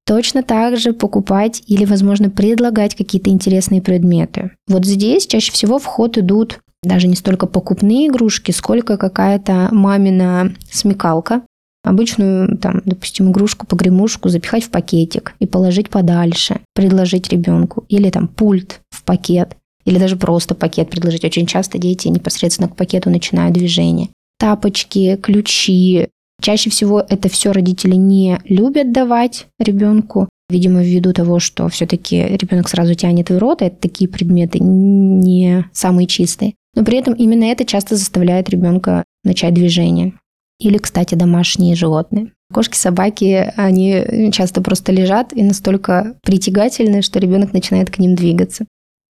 Точно 0.06 0.44
так 0.44 0.76
же 0.76 0.92
покупать 0.92 1.62
или, 1.66 1.84
возможно, 1.84 2.30
предлагать 2.30 2.94
какие-то 2.94 3.30
интересные 3.30 3.82
предметы. 3.82 4.52
Вот 4.68 4.84
здесь 4.84 5.26
чаще 5.26 5.50
всего 5.50 5.78
в 5.78 5.84
ход 5.84 6.16
идут 6.16 6.60
даже 6.84 7.08
не 7.08 7.16
столько 7.16 7.46
покупные 7.46 8.06
игрушки, 8.06 8.52
сколько 8.52 8.96
какая-то 8.96 9.68
мамина 9.72 10.54
смекалка, 10.70 11.42
обычную, 11.82 12.56
там, 12.58 12.82
допустим, 12.84 13.30
игрушку, 13.32 13.66
погремушку 13.66 14.28
запихать 14.28 14.64
в 14.64 14.70
пакетик 14.70 15.34
и 15.40 15.46
положить 15.46 15.90
подальше, 15.90 16.60
предложить 16.74 17.28
ребенку. 17.30 17.84
Или 17.88 18.10
там 18.10 18.28
пульт 18.28 18.80
в 18.90 19.02
пакет, 19.02 19.56
или 19.84 19.98
даже 19.98 20.16
просто 20.16 20.54
пакет 20.54 20.88
предложить. 20.88 21.24
Очень 21.24 21.46
часто 21.46 21.78
дети 21.78 22.06
непосредственно 22.08 22.68
к 22.68 22.76
пакету 22.76 23.10
начинают 23.10 23.54
движение. 23.54 24.10
Тапочки, 24.38 25.16
ключи, 25.16 26.08
Чаще 26.40 26.70
всего 26.70 27.04
это 27.08 27.28
все 27.28 27.52
родители 27.52 27.94
не 27.94 28.38
любят 28.44 28.92
давать 28.92 29.46
ребенку, 29.58 30.28
видимо, 30.50 30.82
ввиду 30.82 31.12
того, 31.12 31.38
что 31.38 31.68
все-таки 31.68 32.22
ребенок 32.22 32.68
сразу 32.68 32.94
тянет 32.94 33.30
в 33.30 33.38
рот, 33.38 33.62
а 33.62 33.66
это 33.66 33.76
такие 33.76 34.08
предметы 34.08 34.58
не 34.60 35.64
самые 35.72 36.06
чистые. 36.06 36.54
Но 36.74 36.84
при 36.84 36.98
этом 36.98 37.14
именно 37.14 37.44
это 37.44 37.64
часто 37.64 37.96
заставляет 37.96 38.50
ребенка 38.50 39.02
начать 39.24 39.54
движение. 39.54 40.12
Или, 40.60 40.78
кстати, 40.78 41.14
домашние 41.14 41.74
животные. 41.74 42.32
Кошки, 42.52 42.76
собаки, 42.76 43.52
они 43.56 44.30
часто 44.32 44.62
просто 44.62 44.92
лежат 44.92 45.32
и 45.32 45.42
настолько 45.42 46.16
притягательны, 46.22 47.02
что 47.02 47.18
ребенок 47.18 47.52
начинает 47.52 47.90
к 47.90 47.98
ним 47.98 48.14
двигаться. 48.14 48.66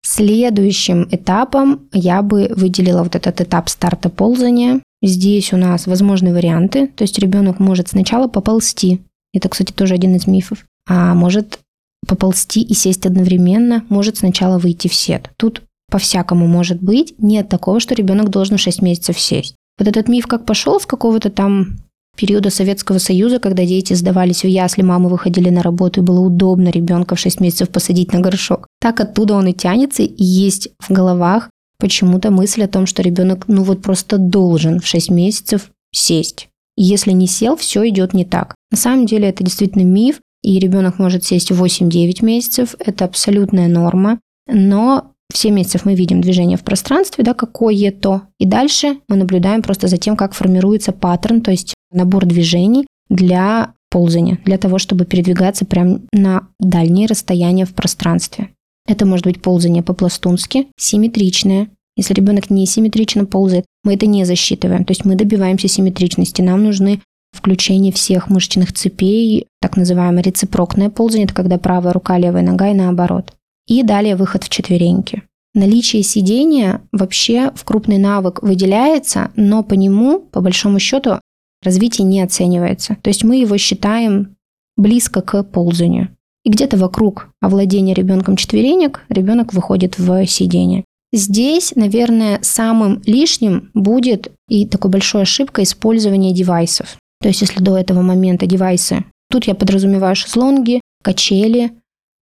Следующим 0.06 1.08
этапом 1.12 1.90
я 1.92 2.22
бы 2.22 2.52
выделила 2.56 3.04
вот 3.04 3.16
этот 3.16 3.42
этап 3.42 3.70
старта 3.70 4.10
ползания. 4.10 4.82
Здесь 5.06 5.54
у 5.54 5.58
нас 5.58 5.86
возможны 5.86 6.34
варианты, 6.34 6.88
то 6.88 7.04
есть 7.04 7.20
ребенок 7.20 7.60
может 7.60 7.90
сначала 7.90 8.28
поползти, 8.28 9.02
это, 9.36 9.50
кстати, 9.50 9.72
тоже 9.72 9.94
один 9.94 10.16
из 10.16 10.26
мифов, 10.26 10.66
а 10.88 11.14
может 11.14 11.60
поползти 12.08 12.64
и 12.64 12.74
сесть 12.74 13.06
одновременно, 13.06 13.86
может 13.90 14.18
сначала 14.18 14.58
выйти 14.58 14.88
в 14.88 14.96
сет. 14.96 15.30
Тут 15.38 15.62
по-всякому 15.92 16.48
может 16.48 16.82
быть, 16.82 17.14
нет 17.20 17.50
такого, 17.50 17.80
что 17.80 17.94
ребенок 17.94 18.30
должен 18.30 18.58
в 18.58 18.62
6 18.62 18.82
месяцев 18.82 19.20
сесть. 19.20 19.56
Вот 19.78 19.88
этот 19.88 20.08
миф 20.08 20.26
как 20.26 20.44
пошел 20.44 20.80
с 20.80 20.88
какого-то 20.88 21.30
там 21.30 21.78
периода 22.18 22.50
Советского 22.50 22.98
Союза, 22.98 23.38
когда 23.38 23.64
дети 23.64 23.94
сдавались 23.94 24.44
в 24.44 24.48
ясли, 24.48 24.82
мамы 24.82 25.10
выходили 25.10 25.50
на 25.50 25.62
работу, 25.62 26.00
и 26.00 26.04
было 26.04 26.20
удобно 26.20 26.70
ребенка 26.70 27.14
в 27.14 27.20
6 27.20 27.42
месяцев 27.42 27.70
посадить 27.70 28.12
на 28.12 28.22
горшок. 28.22 28.66
Так 28.82 29.02
оттуда 29.02 29.36
он 29.36 29.48
и 29.48 29.54
тянется, 29.54 30.02
и 30.02 30.24
есть 30.24 30.70
в 30.80 30.92
головах 30.92 31.52
почему-то 31.78 32.32
мысль 32.32 32.64
о 32.64 32.68
том, 32.68 32.86
что 32.86 33.02
ребенок, 33.02 33.46
ну 33.48 33.64
вот 33.64 33.82
просто 33.82 34.18
должен 34.18 34.80
в 34.80 34.88
6 34.88 35.10
месяцев 35.12 35.72
сесть. 35.94 36.50
И 36.78 36.84
если 36.84 37.12
не 37.12 37.28
сел, 37.28 37.56
все 37.56 37.88
идет 37.88 38.14
не 38.14 38.26
так. 38.26 38.56
На 38.72 38.78
самом 38.78 39.06
деле 39.06 39.30
это 39.30 39.44
действительно 39.44 39.84
миф, 39.84 40.20
и 40.44 40.60
ребенок 40.60 41.00
может 41.00 41.24
сесть 41.24 41.52
в 41.52 41.64
8-9 41.64 42.24
месяцев, 42.24 42.76
это 42.80 43.06
абсолютная 43.06 43.68
норма, 43.68 44.20
но 44.48 45.12
в 45.34 45.38
7 45.38 45.56
месяцев 45.56 45.86
мы 45.86 45.96
видим 45.96 46.22
движение 46.22 46.58
в 46.58 46.64
пространстве, 46.64 47.24
да, 47.24 47.34
какое-то, 47.34 48.24
и 48.40 48.46
дальше 48.46 48.98
мы 49.08 49.16
наблюдаем 49.16 49.62
просто 49.64 49.88
за 49.88 49.98
тем, 49.98 50.16
как 50.16 50.34
формируется 50.34 50.92
паттерн, 50.92 51.42
то 51.42 51.52
есть 51.52 51.74
набор 51.92 52.26
движений 52.26 52.86
для 53.10 53.74
ползания, 53.90 54.40
для 54.46 54.58
того, 54.58 54.78
чтобы 54.78 55.06
передвигаться 55.06 55.66
прямо 55.66 56.02
на 56.12 56.48
дальние 56.60 57.08
расстояния 57.08 57.66
в 57.66 57.74
пространстве. 57.74 58.50
Это 58.88 59.06
может 59.06 59.26
быть 59.26 59.42
ползание 59.42 59.84
по-пластунски, 59.84 60.68
симметричное. 60.78 61.70
Если 61.98 62.14
ребенок 62.14 62.50
не 62.50 62.66
симметрично 62.66 63.26
ползает, 63.26 63.66
мы 63.84 63.96
это 63.96 64.06
не 64.06 64.26
засчитываем. 64.26 64.86
То 64.86 64.92
есть 64.92 65.06
мы 65.06 65.16
добиваемся 65.16 65.68
симметричности. 65.68 66.42
Нам 66.42 66.64
нужны 66.64 67.02
включение 67.32 67.92
всех 67.92 68.30
мышечных 68.30 68.74
цепей, 68.74 69.48
так 69.62 69.78
называемое 69.78 70.24
рецепрокное 70.24 70.90
ползание, 70.90 71.26
это 71.26 71.34
когда 71.34 71.58
правая 71.58 71.94
рука, 71.94 72.18
левая 72.18 72.44
нога 72.44 72.70
и 72.70 72.74
наоборот. 72.74 73.34
И 73.68 73.84
далее 73.84 74.16
выход 74.16 74.44
в 74.44 74.50
четвереньки. 74.50 75.24
Наличие 75.54 76.04
сидения 76.04 76.82
вообще 76.92 77.52
в 77.56 77.64
крупный 77.64 77.98
навык 77.98 78.44
выделяется, 78.44 79.32
но 79.36 79.64
по 79.64 79.74
нему, 79.74 80.20
по 80.20 80.42
большому 80.42 80.80
счету, 80.80 81.22
развитие 81.64 82.06
не 82.06 82.22
оценивается. 82.22 82.98
То 83.02 83.10
есть 83.10 83.24
мы 83.24 83.38
его 83.38 83.58
считаем 83.58 84.36
близко 84.78 85.22
к 85.22 85.44
ползанию. 85.44 86.15
И 86.46 86.50
где-то 86.50 86.78
вокруг 86.78 87.30
овладения 87.42 87.94
ребенком 87.94 88.38
четверенек 88.38 89.04
ребенок 89.10 89.54
выходит 89.54 89.98
в 89.98 90.26
сидение. 90.28 90.86
Здесь, 91.12 91.74
наверное, 91.76 92.40
самым 92.42 93.02
лишним 93.06 93.72
будет 93.74 94.32
и 94.48 94.68
такой 94.68 94.92
большой 94.92 95.24
ошибкой 95.24 95.64
использование 95.64 96.34
девайсов. 96.34 96.98
То 97.22 97.30
есть, 97.30 97.42
если 97.42 97.62
до 97.62 97.78
этого 97.78 98.02
момента 98.02 98.46
девайсы, 98.46 99.06
тут 99.32 99.46
я 99.46 99.56
подразумеваю 99.56 100.16
шезлонги, 100.16 100.82
качели, 101.04 101.72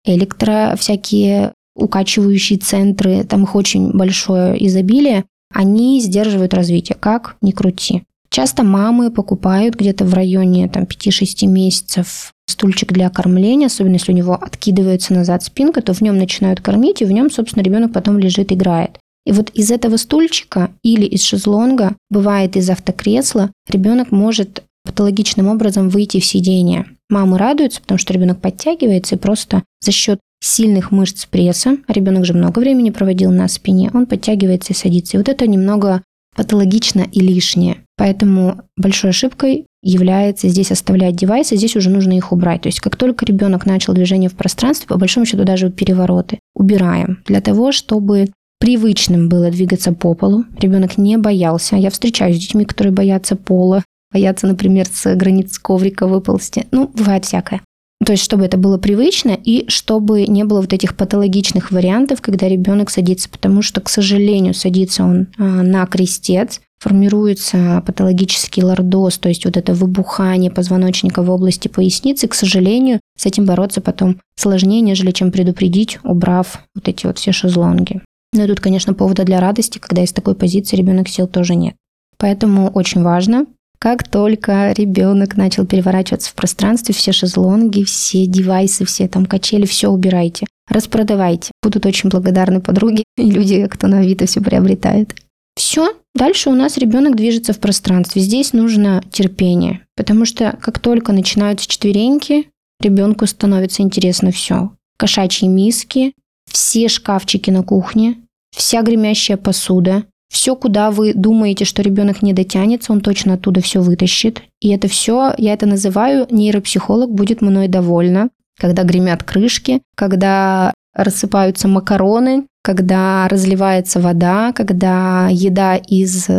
электро 0.06 0.76
всякие 0.78 1.54
укачивающие 1.76 2.60
центры, 2.60 3.24
там 3.24 3.44
их 3.44 3.56
очень 3.56 3.92
большое 3.92 4.64
изобилие, 4.68 5.26
они 5.54 6.00
сдерживают 6.02 6.54
развитие, 6.54 6.96
как 7.00 7.36
ни 7.42 7.52
крути. 7.52 8.04
Часто 8.30 8.64
мамы 8.64 9.12
покупают 9.12 9.76
где-то 9.76 10.06
в 10.06 10.14
районе 10.14 10.68
там, 10.68 10.84
5-6 10.84 11.48
месяцев 11.48 12.33
стульчик 12.48 12.92
для 12.92 13.10
кормления, 13.10 13.68
особенно 13.68 13.94
если 13.94 14.12
у 14.12 14.16
него 14.16 14.34
откидывается 14.34 15.14
назад 15.14 15.44
спинка, 15.44 15.82
то 15.82 15.94
в 15.94 16.02
нем 16.02 16.18
начинают 16.18 16.62
кормить, 16.62 17.02
и 17.02 17.06
в 17.06 17.12
нем, 17.12 17.32
собственно, 17.32 17.64
ребенок 17.64 17.94
потом 17.94 18.20
лежит, 18.20 18.52
играет. 18.52 19.00
И 19.26 19.32
вот 19.32 19.50
из 19.52 19.72
этого 19.72 19.98
стульчика 19.98 20.72
или 20.84 21.06
из 21.06 21.24
шезлонга, 21.24 21.96
бывает 22.10 22.58
из 22.58 22.70
автокресла, 22.70 23.52
ребенок 23.70 24.12
может 24.12 24.64
патологичным 24.84 25.48
образом 25.48 25.90
выйти 25.90 26.20
в 26.20 26.26
сидение. 26.26 26.88
Мамы 27.10 27.38
радуются, 27.38 27.82
потому 27.82 27.98
что 27.98 28.14
ребенок 28.14 28.42
подтягивается 28.42 29.16
и 29.16 29.18
просто 29.18 29.64
за 29.82 29.92
счет 29.92 30.20
сильных 30.42 30.92
мышц 30.92 31.26
пресса, 31.26 31.78
а 31.88 31.94
ребенок 31.94 32.26
же 32.26 32.34
много 32.34 32.60
времени 32.60 32.90
проводил 32.90 33.32
на 33.32 33.48
спине, 33.48 33.92
он 33.94 34.06
подтягивается 34.06 34.74
и 34.74 34.76
садится. 34.76 35.16
И 35.16 35.20
вот 35.20 35.30
это 35.30 35.48
немного 35.48 36.04
патологично 36.36 37.08
и 37.10 37.20
лишнее. 37.22 37.78
Поэтому 38.04 38.58
большой 38.76 39.12
ошибкой 39.12 39.66
является 39.82 40.50
здесь 40.50 40.74
оставлять 40.74 41.16
девайсы, 41.16 41.56
здесь 41.56 41.78
уже 41.78 41.90
нужно 41.90 42.12
их 42.12 42.34
убрать. 42.34 42.64
То 42.64 42.68
есть 42.68 42.82
как 42.82 42.98
только 42.98 43.26
ребенок 43.26 43.66
начал 43.66 43.94
движение 43.94 44.30
в 44.30 44.34
пространстве, 44.34 44.88
по 44.90 44.98
большому 44.98 45.26
счету 45.26 45.46
даже 45.46 45.70
перевороты, 45.70 46.40
убираем 46.54 47.24
для 47.26 47.40
того, 47.40 47.72
чтобы 47.72 48.28
привычным 48.60 49.30
было 49.30 49.50
двигаться 49.52 49.94
по 49.94 50.16
полу. 50.16 50.44
Ребенок 50.60 50.98
не 50.98 51.16
боялся. 51.16 51.78
Я 51.78 51.90
встречаюсь 51.90 52.36
с 52.36 52.40
детьми, 52.42 52.66
которые 52.66 52.92
боятся 52.92 53.38
пола, 53.38 53.86
боятся, 54.12 54.48
например, 54.48 54.86
с 54.92 55.16
границ 55.16 55.58
коврика 55.58 56.06
выползти. 56.06 56.68
Ну, 56.72 56.92
бывает 56.94 57.24
всякое. 57.24 57.62
То 58.06 58.12
есть, 58.12 58.24
чтобы 58.26 58.44
это 58.44 58.58
было 58.58 58.78
привычно 58.78 59.30
и 59.30 59.64
чтобы 59.70 60.28
не 60.28 60.44
было 60.44 60.60
вот 60.60 60.74
этих 60.74 60.98
патологичных 60.98 61.72
вариантов, 61.72 62.20
когда 62.20 62.50
ребенок 62.50 62.90
садится, 62.90 63.30
потому 63.30 63.62
что, 63.62 63.80
к 63.80 63.88
сожалению, 63.88 64.54
садится 64.54 65.06
он 65.06 65.28
а, 65.38 65.64
на 65.64 65.86
крестец, 65.86 66.60
формируется 66.84 67.82
патологический 67.86 68.62
лордоз, 68.62 69.18
то 69.18 69.30
есть 69.30 69.46
вот 69.46 69.56
это 69.56 69.74
выбухание 69.74 70.52
позвоночника 70.52 71.24
в 71.24 71.30
области 71.30 71.70
поясницы, 71.70 72.28
к 72.28 72.34
сожалению, 72.34 73.00
с 73.18 73.26
этим 73.26 73.46
бороться 73.46 73.80
потом 73.80 74.20
сложнее, 74.36 74.82
нежели 74.82 75.12
чем 75.12 75.32
предупредить, 75.32 76.00
убрав 76.04 76.60
вот 76.76 76.88
эти 76.90 77.06
вот 77.06 77.20
все 77.20 77.32
шезлонги. 77.32 78.02
Но 78.34 78.48
тут, 78.48 78.60
конечно, 78.60 78.94
повода 78.94 79.24
для 79.24 79.40
радости, 79.40 79.80
когда 79.80 80.04
из 80.04 80.12
такой 80.12 80.36
позиции 80.36 80.76
ребенок 80.76 81.08
сел, 81.08 81.26
тоже 81.26 81.56
нет. 81.56 81.76
Поэтому 82.18 82.70
очень 82.70 83.02
важно 83.02 83.46
как 83.84 84.08
только 84.08 84.72
ребенок 84.72 85.36
начал 85.36 85.66
переворачиваться 85.66 86.32
в 86.32 86.36
пространстве, 86.36 86.96
все 86.96 87.12
шезлонги, 87.12 87.84
все 87.84 88.26
девайсы, 88.26 88.86
все 88.86 89.10
там 89.10 89.26
качели, 89.26 89.66
все 89.66 89.90
убирайте. 89.90 90.48
Распродавайте. 90.70 91.52
Будут 91.62 91.86
очень 91.86 92.10
благодарны 92.10 92.62
подруги 92.62 93.04
и 93.18 93.30
люди, 93.30 93.68
кто 93.68 93.88
на 93.88 94.00
Авито 94.00 94.26
все 94.26 94.40
приобретает. 94.40 95.14
Все, 95.58 95.98
дальше 96.16 96.50
у 96.50 96.54
нас 96.54 96.78
ребенок 96.78 97.16
движется 97.16 97.54
в 97.54 97.60
пространстве. 97.60 98.22
Здесь 98.22 98.54
нужно 98.54 99.04
терпение, 99.12 99.86
потому 99.96 100.26
что 100.26 100.58
как 100.62 100.80
только 100.80 101.14
начинаются 101.14 101.68
четвереньки, 101.68 102.50
ребенку 102.80 103.26
становится 103.28 103.82
интересно 103.82 104.32
все. 104.32 104.72
Кошачьи 104.98 105.48
миски, 105.48 106.14
все 106.50 106.88
шкафчики 106.88 107.50
на 107.50 107.64
кухне, 107.64 108.18
вся 108.56 108.82
гремящая 108.82 109.38
посуда, 109.38 110.06
все, 110.34 110.56
куда 110.56 110.90
вы 110.90 111.14
думаете, 111.14 111.64
что 111.64 111.84
ребенок 111.84 112.24
не 112.24 112.34
дотянется, 112.34 112.92
он 112.92 113.02
точно 113.02 113.36
оттуда 113.36 113.62
все 113.62 113.82
вытащит. 113.82 114.42
И 114.62 114.70
это 114.70 114.88
все, 114.88 115.34
я 115.38 115.54
это 115.54 115.68
называю, 115.68 116.26
нейропсихолог 116.32 117.12
будет 117.12 117.42
мной 117.42 117.68
довольна, 117.68 118.30
когда 118.60 118.84
гремят 118.84 119.24
крышки, 119.24 119.82
когда 119.96 120.74
рассыпаются 120.96 121.68
макароны, 121.68 122.46
когда 122.64 123.28
разливается 123.28 124.00
вода, 124.00 124.54
когда 124.54 125.28
еда 125.30 125.76
из 125.76 126.30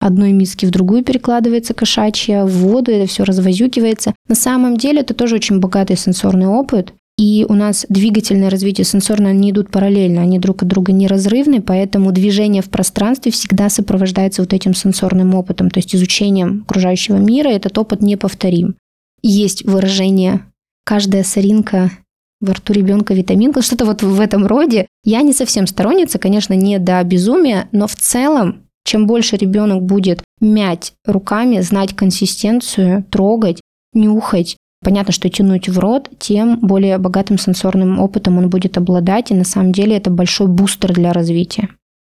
одной 0.00 0.32
миски 0.32 0.66
в 0.66 0.70
другую 0.70 1.02
перекладывается 1.02 1.74
кошачья, 1.74 2.44
в 2.44 2.50
воду, 2.50 2.90
это 2.90 3.06
все 3.06 3.24
развозюкивается. 3.24 4.14
На 4.28 4.34
самом 4.34 4.76
деле 4.76 5.00
это 5.00 5.14
тоже 5.14 5.36
очень 5.36 5.60
богатый 5.60 5.96
сенсорный 5.96 6.46
опыт, 6.46 6.92
и 7.16 7.46
у 7.48 7.54
нас 7.54 7.86
двигательное 7.88 8.50
развитие 8.50 8.84
сенсорное, 8.84 9.30
они 9.30 9.50
идут 9.50 9.70
параллельно, 9.70 10.20
они 10.22 10.38
друг 10.38 10.62
от 10.62 10.68
друга 10.68 10.92
неразрывны, 10.92 11.62
поэтому 11.62 12.10
движение 12.10 12.60
в 12.60 12.70
пространстве 12.70 13.30
всегда 13.30 13.70
сопровождается 13.70 14.42
вот 14.42 14.52
этим 14.52 14.74
сенсорным 14.74 15.34
опытом, 15.34 15.70
то 15.70 15.78
есть 15.78 15.94
изучением 15.94 16.64
окружающего 16.66 17.16
мира, 17.16 17.48
этот 17.48 17.78
опыт 17.78 18.02
неповторим. 18.02 18.76
Есть 19.22 19.64
выражение 19.64 20.44
«каждая 20.84 21.22
соринка 21.22 21.92
во 22.40 22.54
рту 22.54 22.72
ребенка 22.72 23.14
витаминка», 23.14 23.62
что-то 23.62 23.84
вот 23.84 24.02
в 24.02 24.20
этом 24.20 24.46
роде. 24.46 24.86
Я 25.04 25.22
не 25.22 25.32
совсем 25.32 25.66
сторонница, 25.66 26.18
конечно, 26.18 26.54
не 26.54 26.78
до 26.78 27.02
безумия, 27.04 27.68
но 27.72 27.86
в 27.86 27.96
целом 27.96 28.64
чем 28.86 29.06
больше 29.06 29.36
ребенок 29.36 29.82
будет 29.82 30.22
мять 30.40 30.92
руками, 31.06 31.60
знать 31.60 31.96
консистенцию, 31.96 33.04
трогать, 33.10 33.60
нюхать, 33.94 34.56
Понятно, 34.84 35.14
что 35.14 35.30
тянуть 35.30 35.68
в 35.70 35.78
рот, 35.78 36.10
тем 36.18 36.58
более 36.60 36.98
богатым 36.98 37.38
сенсорным 37.38 37.98
опытом 37.98 38.36
он 38.36 38.50
будет 38.50 38.76
обладать, 38.76 39.30
и 39.30 39.34
на 39.34 39.44
самом 39.44 39.72
деле 39.72 39.96
это 39.96 40.10
большой 40.10 40.46
бустер 40.46 40.92
для 40.92 41.14
развития. 41.14 41.70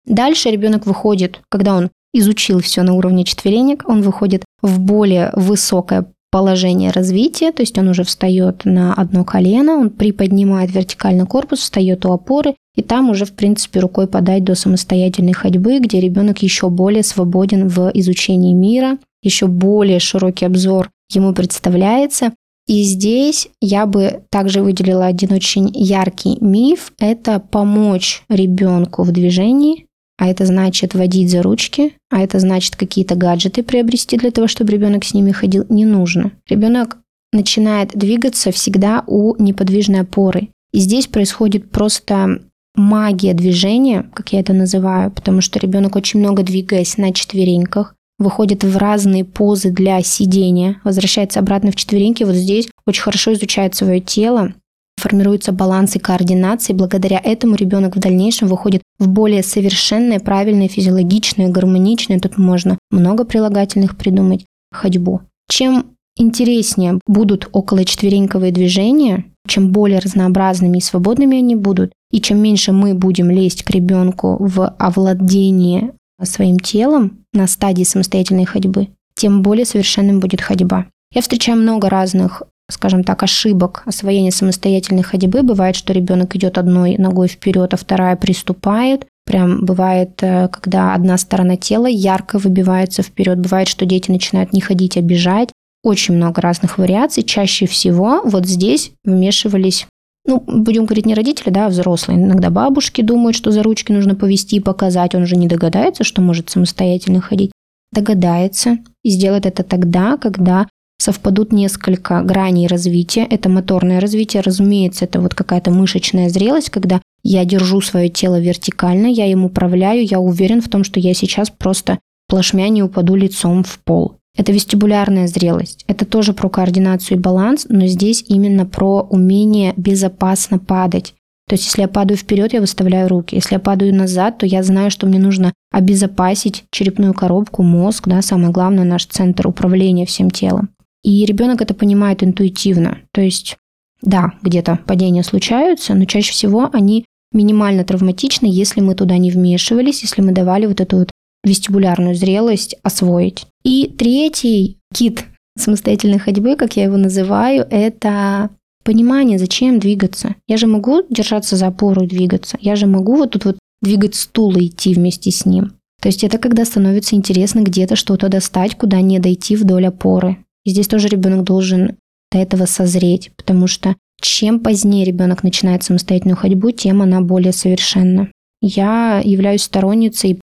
Дальше 0.06 0.50
ребенок 0.50 0.86
выходит, 0.86 1.40
когда 1.48 1.74
он 1.74 1.90
изучил 2.14 2.60
все 2.60 2.82
на 2.82 2.94
уровне 2.94 3.24
четверенек, 3.24 3.88
он 3.88 4.02
выходит 4.02 4.44
в 4.62 4.78
более 4.78 5.32
высокое 5.34 6.12
положение 6.30 6.90
развития, 6.90 7.52
то 7.52 7.62
есть 7.62 7.76
он 7.78 7.88
уже 7.88 8.04
встает 8.04 8.64
на 8.64 8.94
одно 8.94 9.24
колено, 9.24 9.76
он 9.76 9.90
приподнимает 9.90 10.72
вертикально 10.72 11.26
корпус, 11.26 11.60
встает 11.60 12.06
у 12.06 12.12
опоры, 12.12 12.54
и 12.76 12.82
там 12.82 13.10
уже, 13.10 13.24
в 13.24 13.32
принципе, 13.32 13.80
рукой 13.80 14.06
подать 14.06 14.44
до 14.44 14.54
самостоятельной 14.54 15.32
ходьбы, 15.32 15.78
где 15.80 16.00
ребенок 16.00 16.42
еще 16.42 16.70
более 16.70 17.02
свободен 17.02 17.68
в 17.68 17.90
изучении 17.94 18.54
мира, 18.54 18.98
еще 19.22 19.46
более 19.46 19.98
широкий 19.98 20.46
обзор 20.46 20.90
ему 21.10 21.34
представляется, 21.34 22.32
и 22.70 22.84
здесь 22.84 23.48
я 23.60 23.84
бы 23.84 24.22
также 24.30 24.62
выделила 24.62 25.06
один 25.06 25.32
очень 25.32 25.70
яркий 25.74 26.38
миф. 26.40 26.92
Это 27.00 27.40
помочь 27.40 28.22
ребенку 28.28 29.02
в 29.02 29.10
движении, 29.10 29.86
а 30.20 30.26
это 30.26 30.44
значит 30.44 30.92
водить 30.92 31.30
за 31.30 31.42
ручки, 31.42 31.94
а 32.10 32.20
это 32.20 32.38
значит 32.40 32.76
какие-то 32.76 33.14
гаджеты 33.14 33.62
приобрести 33.62 34.18
для 34.18 34.30
того, 34.30 34.48
чтобы 34.48 34.70
ребенок 34.70 35.02
с 35.02 35.14
ними 35.14 35.32
ходил, 35.32 35.64
не 35.70 35.86
нужно. 35.86 36.32
Ребенок 36.46 36.98
начинает 37.32 37.96
двигаться 37.96 38.52
всегда 38.52 39.02
у 39.06 39.34
неподвижной 39.42 40.00
опоры. 40.00 40.48
И 40.72 40.80
здесь 40.80 41.06
происходит 41.06 41.70
просто 41.70 42.42
магия 42.74 43.32
движения, 43.32 44.10
как 44.12 44.34
я 44.34 44.40
это 44.40 44.52
называю, 44.52 45.10
потому 45.10 45.40
что 45.40 45.58
ребенок 45.58 45.96
очень 45.96 46.20
много 46.20 46.42
двигаясь 46.42 46.98
на 46.98 47.14
четвереньках, 47.14 47.94
выходит 48.18 48.62
в 48.62 48.76
разные 48.76 49.24
позы 49.24 49.70
для 49.70 50.02
сидения, 50.02 50.82
возвращается 50.84 51.40
обратно 51.40 51.72
в 51.72 51.76
четвереньки, 51.76 52.24
вот 52.24 52.34
здесь 52.34 52.68
очень 52.86 53.02
хорошо 53.02 53.32
изучает 53.32 53.74
свое 53.74 54.00
тело, 54.00 54.52
формируется 55.00 55.52
баланс 55.52 55.96
и 55.96 55.98
координация, 55.98 56.74
и 56.74 56.76
благодаря 56.76 57.20
этому 57.22 57.56
ребенок 57.56 57.96
в 57.96 58.00
дальнейшем 58.00 58.48
выходит 58.48 58.82
в 58.98 59.08
более 59.08 59.42
совершенное, 59.42 60.20
правильное, 60.20 60.68
физиологичное, 60.68 61.48
гармоничное, 61.48 62.20
тут 62.20 62.38
можно 62.38 62.78
много 62.90 63.24
прилагательных 63.24 63.96
придумать, 63.96 64.46
ходьбу. 64.70 65.22
Чем 65.48 65.86
интереснее 66.16 67.00
будут 67.06 67.48
около 67.52 67.84
четвереньковые 67.84 68.52
движения, 68.52 69.24
чем 69.48 69.72
более 69.72 69.98
разнообразными 69.98 70.78
и 70.78 70.82
свободными 70.82 71.38
они 71.38 71.56
будут, 71.56 71.92
и 72.12 72.20
чем 72.20 72.38
меньше 72.38 72.72
мы 72.72 72.94
будем 72.94 73.30
лезть 73.30 73.62
к 73.62 73.70
ребенку 73.70 74.36
в 74.38 74.68
овладение 74.78 75.92
своим 76.22 76.58
телом 76.58 77.18
на 77.32 77.46
стадии 77.46 77.84
самостоятельной 77.84 78.44
ходьбы, 78.44 78.88
тем 79.14 79.42
более 79.42 79.64
совершенным 79.64 80.20
будет 80.20 80.40
ходьба. 80.40 80.86
Я 81.12 81.22
встречаю 81.22 81.58
много 81.58 81.88
разных 81.88 82.42
скажем 82.70 83.04
так, 83.04 83.22
ошибок 83.22 83.82
освоения 83.86 84.30
самостоятельной 84.30 85.02
ходьбы. 85.02 85.42
Бывает, 85.42 85.76
что 85.76 85.92
ребенок 85.92 86.36
идет 86.36 86.58
одной 86.58 86.96
ногой 86.98 87.28
вперед, 87.28 87.72
а 87.74 87.76
вторая 87.76 88.16
приступает. 88.16 89.06
Прям 89.26 89.64
бывает, 89.64 90.22
э, 90.22 90.48
когда 90.48 90.94
одна 90.94 91.16
сторона 91.18 91.56
тела 91.56 91.86
ярко 91.86 92.38
выбивается 92.38 93.02
вперед. 93.02 93.38
Бывает, 93.38 93.68
что 93.68 93.86
дети 93.86 94.10
начинают 94.10 94.52
не 94.52 94.60
ходить, 94.60 94.96
а 94.96 95.02
бежать. 95.02 95.50
Очень 95.82 96.14
много 96.14 96.40
разных 96.40 96.78
вариаций. 96.78 97.22
Чаще 97.22 97.66
всего 97.66 98.22
вот 98.24 98.46
здесь 98.46 98.92
вмешивались 99.04 99.86
ну, 100.26 100.38
будем 100.46 100.84
говорить 100.84 101.06
не 101.06 101.14
родители, 101.14 101.50
да, 101.50 101.66
а 101.66 101.68
взрослые. 101.70 102.18
Иногда 102.18 102.50
бабушки 102.50 103.00
думают, 103.00 103.36
что 103.36 103.50
за 103.50 103.62
ручки 103.62 103.90
нужно 103.90 104.14
повести 104.14 104.56
и 104.56 104.60
показать. 104.60 105.14
Он 105.14 105.26
же 105.26 105.36
не 105.36 105.48
догадается, 105.48 106.04
что 106.04 106.20
может 106.20 106.50
самостоятельно 106.50 107.20
ходить. 107.20 107.52
Догадается 107.92 108.78
и 109.02 109.10
сделает 109.10 109.46
это 109.46 109.62
тогда, 109.62 110.16
когда 110.18 110.68
совпадут 111.00 111.52
несколько 111.52 112.22
граней 112.22 112.66
развития. 112.66 113.26
Это 113.28 113.48
моторное 113.48 114.00
развитие, 114.00 114.42
разумеется, 114.42 115.04
это 115.04 115.20
вот 115.20 115.34
какая-то 115.34 115.70
мышечная 115.70 116.28
зрелость, 116.28 116.70
когда 116.70 117.00
я 117.22 117.44
держу 117.44 117.80
свое 117.80 118.08
тело 118.08 118.40
вертикально, 118.40 119.06
я 119.06 119.26
им 119.26 119.44
управляю, 119.44 120.04
я 120.04 120.20
уверен 120.20 120.60
в 120.60 120.68
том, 120.68 120.84
что 120.84 121.00
я 121.00 121.14
сейчас 121.14 121.50
просто 121.50 121.98
плашмя 122.28 122.68
не 122.68 122.82
упаду 122.82 123.14
лицом 123.14 123.64
в 123.64 123.78
пол. 123.80 124.16
Это 124.36 124.52
вестибулярная 124.52 125.26
зрелость. 125.26 125.84
Это 125.88 126.04
тоже 126.04 126.32
про 126.32 126.48
координацию 126.48 127.18
и 127.18 127.20
баланс, 127.20 127.66
но 127.68 127.86
здесь 127.86 128.24
именно 128.28 128.64
про 128.64 129.02
умение 129.02 129.74
безопасно 129.76 130.58
падать. 130.58 131.14
То 131.48 131.54
есть, 131.54 131.66
если 131.66 131.82
я 131.82 131.88
падаю 131.88 132.16
вперед, 132.16 132.52
я 132.52 132.60
выставляю 132.60 133.08
руки. 133.08 133.34
Если 133.34 133.54
я 133.54 133.58
падаю 133.58 133.92
назад, 133.92 134.38
то 134.38 134.46
я 134.46 134.62
знаю, 134.62 134.92
что 134.92 135.06
мне 135.06 135.18
нужно 135.18 135.52
обезопасить 135.72 136.64
черепную 136.70 137.12
коробку, 137.12 137.64
мозг, 137.64 138.06
да, 138.06 138.22
самое 138.22 138.52
главное, 138.52 138.84
наш 138.84 139.06
центр 139.06 139.48
управления 139.48 140.06
всем 140.06 140.30
телом. 140.30 140.68
И 141.02 141.24
ребенок 141.24 141.62
это 141.62 141.74
понимает 141.74 142.22
интуитивно. 142.22 142.98
То 143.12 143.20
есть, 143.20 143.56
да, 144.02 144.32
где-то 144.42 144.78
падения 144.86 145.22
случаются, 145.22 145.94
но 145.94 146.04
чаще 146.04 146.32
всего 146.32 146.68
они 146.72 147.04
минимально 147.32 147.84
травматичны, 147.84 148.46
если 148.46 148.80
мы 148.80 148.94
туда 148.94 149.16
не 149.18 149.30
вмешивались, 149.30 150.02
если 150.02 150.20
мы 150.22 150.32
давали 150.32 150.66
вот 150.66 150.80
эту 150.80 150.98
вот 150.98 151.10
вестибулярную 151.44 152.14
зрелость 152.14 152.76
освоить. 152.82 153.46
И 153.64 153.86
третий 153.86 154.78
кит 154.92 155.24
самостоятельной 155.58 156.18
ходьбы, 156.18 156.56
как 156.56 156.76
я 156.76 156.84
его 156.84 156.96
называю, 156.96 157.66
это 157.70 158.50
понимание, 158.84 159.38
зачем 159.38 159.78
двигаться. 159.78 160.36
Я 160.46 160.56
же 160.56 160.66
могу 160.66 161.02
держаться 161.08 161.56
за 161.56 161.68
опору 161.68 162.04
и 162.04 162.08
двигаться. 162.08 162.56
Я 162.60 162.76
же 162.76 162.86
могу 162.86 163.16
вот 163.16 163.32
тут 163.32 163.44
вот 163.44 163.58
двигать 163.82 164.14
стул 164.14 164.56
и 164.56 164.66
идти 164.66 164.94
вместе 164.94 165.30
с 165.30 165.44
ним. 165.44 165.72
То 166.00 166.08
есть 166.08 166.24
это 166.24 166.38
когда 166.38 166.64
становится 166.64 167.14
интересно 167.14 167.60
где-то 167.60 167.94
что-то 167.94 168.28
достать, 168.28 168.76
куда 168.76 169.00
не 169.00 169.18
дойти 169.18 169.56
вдоль 169.56 169.86
опоры. 169.86 170.38
И 170.64 170.70
здесь 170.70 170.88
тоже 170.88 171.08
ребенок 171.08 171.44
должен 171.44 171.96
до 172.30 172.38
этого 172.38 172.66
созреть, 172.66 173.32
потому 173.36 173.66
что 173.66 173.96
чем 174.20 174.60
позднее 174.60 175.04
ребенок 175.04 175.42
начинает 175.42 175.82
самостоятельную 175.82 176.36
ходьбу, 176.36 176.70
тем 176.70 177.02
она 177.02 177.20
более 177.20 177.52
совершенна. 177.52 178.30
Я 178.60 179.22
являюсь 179.24 179.62
сторонницей 179.62 180.40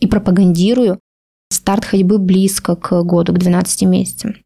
и 0.00 0.06
пропагандирую 0.06 0.98
старт 1.50 1.84
ходьбы 1.84 2.18
близко 2.18 2.76
к 2.76 3.02
году, 3.02 3.32
к 3.32 3.38
12 3.38 3.82
месяцам. 3.82 4.36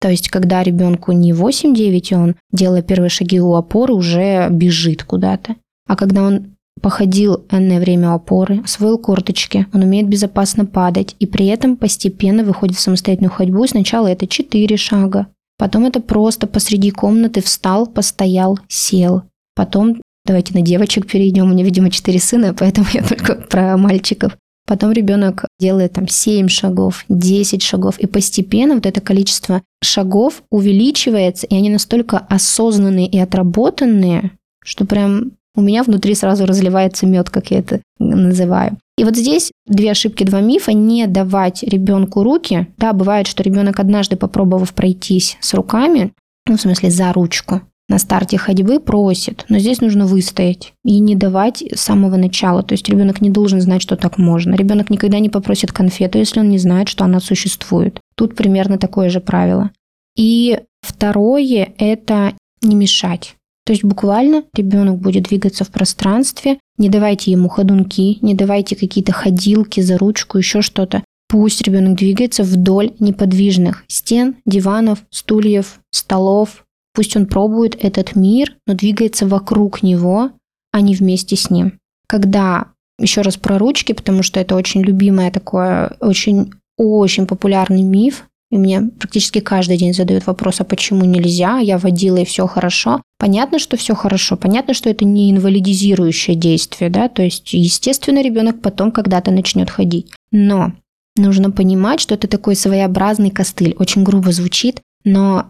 То 0.00 0.08
есть, 0.08 0.30
когда 0.30 0.62
ребенку 0.62 1.12
не 1.12 1.32
8-9, 1.32 2.14
он, 2.14 2.36
делая 2.50 2.82
первые 2.82 3.10
шаги 3.10 3.40
у 3.40 3.54
опоры, 3.54 3.94
уже 3.94 4.48
бежит 4.50 5.04
куда-то. 5.04 5.56
А 5.86 5.96
когда 5.96 6.22
он 6.22 6.51
походил 6.80 7.44
энное 7.50 7.80
время 7.80 8.14
опоры, 8.14 8.60
освоил 8.62 8.98
корточки, 8.98 9.66
он 9.72 9.82
умеет 9.82 10.08
безопасно 10.08 10.66
падать 10.66 11.14
и 11.18 11.26
при 11.26 11.46
этом 11.46 11.76
постепенно 11.76 12.44
выходит 12.44 12.76
в 12.76 12.80
самостоятельную 12.80 13.32
ходьбу. 13.32 13.66
Сначала 13.66 14.06
это 14.06 14.26
4 14.26 14.76
шага, 14.76 15.26
потом 15.58 15.84
это 15.84 16.00
просто 16.00 16.46
посреди 16.46 16.90
комнаты 16.90 17.42
встал, 17.42 17.86
постоял, 17.86 18.58
сел. 18.68 19.22
Потом 19.54 19.98
Давайте 20.24 20.54
на 20.54 20.62
девочек 20.62 21.10
перейдем. 21.10 21.46
У 21.46 21.48
меня, 21.48 21.64
видимо, 21.64 21.90
четыре 21.90 22.20
сына, 22.20 22.54
поэтому 22.58 22.86
я 22.92 23.02
только 23.02 23.34
про 23.34 23.76
мальчиков. 23.76 24.36
Потом 24.64 24.92
ребенок 24.92 25.44
делает 25.58 25.94
там 25.94 26.06
7 26.06 26.46
шагов, 26.46 27.04
10 27.08 27.62
шагов, 27.62 27.98
и 27.98 28.06
постепенно 28.06 28.76
вот 28.76 28.86
это 28.86 29.00
количество 29.00 29.62
шагов 29.82 30.44
увеличивается, 30.50 31.48
и 31.48 31.56
они 31.56 31.68
настолько 31.68 32.18
осознанные 32.18 33.08
и 33.08 33.18
отработанные, 33.18 34.30
что 34.64 34.84
прям 34.84 35.32
у 35.54 35.60
меня 35.60 35.82
внутри 35.82 36.14
сразу 36.14 36.46
разливается 36.46 37.06
мед, 37.06 37.30
как 37.30 37.50
я 37.50 37.58
это 37.58 37.80
называю. 37.98 38.78
И 38.96 39.04
вот 39.04 39.16
здесь 39.16 39.52
две 39.66 39.90
ошибки, 39.90 40.24
два 40.24 40.40
мифа. 40.40 40.72
Не 40.72 41.06
давать 41.06 41.62
ребенку 41.62 42.22
руки. 42.22 42.68
Да, 42.78 42.92
бывает, 42.92 43.26
что 43.26 43.42
ребенок 43.42 43.80
однажды 43.80 44.16
попробовав 44.16 44.72
пройтись 44.74 45.36
с 45.40 45.54
руками, 45.54 46.12
ну, 46.46 46.56
в 46.56 46.60
смысле, 46.60 46.90
за 46.90 47.12
ручку, 47.12 47.62
на 47.88 47.98
старте 47.98 48.38
ходьбы 48.38 48.80
просит, 48.80 49.44
но 49.48 49.58
здесь 49.58 49.80
нужно 49.80 50.06
выстоять 50.06 50.72
и 50.84 50.98
не 50.98 51.14
давать 51.14 51.62
с 51.74 51.80
самого 51.80 52.16
начала. 52.16 52.62
То 52.62 52.72
есть 52.72 52.88
ребенок 52.88 53.20
не 53.20 53.30
должен 53.30 53.60
знать, 53.60 53.82
что 53.82 53.96
так 53.96 54.18
можно. 54.18 54.54
Ребенок 54.54 54.88
никогда 54.88 55.18
не 55.18 55.28
попросит 55.28 55.72
конфету, 55.72 56.18
если 56.18 56.40
он 56.40 56.48
не 56.48 56.58
знает, 56.58 56.88
что 56.88 57.04
она 57.04 57.20
существует. 57.20 58.00
Тут 58.16 58.34
примерно 58.34 58.78
такое 58.78 59.10
же 59.10 59.20
правило. 59.20 59.70
И 60.16 60.60
второе– 60.82 61.72
это 61.78 62.32
не 62.62 62.76
мешать. 62.76 63.36
То 63.64 63.72
есть 63.72 63.84
буквально 63.84 64.44
ребенок 64.54 64.98
будет 64.98 65.24
двигаться 65.24 65.64
в 65.64 65.70
пространстве, 65.70 66.58
не 66.78 66.88
давайте 66.88 67.30
ему 67.30 67.48
ходунки, 67.48 68.18
не 68.20 68.34
давайте 68.34 68.74
какие-то 68.76 69.12
ходилки 69.12 69.80
за 69.80 69.98
ручку, 69.98 70.38
еще 70.38 70.62
что-то. 70.62 71.04
Пусть 71.28 71.62
ребенок 71.62 71.96
двигается 71.96 72.42
вдоль 72.42 72.92
неподвижных 72.98 73.84
стен, 73.88 74.36
диванов, 74.44 75.04
стульев, 75.10 75.80
столов, 75.90 76.64
Пусть 76.94 77.16
он 77.16 77.26
пробует 77.26 77.76
этот 77.82 78.16
мир, 78.16 78.56
но 78.66 78.74
двигается 78.74 79.26
вокруг 79.26 79.82
него, 79.82 80.30
а 80.72 80.80
не 80.80 80.94
вместе 80.94 81.36
с 81.36 81.50
ним. 81.50 81.78
Когда, 82.06 82.66
еще 82.98 83.22
раз 83.22 83.36
про 83.36 83.58
ручки, 83.58 83.92
потому 83.92 84.22
что 84.22 84.40
это 84.40 84.54
очень 84.54 84.82
любимое 84.82 85.30
такое, 85.30 85.96
очень, 86.00 86.52
очень 86.76 87.26
популярный 87.26 87.82
миф, 87.82 88.26
и 88.52 88.58
мне 88.58 88.82
практически 88.82 89.40
каждый 89.40 89.78
день 89.78 89.94
задают 89.94 90.26
вопрос, 90.26 90.60
а 90.60 90.64
почему 90.64 91.06
нельзя? 91.06 91.58
Я 91.58 91.78
водила 91.78 92.18
и 92.18 92.26
все 92.26 92.46
хорошо. 92.46 93.00
Понятно, 93.18 93.58
что 93.58 93.78
все 93.78 93.94
хорошо, 93.94 94.36
понятно, 94.36 94.74
что 94.74 94.90
это 94.90 95.06
не 95.06 95.30
инвалидизирующее 95.30 96.36
действие, 96.36 96.90
да, 96.90 97.08
то 97.08 97.22
есть, 97.22 97.54
естественно, 97.54 98.22
ребенок 98.22 98.60
потом 98.60 98.92
когда-то 98.92 99.30
начнет 99.30 99.70
ходить. 99.70 100.12
Но 100.32 100.72
нужно 101.16 101.50
понимать, 101.50 102.00
что 102.00 102.14
это 102.14 102.28
такой 102.28 102.54
своеобразный 102.54 103.30
костыль. 103.30 103.74
Очень 103.78 104.02
грубо 104.02 104.32
звучит, 104.32 104.82
но 105.02 105.46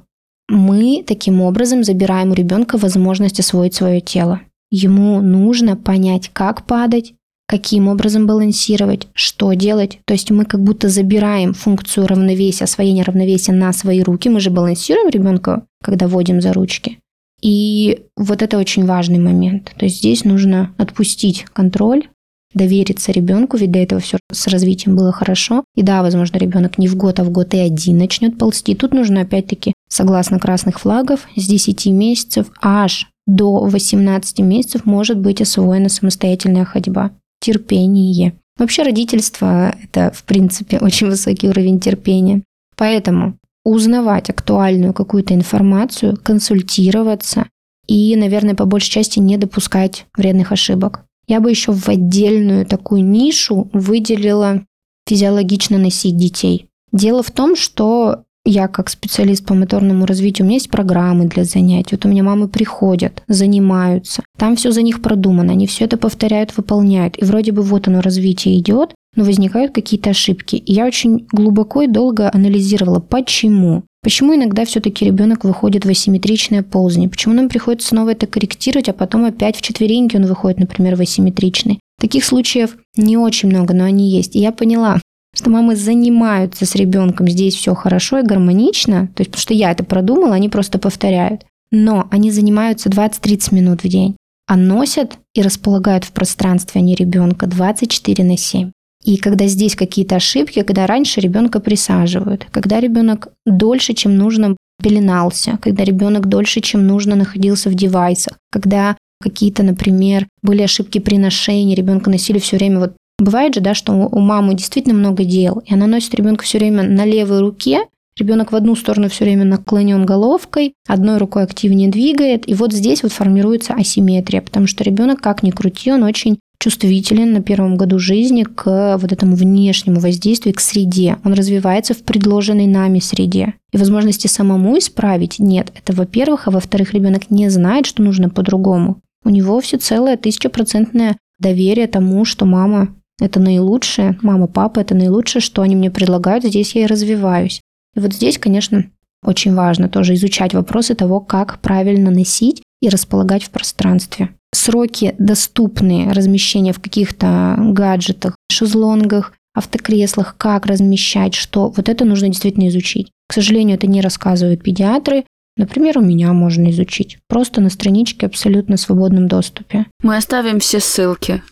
мы 0.48 1.02
таким 1.04 1.40
образом 1.40 1.82
забираем 1.82 2.30
у 2.30 2.34
ребенка 2.34 2.78
возможность 2.78 3.40
освоить 3.40 3.74
свое 3.74 4.00
тело. 4.00 4.42
Ему 4.70 5.20
нужно 5.20 5.76
понять, 5.76 6.30
как 6.32 6.66
падать, 6.66 7.14
каким 7.46 7.88
образом 7.88 8.26
балансировать, 8.26 9.08
что 9.14 9.52
делать. 9.52 9.98
То 10.06 10.14
есть 10.14 10.30
мы 10.30 10.44
как 10.44 10.62
будто 10.62 10.88
забираем 10.88 11.52
функцию 11.52 12.06
равновесия, 12.06 12.64
освоения 12.64 13.02
равновесия 13.02 13.52
на 13.52 13.72
свои 13.72 14.02
руки. 14.02 14.28
Мы 14.28 14.40
же 14.40 14.50
балансируем 14.50 15.10
ребенка, 15.10 15.64
когда 15.82 16.08
вводим 16.08 16.40
за 16.40 16.52
ручки. 16.52 16.98
И 17.42 18.04
вот 18.16 18.40
это 18.40 18.56
очень 18.56 18.86
важный 18.86 19.18
момент. 19.18 19.72
То 19.76 19.84
есть 19.84 19.98
здесь 19.98 20.24
нужно 20.24 20.72
отпустить 20.78 21.44
контроль, 21.52 22.06
довериться 22.54 23.12
ребенку, 23.12 23.56
ведь 23.56 23.72
до 23.72 23.78
этого 23.78 24.00
все 24.00 24.18
с 24.30 24.46
развитием 24.46 24.96
было 24.96 25.12
хорошо. 25.12 25.64
И 25.74 25.82
да, 25.82 26.02
возможно, 26.02 26.38
ребенок 26.38 26.78
не 26.78 26.88
в 26.88 26.96
год, 26.96 27.18
а 27.20 27.24
в 27.24 27.30
год 27.30 27.54
и 27.54 27.58
один 27.58 27.98
начнет 27.98 28.38
ползти. 28.38 28.74
Тут 28.74 28.92
нужно 28.92 29.22
опять-таки, 29.22 29.74
согласно 29.88 30.38
красных 30.38 30.80
флагов, 30.80 31.26
с 31.36 31.46
10 31.46 31.86
месяцев 31.86 32.46
аж 32.60 33.08
до 33.26 33.64
18 33.66 34.40
месяцев 34.40 34.84
может 34.84 35.18
быть 35.18 35.40
освоена 35.40 35.88
самостоятельная 35.88 36.64
ходьба. 36.64 37.12
Терпение. 37.42 38.34
Вообще 38.56 38.84
родительство– 38.84 39.74
это, 39.82 40.12
в 40.14 40.22
принципе, 40.22 40.78
очень 40.78 41.08
высокий 41.08 41.48
уровень 41.48 41.80
терпения. 41.80 42.42
Поэтому 42.76 43.36
узнавать 43.64 44.30
актуальную 44.30 44.94
какую-то 44.94 45.34
информацию, 45.34 46.16
консультироваться 46.22 47.48
и, 47.88 48.14
наверное, 48.16 48.54
по 48.54 48.64
большей 48.64 48.90
части 48.90 49.18
не 49.18 49.36
допускать 49.36 50.06
вредных 50.16 50.52
ошибок. 50.52 51.04
Я 51.26 51.40
бы 51.40 51.50
еще 51.50 51.72
в 51.72 51.88
отдельную 51.88 52.64
такую 52.64 53.04
нишу 53.04 53.68
выделила 53.72 54.64
физиологично 55.08 55.78
носить 55.78 56.16
детей. 56.16 56.68
Дело 56.92 57.24
в 57.24 57.32
том, 57.32 57.56
что 57.56 58.22
я 58.44 58.68
как 58.68 58.88
специалист 58.88 59.44
по 59.44 59.54
моторному 59.54 60.06
развитию, 60.06 60.44
у 60.44 60.48
меня 60.48 60.56
есть 60.56 60.70
программы 60.70 61.26
для 61.26 61.44
занятий. 61.44 61.96
Вот 61.96 62.04
у 62.04 62.08
меня 62.08 62.22
мамы 62.22 62.48
приходят, 62.48 63.22
занимаются. 63.28 64.22
Там 64.36 64.56
все 64.56 64.72
за 64.72 64.82
них 64.82 65.00
продумано, 65.00 65.52
они 65.52 65.66
все 65.66 65.84
это 65.84 65.96
повторяют, 65.96 66.56
выполняют. 66.56 67.16
И 67.18 67.24
вроде 67.24 67.52
бы 67.52 67.62
вот 67.62 67.88
оно 67.88 68.00
развитие 68.00 68.58
идет, 68.58 68.94
но 69.14 69.24
возникают 69.24 69.72
какие-то 69.72 70.10
ошибки. 70.10 70.56
И 70.56 70.72
я 70.72 70.86
очень 70.86 71.26
глубоко 71.30 71.82
и 71.82 71.86
долго 71.86 72.30
анализировала, 72.32 73.00
почему. 73.00 73.84
Почему 74.02 74.34
иногда 74.34 74.64
все-таки 74.64 75.04
ребенок 75.04 75.44
выходит 75.44 75.84
в 75.84 75.88
асимметричное 75.88 76.64
ползание? 76.64 77.08
Почему 77.08 77.34
нам 77.34 77.48
приходится 77.48 77.88
снова 77.88 78.10
это 78.10 78.26
корректировать, 78.26 78.88
а 78.88 78.92
потом 78.92 79.24
опять 79.24 79.56
в 79.56 79.62
четвереньке 79.62 80.18
он 80.18 80.26
выходит, 80.26 80.58
например, 80.58 80.96
в 80.96 81.00
асимметричный? 81.00 81.78
Таких 82.00 82.24
случаев 82.24 82.76
не 82.96 83.16
очень 83.16 83.48
много, 83.48 83.74
но 83.74 83.84
они 83.84 84.10
есть. 84.10 84.34
И 84.34 84.40
я 84.40 84.50
поняла, 84.50 85.00
что 85.34 85.50
мамы 85.50 85.76
занимаются 85.76 86.66
с 86.66 86.74
ребенком, 86.74 87.28
здесь 87.28 87.54
все 87.54 87.74
хорошо 87.74 88.18
и 88.18 88.22
гармонично, 88.22 89.08
то 89.14 89.22
есть 89.22 89.30
потому 89.30 89.42
что 89.42 89.54
я 89.54 89.70
это 89.70 89.84
продумала, 89.84 90.34
они 90.34 90.48
просто 90.48 90.78
повторяют. 90.78 91.44
Но 91.70 92.06
они 92.10 92.30
занимаются 92.30 92.90
20-30 92.90 93.54
минут 93.54 93.82
в 93.82 93.88
день, 93.88 94.16
а 94.46 94.56
носят 94.56 95.18
и 95.34 95.40
располагают 95.40 96.04
в 96.04 96.12
пространстве 96.12 96.80
они 96.80 96.94
ребенка 96.94 97.46
24 97.46 98.24
на 98.24 98.36
7. 98.36 98.70
И 99.04 99.16
когда 99.16 99.46
здесь 99.46 99.74
какие-то 99.74 100.16
ошибки, 100.16 100.62
когда 100.62 100.86
раньше 100.86 101.20
ребенка 101.20 101.60
присаживают, 101.60 102.46
когда 102.50 102.78
ребенок 102.78 103.28
дольше, 103.46 103.94
чем 103.94 104.16
нужно, 104.16 104.56
пеленался, 104.82 105.58
когда 105.62 105.84
ребенок 105.84 106.28
дольше, 106.28 106.60
чем 106.60 106.86
нужно, 106.86 107.16
находился 107.16 107.70
в 107.70 107.74
девайсах, 107.74 108.38
когда 108.50 108.96
какие-то, 109.20 109.62
например, 109.62 110.26
были 110.42 110.62
ошибки 110.62 110.98
при 110.98 111.16
ношении, 111.16 111.74
ребенка 111.74 112.10
носили 112.10 112.38
все 112.38 112.56
время 112.56 112.80
вот 112.80 112.92
Бывает 113.22 113.54
же, 113.54 113.60
да, 113.60 113.72
что 113.72 113.92
у 113.92 114.18
мамы 114.18 114.56
действительно 114.56 114.96
много 114.96 115.22
дел, 115.22 115.62
и 115.64 115.72
она 115.72 115.86
носит 115.86 116.12
ребенка 116.16 116.42
все 116.42 116.58
время 116.58 116.82
на 116.82 117.04
левой 117.04 117.38
руке, 117.38 117.84
ребенок 118.18 118.50
в 118.50 118.56
одну 118.56 118.74
сторону 118.74 119.08
все 119.08 119.22
время 119.22 119.44
наклонен 119.44 120.04
головкой, 120.04 120.74
одной 120.88 121.18
рукой 121.18 121.44
активнее 121.44 121.88
двигает, 121.88 122.48
и 122.48 122.54
вот 122.54 122.72
здесь 122.72 123.04
вот 123.04 123.12
формируется 123.12 123.74
асимметрия, 123.74 124.40
потому 124.40 124.66
что 124.66 124.82
ребенок, 124.82 125.20
как 125.20 125.44
ни 125.44 125.52
крути, 125.52 125.92
он 125.92 126.02
очень 126.02 126.40
чувствителен 126.58 127.32
на 127.32 127.42
первом 127.42 127.76
году 127.76 128.00
жизни 128.00 128.42
к 128.42 128.98
вот 129.00 129.12
этому 129.12 129.36
внешнему 129.36 130.00
воздействию, 130.00 130.52
к 130.52 130.60
среде. 130.60 131.18
Он 131.24 131.34
развивается 131.34 131.94
в 131.94 132.02
предложенной 132.02 132.66
нами 132.66 132.98
среде. 132.98 133.54
И 133.72 133.76
возможности 133.76 134.26
самому 134.26 134.76
исправить 134.78 135.38
нет. 135.38 135.72
Это 135.76 135.92
во-первых, 135.92 136.48
а 136.48 136.50
во-вторых, 136.50 136.92
ребенок 136.92 137.30
не 137.30 137.48
знает, 137.50 137.86
что 137.86 138.02
нужно 138.02 138.30
по-другому. 138.30 139.00
У 139.24 139.30
него 139.30 139.60
все 139.60 139.76
целое 139.76 140.16
тысячепроцентное 140.16 141.16
доверие 141.38 141.86
тому, 141.86 142.24
что 142.24 142.46
мама 142.46 142.94
это 143.22 143.40
наилучшее, 143.40 144.18
мама, 144.22 144.46
папа 144.46 144.80
это 144.80 144.94
наилучшее, 144.94 145.40
что 145.40 145.62
они 145.62 145.76
мне 145.76 145.90
предлагают, 145.90 146.44
здесь 146.44 146.74
я 146.74 146.82
и 146.82 146.86
развиваюсь. 146.86 147.60
И 147.94 148.00
вот 148.00 148.12
здесь, 148.12 148.38
конечно, 148.38 148.84
очень 149.24 149.54
важно 149.54 149.88
тоже 149.88 150.14
изучать 150.14 150.54
вопросы 150.54 150.94
того, 150.94 151.20
как 151.20 151.60
правильно 151.60 152.10
носить 152.10 152.62
и 152.80 152.88
располагать 152.88 153.44
в 153.44 153.50
пространстве. 153.50 154.30
Сроки 154.52 155.14
доступные 155.18 156.12
размещения 156.12 156.72
в 156.72 156.80
каких-то 156.80 157.56
гаджетах, 157.58 158.36
шезлонгах, 158.50 159.32
автокреслах, 159.54 160.36
как 160.36 160.66
размещать, 160.66 161.34
что, 161.34 161.68
вот 161.68 161.88
это 161.88 162.04
нужно 162.04 162.28
действительно 162.28 162.68
изучить. 162.68 163.10
К 163.28 163.34
сожалению, 163.34 163.76
это 163.76 163.86
не 163.86 164.00
рассказывают 164.00 164.62
педиатры. 164.62 165.24
Например, 165.56 165.98
у 165.98 166.02
меня 166.02 166.32
можно 166.32 166.70
изучить. 166.70 167.18
Просто 167.28 167.60
на 167.60 167.70
страничке 167.70 168.26
абсолютно 168.26 168.76
свободном 168.76 169.28
доступе. 169.28 169.86
Мы 170.02 170.16
оставим 170.16 170.58
все 170.58 170.80
ссылки. 170.80 171.42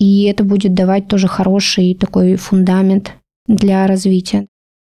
И 0.00 0.24
это 0.24 0.44
будет 0.44 0.72
давать 0.72 1.08
тоже 1.08 1.28
хороший 1.28 1.94
такой 1.94 2.36
фундамент 2.36 3.12
для 3.46 3.86
развития. 3.86 4.46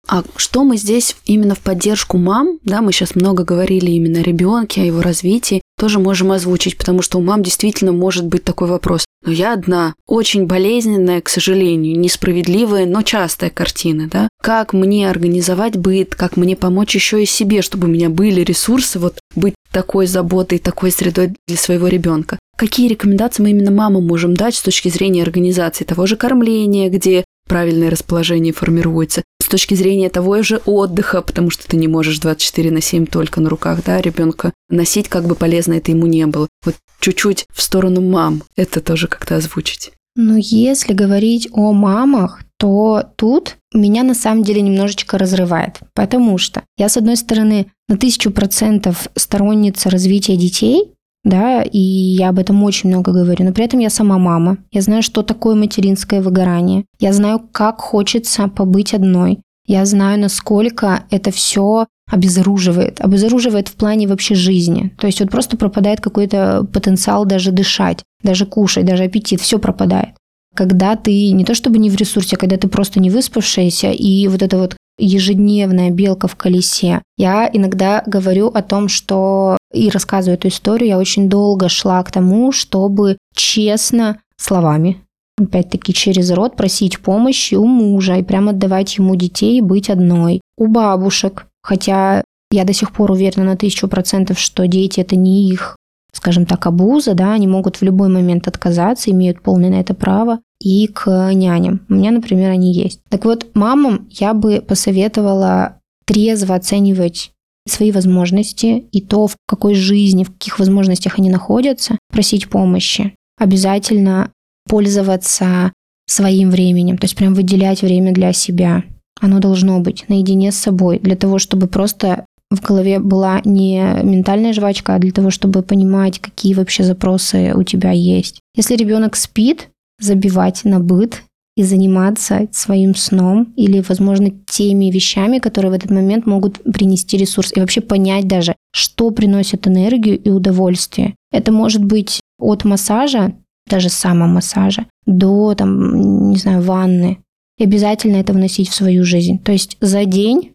А 0.08 0.24
что 0.36 0.64
мы 0.64 0.78
здесь 0.78 1.16
именно 1.26 1.56
в 1.56 1.60
поддержку 1.60 2.18
мам, 2.18 2.60
да, 2.64 2.82
мы 2.82 2.92
сейчас 2.92 3.16
много 3.16 3.44
говорили 3.44 3.92
именно 3.92 4.20
о 4.20 4.24
ребенке, 4.24 4.82
о 4.82 4.86
его 4.86 5.02
развитии, 5.02 5.62
тоже 5.78 6.00
можем 6.00 6.32
озвучить, 6.32 6.78
потому 6.78 7.02
что 7.02 7.18
у 7.18 7.22
мам 7.22 7.42
действительно 7.42 7.92
может 7.92 8.28
быть 8.28 8.44
такой 8.44 8.68
вопрос. 8.68 9.06
Но 9.26 9.32
я 9.32 9.54
одна, 9.54 9.96
очень 10.08 10.46
болезненная, 10.46 11.22
к 11.22 11.30
сожалению, 11.30 12.00
несправедливая, 12.00 12.86
но 12.86 13.02
частая 13.02 13.50
картина, 13.50 14.08
да? 14.08 14.28
Как 14.42 14.74
мне 14.74 15.10
организовать 15.10 15.78
быт, 15.78 16.14
как 16.14 16.38
мне 16.38 16.56
помочь 16.56 16.94
еще 16.94 17.24
и 17.24 17.28
себе, 17.28 17.64
чтобы 17.64 17.88
у 17.88 17.92
меня 17.92 18.10
были 18.10 18.42
ресурсы, 18.42 19.00
вот 19.00 19.20
быть 19.36 19.56
такой 19.72 20.06
заботой, 20.06 20.60
такой 20.60 20.92
средой 20.92 21.34
для 21.48 21.58
своего 21.58 21.88
ребенка. 21.88 22.38
Какие 22.62 22.90
рекомендации 22.90 23.42
мы 23.42 23.50
именно 23.50 23.72
мамам 23.72 24.06
можем 24.06 24.36
дать 24.36 24.54
с 24.54 24.62
точки 24.62 24.88
зрения 24.90 25.24
организации 25.24 25.84
того 25.84 26.06
же 26.06 26.16
кормления, 26.16 26.92
где 26.92 27.26
правильное 27.48 27.90
расположение 27.90 28.54
формируется, 28.54 29.24
с 29.42 29.48
точки 29.48 29.74
зрения 29.74 30.12
того 30.12 30.44
же 30.44 30.62
отдыха, 30.68 31.24
потому 31.24 31.50
что 31.50 31.68
ты 31.68 31.76
не 31.76 31.88
можешь 31.88 32.20
24 32.20 32.70
на 32.70 32.80
7 32.80 33.08
только 33.08 33.42
на 33.42 33.50
руках, 33.50 33.84
да, 33.84 34.00
ребенка 34.00 34.54
носить, 34.70 35.10
как 35.10 35.26
бы 35.26 35.34
полезно 35.34 35.74
это 35.74 35.90
ему 35.90 36.06
не 36.06 36.24
было. 36.28 36.48
Вот 36.64 36.76
чуть-чуть 37.00 37.48
в 37.52 37.64
сторону 37.64 38.00
мам 38.00 38.44
это 38.56 38.80
тоже 38.80 39.08
как-то 39.08 39.38
озвучить. 39.38 39.94
Ну, 40.16 40.36
если 40.38 40.94
говорить 40.94 41.50
о 41.54 41.74
мамах, 41.74 42.42
то 42.60 43.06
тут 43.16 43.58
меня 43.74 44.04
на 44.04 44.14
самом 44.14 44.44
деле 44.44 44.62
немножечко 44.62 45.18
разрывает, 45.18 45.80
потому 45.96 46.38
что 46.38 46.62
я, 46.78 46.90
с 46.90 46.98
одной 46.98 47.18
стороны, 47.18 47.72
на 47.90 47.98
тысячу 47.98 48.30
процентов 48.30 49.08
сторонница 49.16 49.90
развития 49.90 50.38
детей, 50.38 50.92
да, 51.24 51.62
и 51.62 51.78
я 51.80 52.30
об 52.30 52.40
этом 52.40 52.64
очень 52.64 52.90
много 52.90 53.12
говорю, 53.12 53.46
но 53.46 53.54
при 53.54 53.66
этом 53.66 53.80
я 53.80 53.90
сама 53.90 54.18
мама. 54.18 54.58
Я 54.72 54.82
знаю, 54.82 55.04
что 55.04 55.22
такое 55.22 55.56
материнское 55.56 56.22
выгорание. 56.22 56.86
Я 57.00 57.14
знаю, 57.14 57.42
как 57.52 57.80
хочется 57.80 58.48
побыть 58.48 58.94
одной. 58.94 59.40
Я 59.68 59.86
знаю, 59.86 60.20
насколько 60.20 61.04
это 61.12 61.32
все 61.32 61.86
обезоруживает. 62.10 63.00
Обезоруживает 63.00 63.68
в 63.68 63.74
плане 63.76 64.08
вообще 64.08 64.36
жизни. 64.36 64.94
То 64.98 65.08
есть 65.08 65.22
вот 65.22 65.30
просто 65.30 65.58
пропадает 65.58 66.02
какой-то 66.02 66.68
потенциал 66.74 67.26
даже 67.26 67.52
дышать, 67.52 68.04
даже 68.24 68.46
кушать, 68.46 68.86
даже 68.86 69.04
аппетит, 69.04 69.40
все 69.40 69.60
пропадает. 69.60 70.16
Когда 70.56 70.96
ты 70.96 71.32
не 71.32 71.46
то 71.46 71.54
чтобы 71.54 71.78
не 71.78 71.90
в 71.90 71.96
ресурсе, 71.96 72.36
а 72.36 72.40
когда 72.40 72.58
ты 72.58 72.68
просто 72.68 73.00
не 73.00 73.10
выспавшаяся, 73.10 73.92
и 73.92 74.28
вот 74.28 74.42
это 74.42 74.58
вот 74.58 74.76
ежедневная 75.06 75.90
белка 75.90 76.28
в 76.28 76.36
колесе. 76.36 77.02
Я 77.18 77.50
иногда 77.52 78.04
говорю 78.06 78.48
о 78.48 78.62
том, 78.62 78.88
что 78.88 79.58
и 79.74 79.90
рассказываю 79.90 80.38
эту 80.38 80.48
историю, 80.50 80.90
я 80.90 80.98
очень 80.98 81.30
долго 81.30 81.70
шла 81.70 82.04
к 82.04 82.12
тому, 82.12 82.52
чтобы 82.52 83.18
честно 83.36 84.18
словами, 84.38 84.98
опять-таки 85.40 85.94
через 85.94 86.32
рот 86.32 86.56
просить 86.56 87.00
помощи 87.00 87.56
у 87.56 87.66
мужа 87.66 88.16
и 88.16 88.24
прямо 88.24 88.52
отдавать 88.52 88.98
ему 88.98 89.16
детей 89.16 89.58
и 89.58 89.62
быть 89.62 89.90
одной. 89.90 90.42
У 90.58 90.68
бабушек, 90.68 91.48
хотя 91.64 92.24
я 92.52 92.64
до 92.66 92.74
сих 92.74 92.92
пор 92.92 93.12
уверена 93.12 93.46
на 93.46 93.58
тысячу 93.58 93.88
процентов, 93.88 94.40
что 94.40 94.68
дети 94.68 95.00
это 95.00 95.16
не 95.16 95.50
их, 95.50 95.78
скажем 96.14 96.46
так, 96.46 96.66
абуза, 96.68 97.14
да, 97.14 97.34
они 97.34 97.48
могут 97.48 97.78
в 97.78 97.82
любой 97.82 98.10
момент 98.10 98.48
отказаться, 98.48 99.10
имеют 99.12 99.42
полное 99.42 99.70
на 99.70 99.80
это 99.80 99.94
право 99.94 100.40
и 100.62 100.88
к 100.88 101.34
няням. 101.34 101.82
У 101.90 101.94
меня, 101.96 102.12
например, 102.12 102.52
они 102.52 102.74
есть. 102.74 103.02
Так 103.10 103.26
вот, 103.26 103.48
мамам 103.56 104.08
я 104.12 104.34
бы 104.34 104.62
посоветовала 104.62 105.80
трезво 106.06 106.56
оценивать 106.56 107.32
свои 107.68 107.92
возможности 107.92 108.86
и 108.92 109.02
то, 109.02 109.28
в 109.28 109.36
какой 109.48 109.76
жизни, 109.76 110.24
в 110.24 110.32
каких 110.32 110.60
возможностях 110.60 111.20
они 111.20 111.30
находятся, 111.30 111.98
просить 112.12 112.50
помощи. 112.50 113.16
Обязательно 113.40 114.32
пользоваться 114.68 115.72
своим 116.08 116.50
временем, 116.52 116.98
то 116.98 117.06
есть 117.06 117.16
прям 117.16 117.34
выделять 117.34 117.82
время 117.82 118.14
для 118.14 118.34
себя. 118.34 118.84
Оно 119.20 119.40
должно 119.40 119.80
быть 119.80 120.06
наедине 120.10 120.52
с 120.52 120.58
собой, 120.58 121.00
для 121.00 121.16
того, 121.16 121.40
чтобы 121.40 121.68
просто 121.68 122.26
в 122.50 122.62
голове 122.62 123.00
была 123.00 123.42
не 123.46 123.82
ментальная 124.04 124.52
жвачка, 124.54 124.96
а 124.96 125.00
для 125.00 125.12
того, 125.12 125.30
чтобы 125.30 125.62
понимать, 125.62 126.20
какие 126.20 126.54
вообще 126.54 126.84
запросы 126.84 127.54
у 127.56 127.64
тебя 127.64 127.92
есть. 127.92 128.42
Если 128.56 128.76
ребенок 128.76 129.16
спит, 129.16 129.70
забивать 130.02 130.66
на 130.66 130.80
быт 130.80 131.24
и 131.56 131.64
заниматься 131.64 132.48
своим 132.52 132.96
сном 132.96 133.54
или, 133.56 133.84
возможно, 133.88 134.32
теми 134.46 134.92
вещами, 134.92 135.40
которые 135.40 135.72
в 135.72 135.76
этот 135.76 135.92
момент 135.92 136.26
могут 136.26 136.62
принести 136.64 137.18
ресурс 137.18 137.52
и 137.56 137.60
вообще 137.60 137.82
понять 137.82 138.28
даже, 138.28 138.56
что 138.74 139.12
приносит 139.12 139.68
энергию 139.68 140.20
и 140.20 140.30
удовольствие. 140.30 141.16
Это 141.32 141.52
может 141.52 141.84
быть 141.84 142.22
от 142.40 142.64
массажа, 142.64 143.34
даже 143.70 143.90
самомассажа, 143.90 144.86
до, 145.06 145.54
там, 145.56 146.32
не 146.32 146.38
знаю, 146.38 146.62
ванны. 146.62 147.20
И 147.58 147.64
обязательно 147.64 148.16
это 148.16 148.34
вносить 148.34 148.70
в 148.70 148.74
свою 148.74 149.06
жизнь. 149.06 149.38
То 149.40 149.52
есть 149.52 149.78
за 149.82 150.06
день 150.06 150.54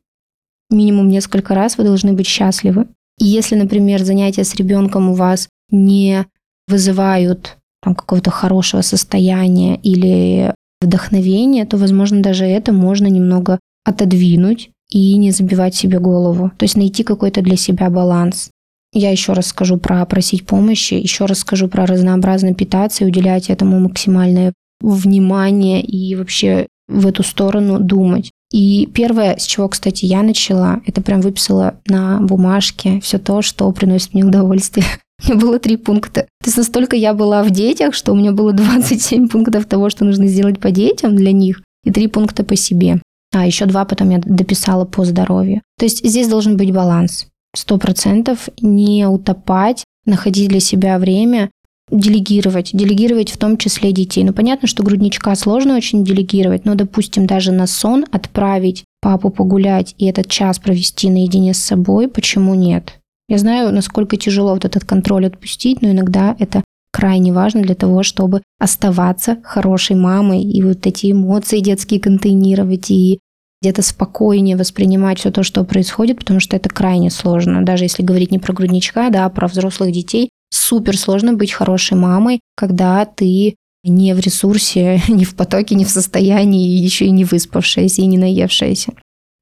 минимум 0.70 1.08
несколько 1.08 1.54
раз 1.54 1.78
вы 1.78 1.84
должны 1.84 2.14
быть 2.14 2.26
счастливы. 2.26 2.88
И 3.18 3.26
если, 3.26 3.54
например, 3.54 4.02
занятия 4.02 4.44
с 4.44 4.54
ребенком 4.54 5.10
у 5.10 5.14
вас 5.14 5.48
не 5.70 6.26
вызывают 6.68 7.56
там, 7.82 7.94
какого-то 7.94 8.30
хорошего 8.30 8.82
состояния 8.82 9.76
или 9.76 10.54
вдохновения, 10.80 11.64
то, 11.64 11.76
возможно, 11.76 12.22
даже 12.22 12.44
это 12.44 12.72
можно 12.72 13.06
немного 13.06 13.58
отодвинуть 13.84 14.70
и 14.90 15.16
не 15.16 15.30
забивать 15.30 15.74
себе 15.74 15.98
голову. 15.98 16.50
То 16.56 16.64
есть 16.64 16.76
найти 16.76 17.02
какой-то 17.02 17.42
для 17.42 17.56
себя 17.56 17.90
баланс. 17.90 18.50
Я 18.92 19.10
еще 19.10 19.32
раз 19.32 19.48
скажу 19.48 19.78
про 19.78 20.04
просить 20.06 20.46
помощи, 20.46 20.94
еще 20.94 21.26
раз 21.26 21.40
скажу 21.40 21.68
про 21.68 21.86
разнообразно 21.86 22.54
питаться 22.54 23.04
и 23.04 23.06
уделять 23.06 23.50
этому 23.50 23.78
максимальное 23.80 24.52
внимание 24.80 25.82
и 25.82 26.14
вообще 26.14 26.66
в 26.88 27.06
эту 27.06 27.22
сторону 27.22 27.78
думать. 27.78 28.30
И 28.52 28.86
первое, 28.86 29.36
с 29.38 29.44
чего, 29.44 29.68
кстати, 29.68 30.04
я 30.04 30.22
начала, 30.22 30.80
это 30.86 31.02
прям 31.02 31.20
выписала 31.20 31.80
на 31.86 32.20
бумажке 32.20 33.00
все 33.00 33.18
то, 33.18 33.42
что 33.42 33.70
приносит 33.72 34.14
мне 34.14 34.24
удовольствие. 34.24 34.86
Меня 35.24 35.36
было 35.40 35.58
три 35.58 35.76
пункта. 35.76 36.22
То 36.40 36.46
есть 36.46 36.56
настолько 36.56 36.96
я 36.96 37.14
была 37.14 37.42
в 37.42 37.50
детях, 37.50 37.94
что 37.94 38.12
у 38.12 38.16
меня 38.16 38.32
было 38.32 38.52
27 38.54 39.28
пунктов 39.28 39.66
того, 39.66 39.90
что 39.90 40.04
нужно 40.04 40.26
сделать 40.26 40.60
по 40.60 40.70
детям 40.70 41.16
для 41.16 41.32
них, 41.32 41.62
и 41.84 41.90
три 41.90 42.06
пункта 42.06 42.44
по 42.44 42.56
себе. 42.56 43.00
А 43.34 43.46
еще 43.46 43.66
два 43.66 43.84
потом 43.84 44.10
я 44.10 44.18
дописала 44.18 44.84
по 44.84 45.04
здоровью. 45.04 45.62
То 45.78 45.84
есть 45.84 46.04
здесь 46.06 46.28
должен 46.28 46.56
быть 46.56 46.72
баланс. 46.72 47.26
Сто 47.54 47.76
процентов 47.78 48.48
не 48.60 49.06
утопать, 49.06 49.84
находить 50.04 50.48
для 50.48 50.60
себя 50.60 50.98
время, 50.98 51.50
делегировать. 51.90 52.70
Делегировать 52.72 53.30
в 53.30 53.38
том 53.38 53.56
числе 53.56 53.92
детей. 53.92 54.24
Ну, 54.24 54.32
понятно, 54.32 54.68
что 54.68 54.82
грудничка 54.82 55.34
сложно 55.34 55.76
очень 55.76 56.04
делегировать, 56.04 56.64
но, 56.64 56.74
допустим, 56.74 57.26
даже 57.26 57.52
на 57.52 57.66
сон 57.66 58.04
отправить 58.10 58.84
папу 59.00 59.30
погулять 59.30 59.94
и 59.98 60.06
этот 60.06 60.28
час 60.28 60.58
провести 60.58 61.10
наедине 61.10 61.54
с 61.54 61.58
собой, 61.58 62.08
почему 62.08 62.54
нет? 62.54 62.98
Я 63.28 63.38
знаю, 63.38 63.72
насколько 63.72 64.16
тяжело 64.16 64.54
вот 64.54 64.64
этот 64.64 64.84
контроль 64.84 65.26
отпустить, 65.26 65.82
но 65.82 65.90
иногда 65.90 66.36
это 66.38 66.62
крайне 66.92 67.32
важно 67.32 67.62
для 67.62 67.74
того, 67.74 68.02
чтобы 68.02 68.42
оставаться 68.58 69.38
хорошей 69.42 69.96
мамой 69.96 70.42
и 70.42 70.62
вот 70.62 70.86
эти 70.86 71.12
эмоции 71.12 71.60
детские 71.60 72.00
контейнировать 72.00 72.90
и 72.90 73.18
где-то 73.60 73.82
спокойнее 73.82 74.56
воспринимать 74.56 75.18
все 75.18 75.30
то, 75.30 75.42
что 75.42 75.64
происходит, 75.64 76.18
потому 76.18 76.40
что 76.40 76.56
это 76.56 76.68
крайне 76.68 77.10
сложно. 77.10 77.64
Даже 77.64 77.84
если 77.84 78.02
говорить 78.02 78.30
не 78.30 78.38
про 78.38 78.52
грудничка, 78.52 79.10
да, 79.10 79.24
а 79.24 79.30
про 79.30 79.48
взрослых 79.48 79.92
детей, 79.92 80.30
супер 80.50 80.96
сложно 80.96 81.32
быть 81.32 81.52
хорошей 81.52 81.96
мамой, 81.96 82.40
когда 82.54 83.04
ты 83.04 83.56
не 83.82 84.14
в 84.14 84.20
ресурсе, 84.20 85.02
не 85.08 85.24
в 85.24 85.34
потоке, 85.34 85.74
не 85.74 85.84
в 85.84 85.90
состоянии, 85.90 86.78
еще 86.78 87.06
и 87.06 87.10
не 87.10 87.24
выспавшаяся, 87.24 88.02
и 88.02 88.06
не 88.06 88.18
наевшаяся. 88.18 88.92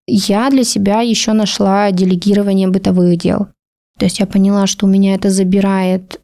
Я 0.06 0.50
для 0.50 0.64
себя 0.64 1.00
еще 1.00 1.32
нашла 1.32 1.90
делегирование 1.90 2.68
бытовых 2.68 3.16
дел. 3.16 3.48
То 3.98 4.06
есть 4.06 4.20
я 4.20 4.26
поняла, 4.26 4.66
что 4.66 4.86
у 4.86 4.88
меня 4.88 5.14
это 5.14 5.30
забирает 5.30 6.20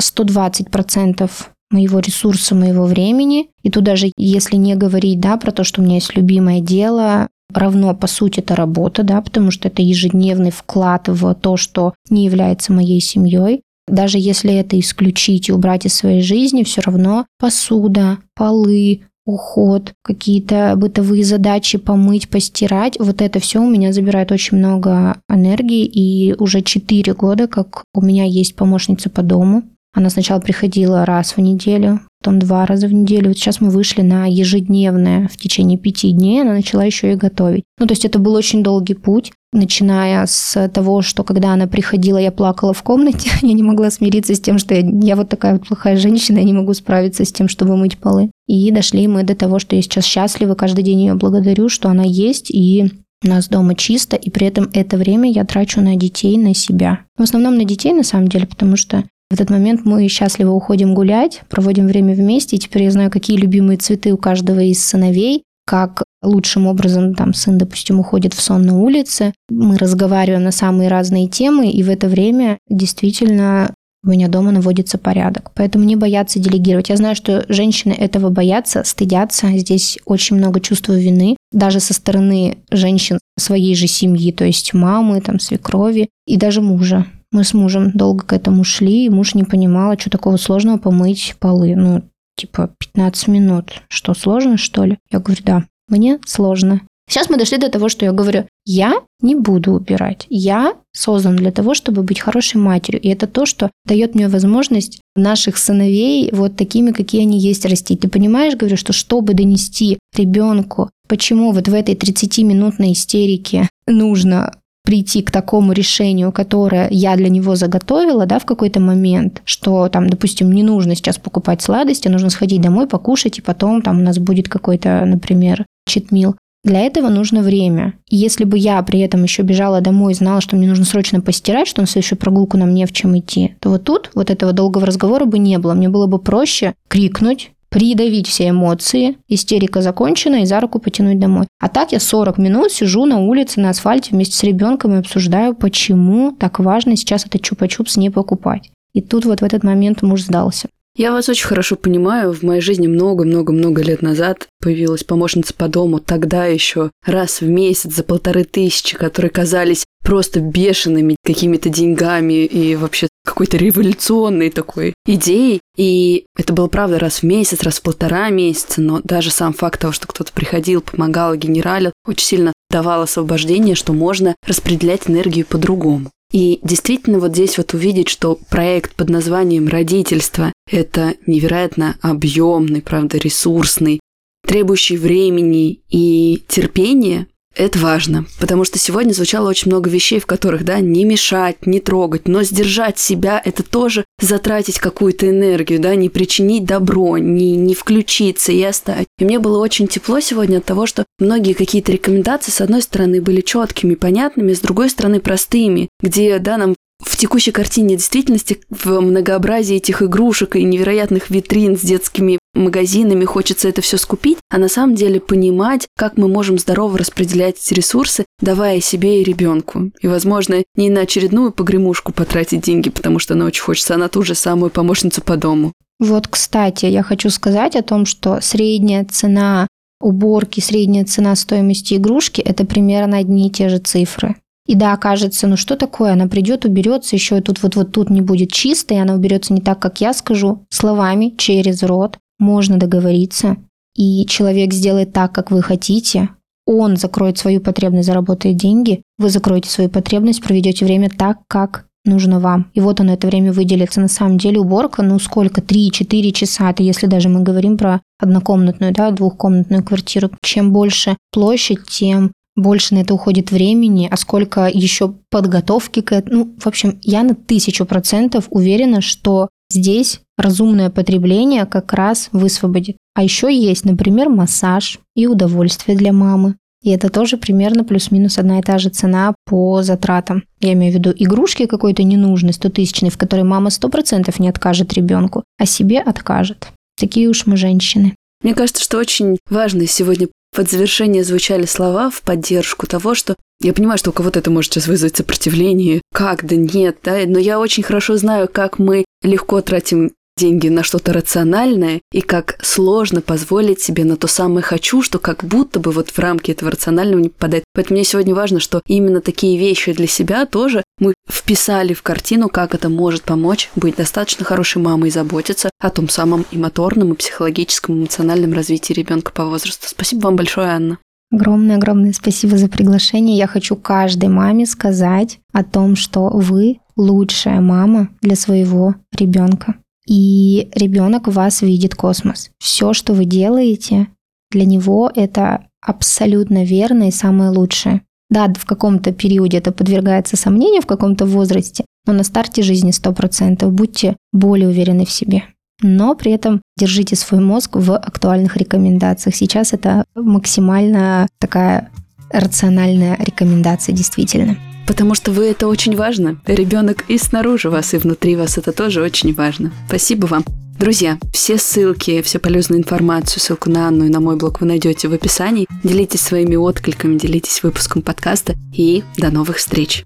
120% 0.00 1.30
моего 1.70 1.98
ресурса, 1.98 2.54
моего 2.54 2.84
времени. 2.84 3.48
И 3.62 3.70
тут 3.70 3.84
даже 3.84 4.10
если 4.16 4.56
не 4.56 4.74
говорить 4.74 5.20
да, 5.20 5.36
про 5.36 5.50
то, 5.50 5.64
что 5.64 5.80
у 5.80 5.84
меня 5.84 5.96
есть 5.96 6.14
любимое 6.16 6.60
дело, 6.60 7.28
равно, 7.52 7.94
по 7.94 8.06
сути, 8.06 8.40
это 8.40 8.54
работа, 8.54 9.02
да, 9.02 9.20
потому 9.20 9.50
что 9.50 9.68
это 9.68 9.82
ежедневный 9.82 10.50
вклад 10.50 11.08
в 11.08 11.34
то, 11.34 11.56
что 11.56 11.94
не 12.10 12.24
является 12.24 12.72
моей 12.72 13.00
семьей. 13.00 13.62
даже 13.88 14.18
если 14.18 14.52
это 14.52 14.78
исключить 14.80 15.48
и 15.48 15.52
убрать 15.52 15.86
из 15.86 15.94
своей 15.94 16.20
жизни, 16.20 16.64
все 16.64 16.80
равно 16.80 17.24
посуда, 17.38 18.18
полы, 18.34 19.02
уход, 19.26 19.92
какие-то 20.02 20.74
бытовые 20.76 21.24
задачи, 21.24 21.78
помыть, 21.78 22.28
постирать, 22.28 22.98
вот 22.98 23.20
это 23.20 23.40
все 23.40 23.60
у 23.60 23.68
меня 23.68 23.92
забирает 23.92 24.32
очень 24.32 24.56
много 24.56 25.18
энергии, 25.28 25.84
и 25.84 26.34
уже 26.38 26.62
4 26.62 27.12
года, 27.14 27.48
как 27.48 27.84
у 27.92 28.00
меня 28.00 28.24
есть 28.24 28.54
помощница 28.54 29.10
по 29.10 29.22
дому, 29.22 29.64
она 29.96 30.10
сначала 30.10 30.40
приходила 30.40 31.06
раз 31.06 31.36
в 31.36 31.40
неделю, 31.40 32.00
потом 32.20 32.38
два 32.38 32.66
раза 32.66 32.86
в 32.86 32.92
неделю. 32.92 33.28
Вот 33.28 33.38
сейчас 33.38 33.62
мы 33.62 33.70
вышли 33.70 34.02
на 34.02 34.26
ежедневное. 34.26 35.26
В 35.28 35.38
течение 35.38 35.78
пяти 35.78 36.12
дней 36.12 36.42
она 36.42 36.52
начала 36.52 36.84
еще 36.84 37.12
и 37.12 37.16
готовить. 37.16 37.64
Ну, 37.78 37.86
то 37.86 37.92
есть 37.92 38.04
это 38.04 38.18
был 38.18 38.34
очень 38.34 38.62
долгий 38.62 38.92
путь, 38.92 39.32
начиная 39.56 40.26
с 40.26 40.68
того, 40.68 41.02
что 41.02 41.24
когда 41.24 41.52
она 41.52 41.66
приходила, 41.66 42.18
я 42.18 42.30
плакала 42.30 42.72
в 42.72 42.82
комнате, 42.82 43.30
я 43.42 43.52
не 43.52 43.62
могла 43.62 43.90
смириться 43.90 44.34
с 44.34 44.40
тем, 44.40 44.58
что 44.58 44.74
я, 44.74 44.88
я 45.02 45.16
вот 45.16 45.28
такая 45.28 45.54
вот 45.54 45.66
плохая 45.66 45.96
женщина, 45.96 46.38
я 46.38 46.44
не 46.44 46.52
могу 46.52 46.74
справиться 46.74 47.24
с 47.24 47.32
тем, 47.32 47.48
чтобы 47.48 47.76
мыть 47.76 47.98
полы. 47.98 48.30
И 48.46 48.70
дошли 48.70 49.08
мы 49.08 49.24
до 49.24 49.34
того, 49.34 49.58
что 49.58 49.74
я 49.74 49.82
сейчас 49.82 50.04
счастлива, 50.04 50.54
каждый 50.54 50.84
день 50.84 51.00
ее 51.00 51.14
благодарю, 51.14 51.68
что 51.68 51.88
она 51.88 52.04
есть, 52.04 52.50
и 52.50 52.90
у 53.24 53.28
нас 53.28 53.48
дома 53.48 53.74
чисто, 53.74 54.16
и 54.16 54.30
при 54.30 54.46
этом 54.46 54.70
это 54.74 54.96
время 54.96 55.30
я 55.30 55.44
трачу 55.44 55.80
на 55.80 55.96
детей, 55.96 56.36
на 56.36 56.54
себя. 56.54 57.00
В 57.16 57.22
основном 57.22 57.56
на 57.56 57.64
детей, 57.64 57.92
на 57.92 58.04
самом 58.04 58.28
деле, 58.28 58.46
потому 58.46 58.76
что 58.76 59.04
в 59.30 59.34
этот 59.34 59.50
момент 59.50 59.84
мы 59.84 60.06
счастливо 60.08 60.52
уходим 60.52 60.94
гулять, 60.94 61.42
проводим 61.48 61.86
время 61.86 62.14
вместе, 62.14 62.56
и 62.56 62.58
теперь 62.58 62.84
я 62.84 62.90
знаю, 62.90 63.10
какие 63.10 63.36
любимые 63.36 63.78
цветы 63.78 64.12
у 64.12 64.16
каждого 64.16 64.60
из 64.60 64.84
сыновей, 64.84 65.42
как 65.66 66.04
лучшим 66.22 66.66
образом 66.66 67.14
там 67.14 67.34
сын, 67.34 67.58
допустим, 67.58 68.00
уходит 68.00 68.32
в 68.32 68.40
сон 68.40 68.62
на 68.62 68.78
улице. 68.78 69.34
Мы 69.50 69.76
разговариваем 69.76 70.44
на 70.44 70.52
самые 70.52 70.88
разные 70.88 71.28
темы, 71.28 71.70
и 71.70 71.82
в 71.82 71.90
это 71.90 72.08
время 72.08 72.58
действительно 72.70 73.74
у 74.04 74.10
меня 74.10 74.28
дома 74.28 74.52
наводится 74.52 74.98
порядок. 74.98 75.50
Поэтому 75.54 75.84
не 75.84 75.96
бояться 75.96 76.38
делегировать. 76.38 76.88
Я 76.88 76.96
знаю, 76.96 77.16
что 77.16 77.44
женщины 77.48 77.92
этого 77.92 78.30
боятся, 78.30 78.84
стыдятся. 78.84 79.48
Здесь 79.58 79.98
очень 80.04 80.36
много 80.36 80.60
чувства 80.60 80.92
вины, 80.92 81.36
даже 81.50 81.80
со 81.80 81.92
стороны 81.92 82.58
женщин 82.70 83.18
своей 83.36 83.74
же 83.74 83.88
семьи, 83.88 84.30
то 84.30 84.44
есть 84.44 84.72
мамы, 84.72 85.20
там, 85.20 85.40
свекрови 85.40 86.08
и 86.26 86.36
даже 86.36 86.60
мужа. 86.60 87.06
Мы 87.32 87.42
с 87.42 87.52
мужем 87.52 87.90
долго 87.92 88.24
к 88.24 88.32
этому 88.32 88.62
шли, 88.62 89.06
и 89.06 89.10
муж 89.10 89.34
не 89.34 89.42
понимал, 89.42 89.90
а 89.90 89.98
что 89.98 90.10
такого 90.10 90.36
сложного 90.36 90.78
помыть 90.78 91.34
полы. 91.40 91.74
Ну, 91.74 92.02
типа 92.36 92.70
15 92.78 93.28
минут. 93.28 93.82
Что, 93.88 94.14
сложно, 94.14 94.56
что 94.56 94.84
ли? 94.84 94.98
Я 95.10 95.18
говорю, 95.18 95.42
да, 95.44 95.64
мне 95.88 96.18
сложно. 96.24 96.82
Сейчас 97.08 97.30
мы 97.30 97.38
дошли 97.38 97.58
до 97.58 97.70
того, 97.70 97.88
что 97.88 98.04
я 98.04 98.12
говорю, 98.12 98.46
я 98.64 99.00
не 99.20 99.36
буду 99.36 99.72
убирать. 99.72 100.26
Я 100.28 100.74
создан 100.92 101.36
для 101.36 101.52
того, 101.52 101.74
чтобы 101.74 102.02
быть 102.02 102.18
хорошей 102.18 102.56
матерью. 102.56 103.00
И 103.00 103.08
это 103.08 103.28
то, 103.28 103.46
что 103.46 103.70
дает 103.84 104.16
мне 104.16 104.26
возможность 104.26 105.00
наших 105.14 105.56
сыновей 105.56 106.30
вот 106.32 106.56
такими, 106.56 106.90
какие 106.90 107.22
они 107.22 107.38
есть, 107.38 107.64
растить. 107.64 108.00
Ты 108.00 108.08
понимаешь, 108.08 108.56
говорю, 108.56 108.76
что 108.76 108.92
чтобы 108.92 109.34
донести 109.34 109.98
ребенку, 110.16 110.90
почему 111.06 111.52
вот 111.52 111.68
в 111.68 111.74
этой 111.74 111.94
30-минутной 111.94 112.92
истерике 112.92 113.68
нужно 113.86 114.58
прийти 114.86 115.20
к 115.20 115.32
такому 115.32 115.72
решению, 115.72 116.30
которое 116.32 116.88
я 116.90 117.16
для 117.16 117.28
него 117.28 117.56
заготовила, 117.56 118.24
да, 118.24 118.38
в 118.38 118.46
какой-то 118.46 118.80
момент, 118.80 119.42
что 119.44 119.88
там, 119.88 120.08
допустим, 120.08 120.52
не 120.52 120.62
нужно 120.62 120.94
сейчас 120.94 121.18
покупать 121.18 121.60
сладости, 121.60 122.08
нужно 122.08 122.30
сходить 122.30 122.62
домой, 122.62 122.86
покушать, 122.86 123.38
и 123.38 123.42
потом 123.42 123.82
там 123.82 123.98
у 123.98 124.02
нас 124.02 124.18
будет 124.18 124.48
какой-то, 124.48 125.04
например, 125.04 125.66
читмил. 125.88 126.36
Для 126.62 126.80
этого 126.80 127.08
нужно 127.08 127.42
время. 127.42 127.94
И 128.08 128.16
если 128.16 128.44
бы 128.44 128.58
я 128.58 128.82
при 128.82 129.00
этом 129.00 129.22
еще 129.22 129.42
бежала 129.42 129.80
домой 129.80 130.12
и 130.12 130.16
знала, 130.16 130.40
что 130.40 130.56
мне 130.56 130.68
нужно 130.68 130.84
срочно 130.84 131.20
постирать, 131.20 131.68
что 131.68 131.80
на 131.80 131.86
следующую 131.86 132.18
прогулку 132.18 132.56
нам 132.56 132.72
не 132.72 132.86
в 132.86 132.92
чем 132.92 133.16
идти, 133.18 133.56
то 133.60 133.70
вот 133.70 133.84
тут 133.84 134.10
вот 134.14 134.30
этого 134.30 134.52
долгого 134.52 134.86
разговора 134.86 135.26
бы 135.26 135.38
не 135.38 135.58
было. 135.58 135.74
Мне 135.74 135.88
было 135.88 136.06
бы 136.06 136.18
проще 136.18 136.74
крикнуть, 136.88 137.52
придавить 137.76 138.26
все 138.26 138.48
эмоции, 138.48 139.18
истерика 139.28 139.82
закончена 139.82 140.36
и 140.40 140.46
за 140.46 140.60
руку 140.60 140.78
потянуть 140.78 141.18
домой. 141.18 141.46
А 141.60 141.68
так 141.68 141.92
я 141.92 142.00
40 142.00 142.38
минут 142.38 142.72
сижу 142.72 143.04
на 143.04 143.18
улице, 143.18 143.60
на 143.60 143.68
асфальте 143.68 144.12
вместе 144.12 144.34
с 144.34 144.42
ребенком 144.44 144.94
и 144.94 144.98
обсуждаю, 144.98 145.54
почему 145.54 146.32
так 146.32 146.58
важно 146.58 146.96
сейчас 146.96 147.26
этот 147.26 147.42
чупа-чупс 147.42 148.00
не 148.00 148.08
покупать. 148.08 148.70
И 148.94 149.02
тут 149.02 149.26
вот 149.26 149.42
в 149.42 149.44
этот 149.44 149.62
момент 149.62 150.00
муж 150.00 150.22
сдался. 150.22 150.68
Я 150.96 151.12
вас 151.12 151.28
очень 151.28 151.46
хорошо 151.46 151.76
понимаю. 151.76 152.32
В 152.32 152.42
моей 152.42 152.62
жизни 152.62 152.86
много-много-много 152.86 153.82
лет 153.82 154.00
назад 154.00 154.48
появилась 154.62 155.04
помощница 155.04 155.52
по 155.52 155.68
дому. 155.68 155.98
Тогда 155.98 156.46
еще 156.46 156.90
раз 157.04 157.42
в 157.42 157.46
месяц 157.46 157.94
за 157.94 158.02
полторы 158.02 158.44
тысячи, 158.44 158.96
которые 158.96 159.30
казались 159.30 159.84
просто 160.06 160.38
бешеными 160.38 161.16
какими-то 161.24 161.68
деньгами 161.68 162.44
и 162.44 162.76
вообще 162.76 163.08
какой-то 163.24 163.56
революционной 163.56 164.50
такой 164.50 164.94
идеей. 165.04 165.60
И 165.76 166.26
это 166.38 166.52
было, 166.52 166.68
правда, 166.68 167.00
раз 167.00 167.18
в 167.18 167.22
месяц, 167.24 167.64
раз 167.64 167.80
в 167.80 167.82
полтора 167.82 168.30
месяца, 168.30 168.80
но 168.80 169.00
даже 169.02 169.32
сам 169.32 169.52
факт 169.52 169.80
того, 169.80 169.92
что 169.92 170.06
кто-то 170.06 170.32
приходил, 170.32 170.80
помогал, 170.80 171.34
генералил, 171.34 171.92
очень 172.06 172.24
сильно 172.24 172.52
давал 172.70 173.02
освобождение, 173.02 173.74
что 173.74 173.92
можно 173.92 174.36
распределять 174.46 175.10
энергию 175.10 175.44
по-другому. 175.44 176.12
И 176.32 176.60
действительно 176.62 177.18
вот 177.18 177.32
здесь 177.32 177.58
вот 177.58 177.74
увидеть, 177.74 178.08
что 178.08 178.38
проект 178.48 178.94
под 178.94 179.10
названием 179.10 179.66
«Родительство»— 179.66 180.52
это 180.70 181.14
невероятно 181.26 181.96
объемный, 182.00 182.80
правда, 182.80 183.18
ресурсный, 183.18 183.98
требующий 184.46 184.98
времени 184.98 185.80
и 185.90 186.44
терпения, 186.46 187.26
это 187.56 187.78
важно, 187.78 188.26
потому 188.38 188.64
что 188.64 188.78
сегодня 188.78 189.12
звучало 189.12 189.48
очень 189.48 189.70
много 189.70 189.88
вещей, 189.90 190.20
в 190.20 190.26
которых, 190.26 190.64
да, 190.64 190.80
не 190.80 191.04
мешать, 191.04 191.66
не 191.66 191.80
трогать, 191.80 192.28
но 192.28 192.42
сдержать 192.42 192.98
себя– 192.98 193.40
это 193.44 193.62
тоже 193.62 194.04
затратить 194.20 194.78
какую-то 194.78 195.28
энергию, 195.28 195.80
да, 195.80 195.94
не 195.94 196.08
причинить 196.08 196.64
добро, 196.64 197.18
не, 197.18 197.56
не 197.56 197.74
включиться 197.74 198.52
и 198.52 198.62
оставить. 198.62 199.08
И 199.18 199.24
мне 199.24 199.38
было 199.38 199.58
очень 199.58 199.88
тепло 199.88 200.20
сегодня 200.20 200.58
от 200.58 200.64
того, 200.64 200.86
что 200.86 201.04
многие 201.18 201.54
какие-то 201.54 201.92
рекомендации, 201.92 202.50
с 202.50 202.60
одной 202.60 202.82
стороны, 202.82 203.22
были 203.22 203.40
четкими, 203.40 203.94
понятными, 203.94 204.52
с 204.52 204.60
другой 204.60 204.90
стороны, 204.90 205.20
простыми, 205.20 205.88
где, 206.00 206.38
да, 206.38 206.58
нам 206.58 206.74
в 206.98 207.16
текущей 207.16 207.52
картине 207.52 207.96
действительности, 207.96 208.60
в 208.70 209.00
многообразии 209.00 209.76
этих 209.76 210.02
игрушек 210.02 210.56
и 210.56 210.64
невероятных 210.64 211.30
витрин 211.30 211.76
с 211.76 211.82
детскими 211.82 212.38
магазинами 212.56 213.24
хочется 213.24 213.68
это 213.68 213.82
все 213.82 213.96
скупить, 213.96 214.38
а 214.50 214.58
на 214.58 214.68
самом 214.68 214.94
деле 214.94 215.20
понимать, 215.20 215.86
как 215.96 216.16
мы 216.16 216.28
можем 216.28 216.58
здорово 216.58 216.98
распределять 216.98 217.56
эти 217.58 217.74
ресурсы, 217.74 218.24
давая 218.40 218.80
себе 218.80 219.20
и 219.20 219.24
ребенку. 219.24 219.90
И, 220.00 220.08
возможно, 220.08 220.62
не 220.74 220.90
на 220.90 221.02
очередную 221.02 221.52
погремушку 221.52 222.12
потратить 222.12 222.62
деньги, 222.62 222.90
потому 222.90 223.18
что 223.18 223.34
она 223.34 223.44
очень 223.46 223.62
хочется, 223.62 223.94
а 223.94 223.98
на 223.98 224.08
ту 224.08 224.22
же 224.22 224.34
самую 224.34 224.70
помощницу 224.70 225.22
по 225.22 225.36
дому. 225.36 225.72
Вот, 225.98 226.28
кстати, 226.28 226.86
я 226.86 227.02
хочу 227.02 227.30
сказать 227.30 227.74
о 227.76 227.82
том, 227.82 228.04
что 228.04 228.40
средняя 228.40 229.04
цена 229.04 229.66
уборки, 230.00 230.60
средняя 230.60 231.04
цена 231.04 231.34
стоимости 231.36 231.94
игрушки– 231.94 232.40
это 232.42 232.66
примерно 232.66 233.18
одни 233.18 233.48
и 233.48 233.50
те 233.50 233.68
же 233.68 233.78
цифры. 233.78 234.36
И 234.66 234.74
да, 234.74 234.96
кажется, 234.96 235.46
ну 235.46 235.56
что 235.56 235.76
такое, 235.76 236.12
она 236.12 236.26
придет, 236.26 236.64
уберется, 236.64 237.14
еще 237.14 237.38
и 237.38 237.40
тут 237.40 237.62
вот 237.62 237.76
вот 237.76 237.92
тут 237.92 238.10
не 238.10 238.20
будет 238.20 238.52
чисто, 238.52 238.94
и 238.94 238.98
она 238.98 239.14
уберется 239.14 239.52
не 239.52 239.60
так, 239.60 239.78
как 239.78 240.00
я 240.00 240.12
скажу, 240.12 240.66
словами, 240.70 241.34
через 241.38 241.82
рот. 241.82 242.18
Можно 242.38 242.78
договориться, 242.78 243.56
и 243.94 244.26
человек 244.26 244.72
сделает 244.72 245.12
так, 245.12 245.32
как 245.32 245.50
вы 245.50 245.62
хотите. 245.62 246.30
Он 246.66 246.96
закроет 246.96 247.38
свою 247.38 247.60
потребность, 247.60 248.06
заработает 248.06 248.56
деньги, 248.56 249.02
вы 249.18 249.30
закроете 249.30 249.70
свою 249.70 249.88
потребность, 249.88 250.42
проведете 250.42 250.84
время 250.84 251.10
так, 251.10 251.38
как 251.48 251.86
нужно 252.04 252.40
вам. 252.40 252.70
И 252.74 252.80
вот 252.80 253.00
оно 253.00 253.12
это 253.12 253.26
время 253.26 253.52
выделится. 253.52 254.00
На 254.00 254.08
самом 254.08 254.38
деле 254.38 254.60
уборка, 254.60 255.02
ну 255.02 255.18
сколько, 255.18 255.60
3-4 255.60 256.30
часа, 256.32 256.70
это 256.70 256.82
если 256.82 257.06
даже 257.06 257.28
мы 257.28 257.42
говорим 257.42 257.76
про 257.76 258.00
однокомнатную, 258.18 258.92
да, 258.92 259.10
двухкомнатную 259.10 259.84
квартиру. 259.84 260.30
Чем 260.42 260.72
больше 260.72 261.16
площадь, 261.32 261.84
тем 261.88 262.32
больше 262.56 262.94
на 262.94 263.00
это 263.00 263.12
уходит 263.12 263.50
времени, 263.50 264.08
а 264.10 264.16
сколько 264.16 264.66
еще 264.66 265.14
подготовки 265.30 266.00
к 266.00 266.12
этому. 266.12 266.44
Ну, 266.44 266.54
в 266.58 266.66
общем, 266.66 266.98
я 267.02 267.22
на 267.22 267.34
тысячу 267.34 267.84
процентов 267.84 268.46
уверена, 268.50 269.02
что 269.02 269.48
здесь 269.70 270.20
разумное 270.36 270.90
потребление 270.90 271.66
как 271.66 271.92
раз 271.92 272.28
высвободит. 272.32 272.96
А 273.14 273.22
еще 273.22 273.54
есть, 273.54 273.84
например, 273.84 274.28
массаж 274.28 274.98
и 275.14 275.26
удовольствие 275.26 275.96
для 275.96 276.12
мамы. 276.12 276.56
И 276.82 276.90
это 276.90 277.08
тоже 277.08 277.36
примерно 277.36 277.82
плюс-минус 277.82 278.38
одна 278.38 278.60
и 278.60 278.62
та 278.62 278.78
же 278.78 278.90
цена 278.90 279.34
по 279.44 279.82
затратам. 279.82 280.44
Я 280.60 280.74
имею 280.74 280.92
в 280.92 280.96
виду 280.96 281.12
игрушки 281.16 281.66
какой-то 281.66 282.02
ненужной, 282.02 282.52
100 282.52 282.68
тысячной, 282.70 283.10
в 283.10 283.18
которой 283.18 283.42
мама 283.42 283.70
100% 283.70 284.32
не 284.38 284.48
откажет 284.48 284.92
ребенку, 284.92 285.42
а 285.58 285.66
себе 285.66 286.00
откажет. 286.00 286.68
Такие 286.96 287.28
уж 287.28 287.46
мы 287.46 287.56
женщины. 287.56 288.14
Мне 288.42 288.54
кажется, 288.54 288.84
что 288.84 288.98
очень 288.98 289.38
важно 289.50 289.86
сегодня 289.86 290.28
под 290.56 290.70
завершение 290.70 291.22
звучали 291.22 291.66
слова 291.66 292.08
в 292.08 292.22
поддержку 292.22 292.86
того, 292.86 293.14
что 293.14 293.36
я 293.60 293.74
понимаю, 293.74 293.98
что 293.98 294.10
у 294.10 294.12
кого-то 294.14 294.38
это 294.38 294.50
может 294.50 294.72
сейчас 294.72 294.86
вызвать 294.86 295.16
сопротивление. 295.16 296.00
Как? 296.14 296.46
Да 296.46 296.56
нет, 296.56 296.96
да? 297.04 297.18
Но 297.26 297.38
я 297.38 297.60
очень 297.60 297.82
хорошо 297.82 298.16
знаю, 298.16 298.48
как 298.50 298.78
мы 298.78 299.04
легко 299.22 299.60
тратим 299.60 300.12
деньги 300.38 300.68
на 300.68 300.82
что-то 300.82 301.12
рациональное 301.12 302.00
и 302.10 302.22
как 302.22 302.58
сложно 302.62 303.20
позволить 303.20 303.80
себе 303.80 304.04
на 304.04 304.16
то 304.16 304.28
самое 304.28 304.62
«хочу», 304.62 305.02
что 305.02 305.18
как 305.18 305.44
будто 305.44 305.78
бы 305.78 305.90
вот 305.90 306.10
в 306.10 306.18
рамки 306.18 306.50
этого 306.50 306.70
рационального 306.70 307.20
не 307.20 307.28
попадает. 307.28 307.64
Поэтому 307.74 307.96
мне 307.96 308.04
сегодня 308.04 308.34
важно, 308.34 308.58
что 308.58 308.80
именно 308.86 309.20
такие 309.20 309.58
вещи 309.58 309.92
для 309.92 310.06
себя 310.06 310.46
тоже 310.46 310.82
мы 310.98 311.14
вписали 311.28 311.92
в 311.92 312.02
картину, 312.02 312.48
как 312.48 312.74
это 312.74 312.88
может 312.88 313.22
помочь 313.22 313.70
быть 313.76 313.96
достаточно 313.96 314.44
хорошей 314.44 314.80
мамой 314.80 315.08
и 315.08 315.12
заботиться 315.12 315.70
о 315.78 315.90
том 315.90 316.08
самом 316.08 316.44
и 316.50 316.58
моторном, 316.58 317.12
и 317.12 317.16
психологическом, 317.16 317.96
и 317.96 317.98
эмоциональном 318.00 318.52
развитии 318.52 318.92
ребенка 318.92 319.32
по 319.32 319.44
возрасту. 319.44 319.88
Спасибо 319.88 320.24
вам 320.24 320.36
большое, 320.36 320.68
Анна. 320.68 320.98
Огромное-огромное 321.32 322.12
спасибо 322.12 322.56
за 322.56 322.68
приглашение. 322.68 323.36
Я 323.36 323.46
хочу 323.46 323.76
каждой 323.76 324.28
маме 324.28 324.64
сказать 324.64 325.40
о 325.52 325.64
том, 325.64 325.96
что 325.96 326.28
вы 326.28 326.78
лучшая 326.96 327.60
мама 327.60 328.08
для 328.22 328.36
своего 328.36 328.94
ребенка. 329.16 329.74
И 330.06 330.70
ребенок 330.74 331.26
вас 331.26 331.62
видит 331.62 331.96
космос. 331.96 332.50
Все, 332.58 332.92
что 332.92 333.12
вы 333.12 333.24
делаете, 333.24 334.06
для 334.52 334.64
него 334.64 335.10
это 335.14 335.66
абсолютно 335.80 336.64
верно 336.64 337.08
и 337.08 337.12
самое 337.12 337.50
лучшее. 337.50 338.02
Да, 338.28 338.52
в 338.56 338.64
каком-то 338.64 339.12
периоде 339.12 339.58
это 339.58 339.72
подвергается 339.72 340.36
сомнению, 340.36 340.82
в 340.82 340.86
каком-то 340.86 341.26
возрасте, 341.26 341.84
но 342.06 342.12
на 342.12 342.24
старте 342.24 342.62
жизни 342.62 342.90
100%. 342.90 343.68
Будьте 343.70 344.16
более 344.32 344.68
уверены 344.68 345.04
в 345.06 345.10
себе. 345.10 345.44
Но 345.82 346.14
при 346.14 346.32
этом 346.32 346.62
держите 346.78 347.16
свой 347.16 347.40
мозг 347.40 347.76
в 347.76 347.94
актуальных 347.94 348.56
рекомендациях. 348.56 349.36
Сейчас 349.36 349.72
это 349.72 350.04
максимально 350.14 351.28
такая 351.38 351.90
рациональная 352.30 353.16
рекомендация, 353.20 353.94
действительно. 353.94 354.56
Потому 354.86 355.14
что 355.14 355.32
вы 355.32 355.46
это 355.46 355.66
очень 355.66 355.96
важно. 355.96 356.38
Ребенок 356.46 357.04
и 357.08 357.18
снаружи 357.18 357.70
вас, 357.70 357.92
и 357.94 357.98
внутри 357.98 358.36
вас 358.36 358.56
это 358.58 358.72
тоже 358.72 359.02
очень 359.02 359.34
важно. 359.34 359.72
Спасибо 359.88 360.26
вам. 360.26 360.44
Друзья, 360.78 361.18
все 361.32 361.56
ссылки, 361.56 362.20
всю 362.20 362.38
полезную 362.38 362.80
информацию, 362.80 363.40
ссылку 363.40 363.70
на 363.70 363.88
Анну 363.88 364.04
и 364.04 364.10
на 364.10 364.20
мой 364.20 364.36
блог 364.36 364.60
вы 364.60 364.66
найдете 364.66 365.08
в 365.08 365.14
описании. 365.14 365.66
Делитесь 365.82 366.20
своими 366.20 366.54
откликами, 366.54 367.18
делитесь 367.18 367.62
выпуском 367.62 368.02
подкаста 368.02 368.54
и 368.72 369.02
до 369.16 369.30
новых 369.30 369.56
встреч. 369.56 370.04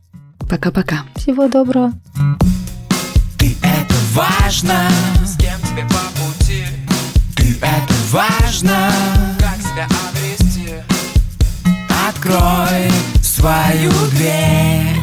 Пока-пока. 0.48 1.04
Всего 1.16 1.48
доброго. 1.48 1.92
Ты 3.38 3.56
это 3.62 3.94
важно, 4.14 4.88
с 5.24 5.36
кем 5.36 5.58
тебе 5.68 5.84
по 5.88 6.20
пути. 6.20 6.64
Ты 7.36 7.56
это 7.60 7.94
важно, 8.10 8.92
как 9.38 9.56
себя 9.60 9.88
обрести. 10.08 10.74
Открой 12.08 12.90
свою 13.40 13.90
дверь. 14.10 14.99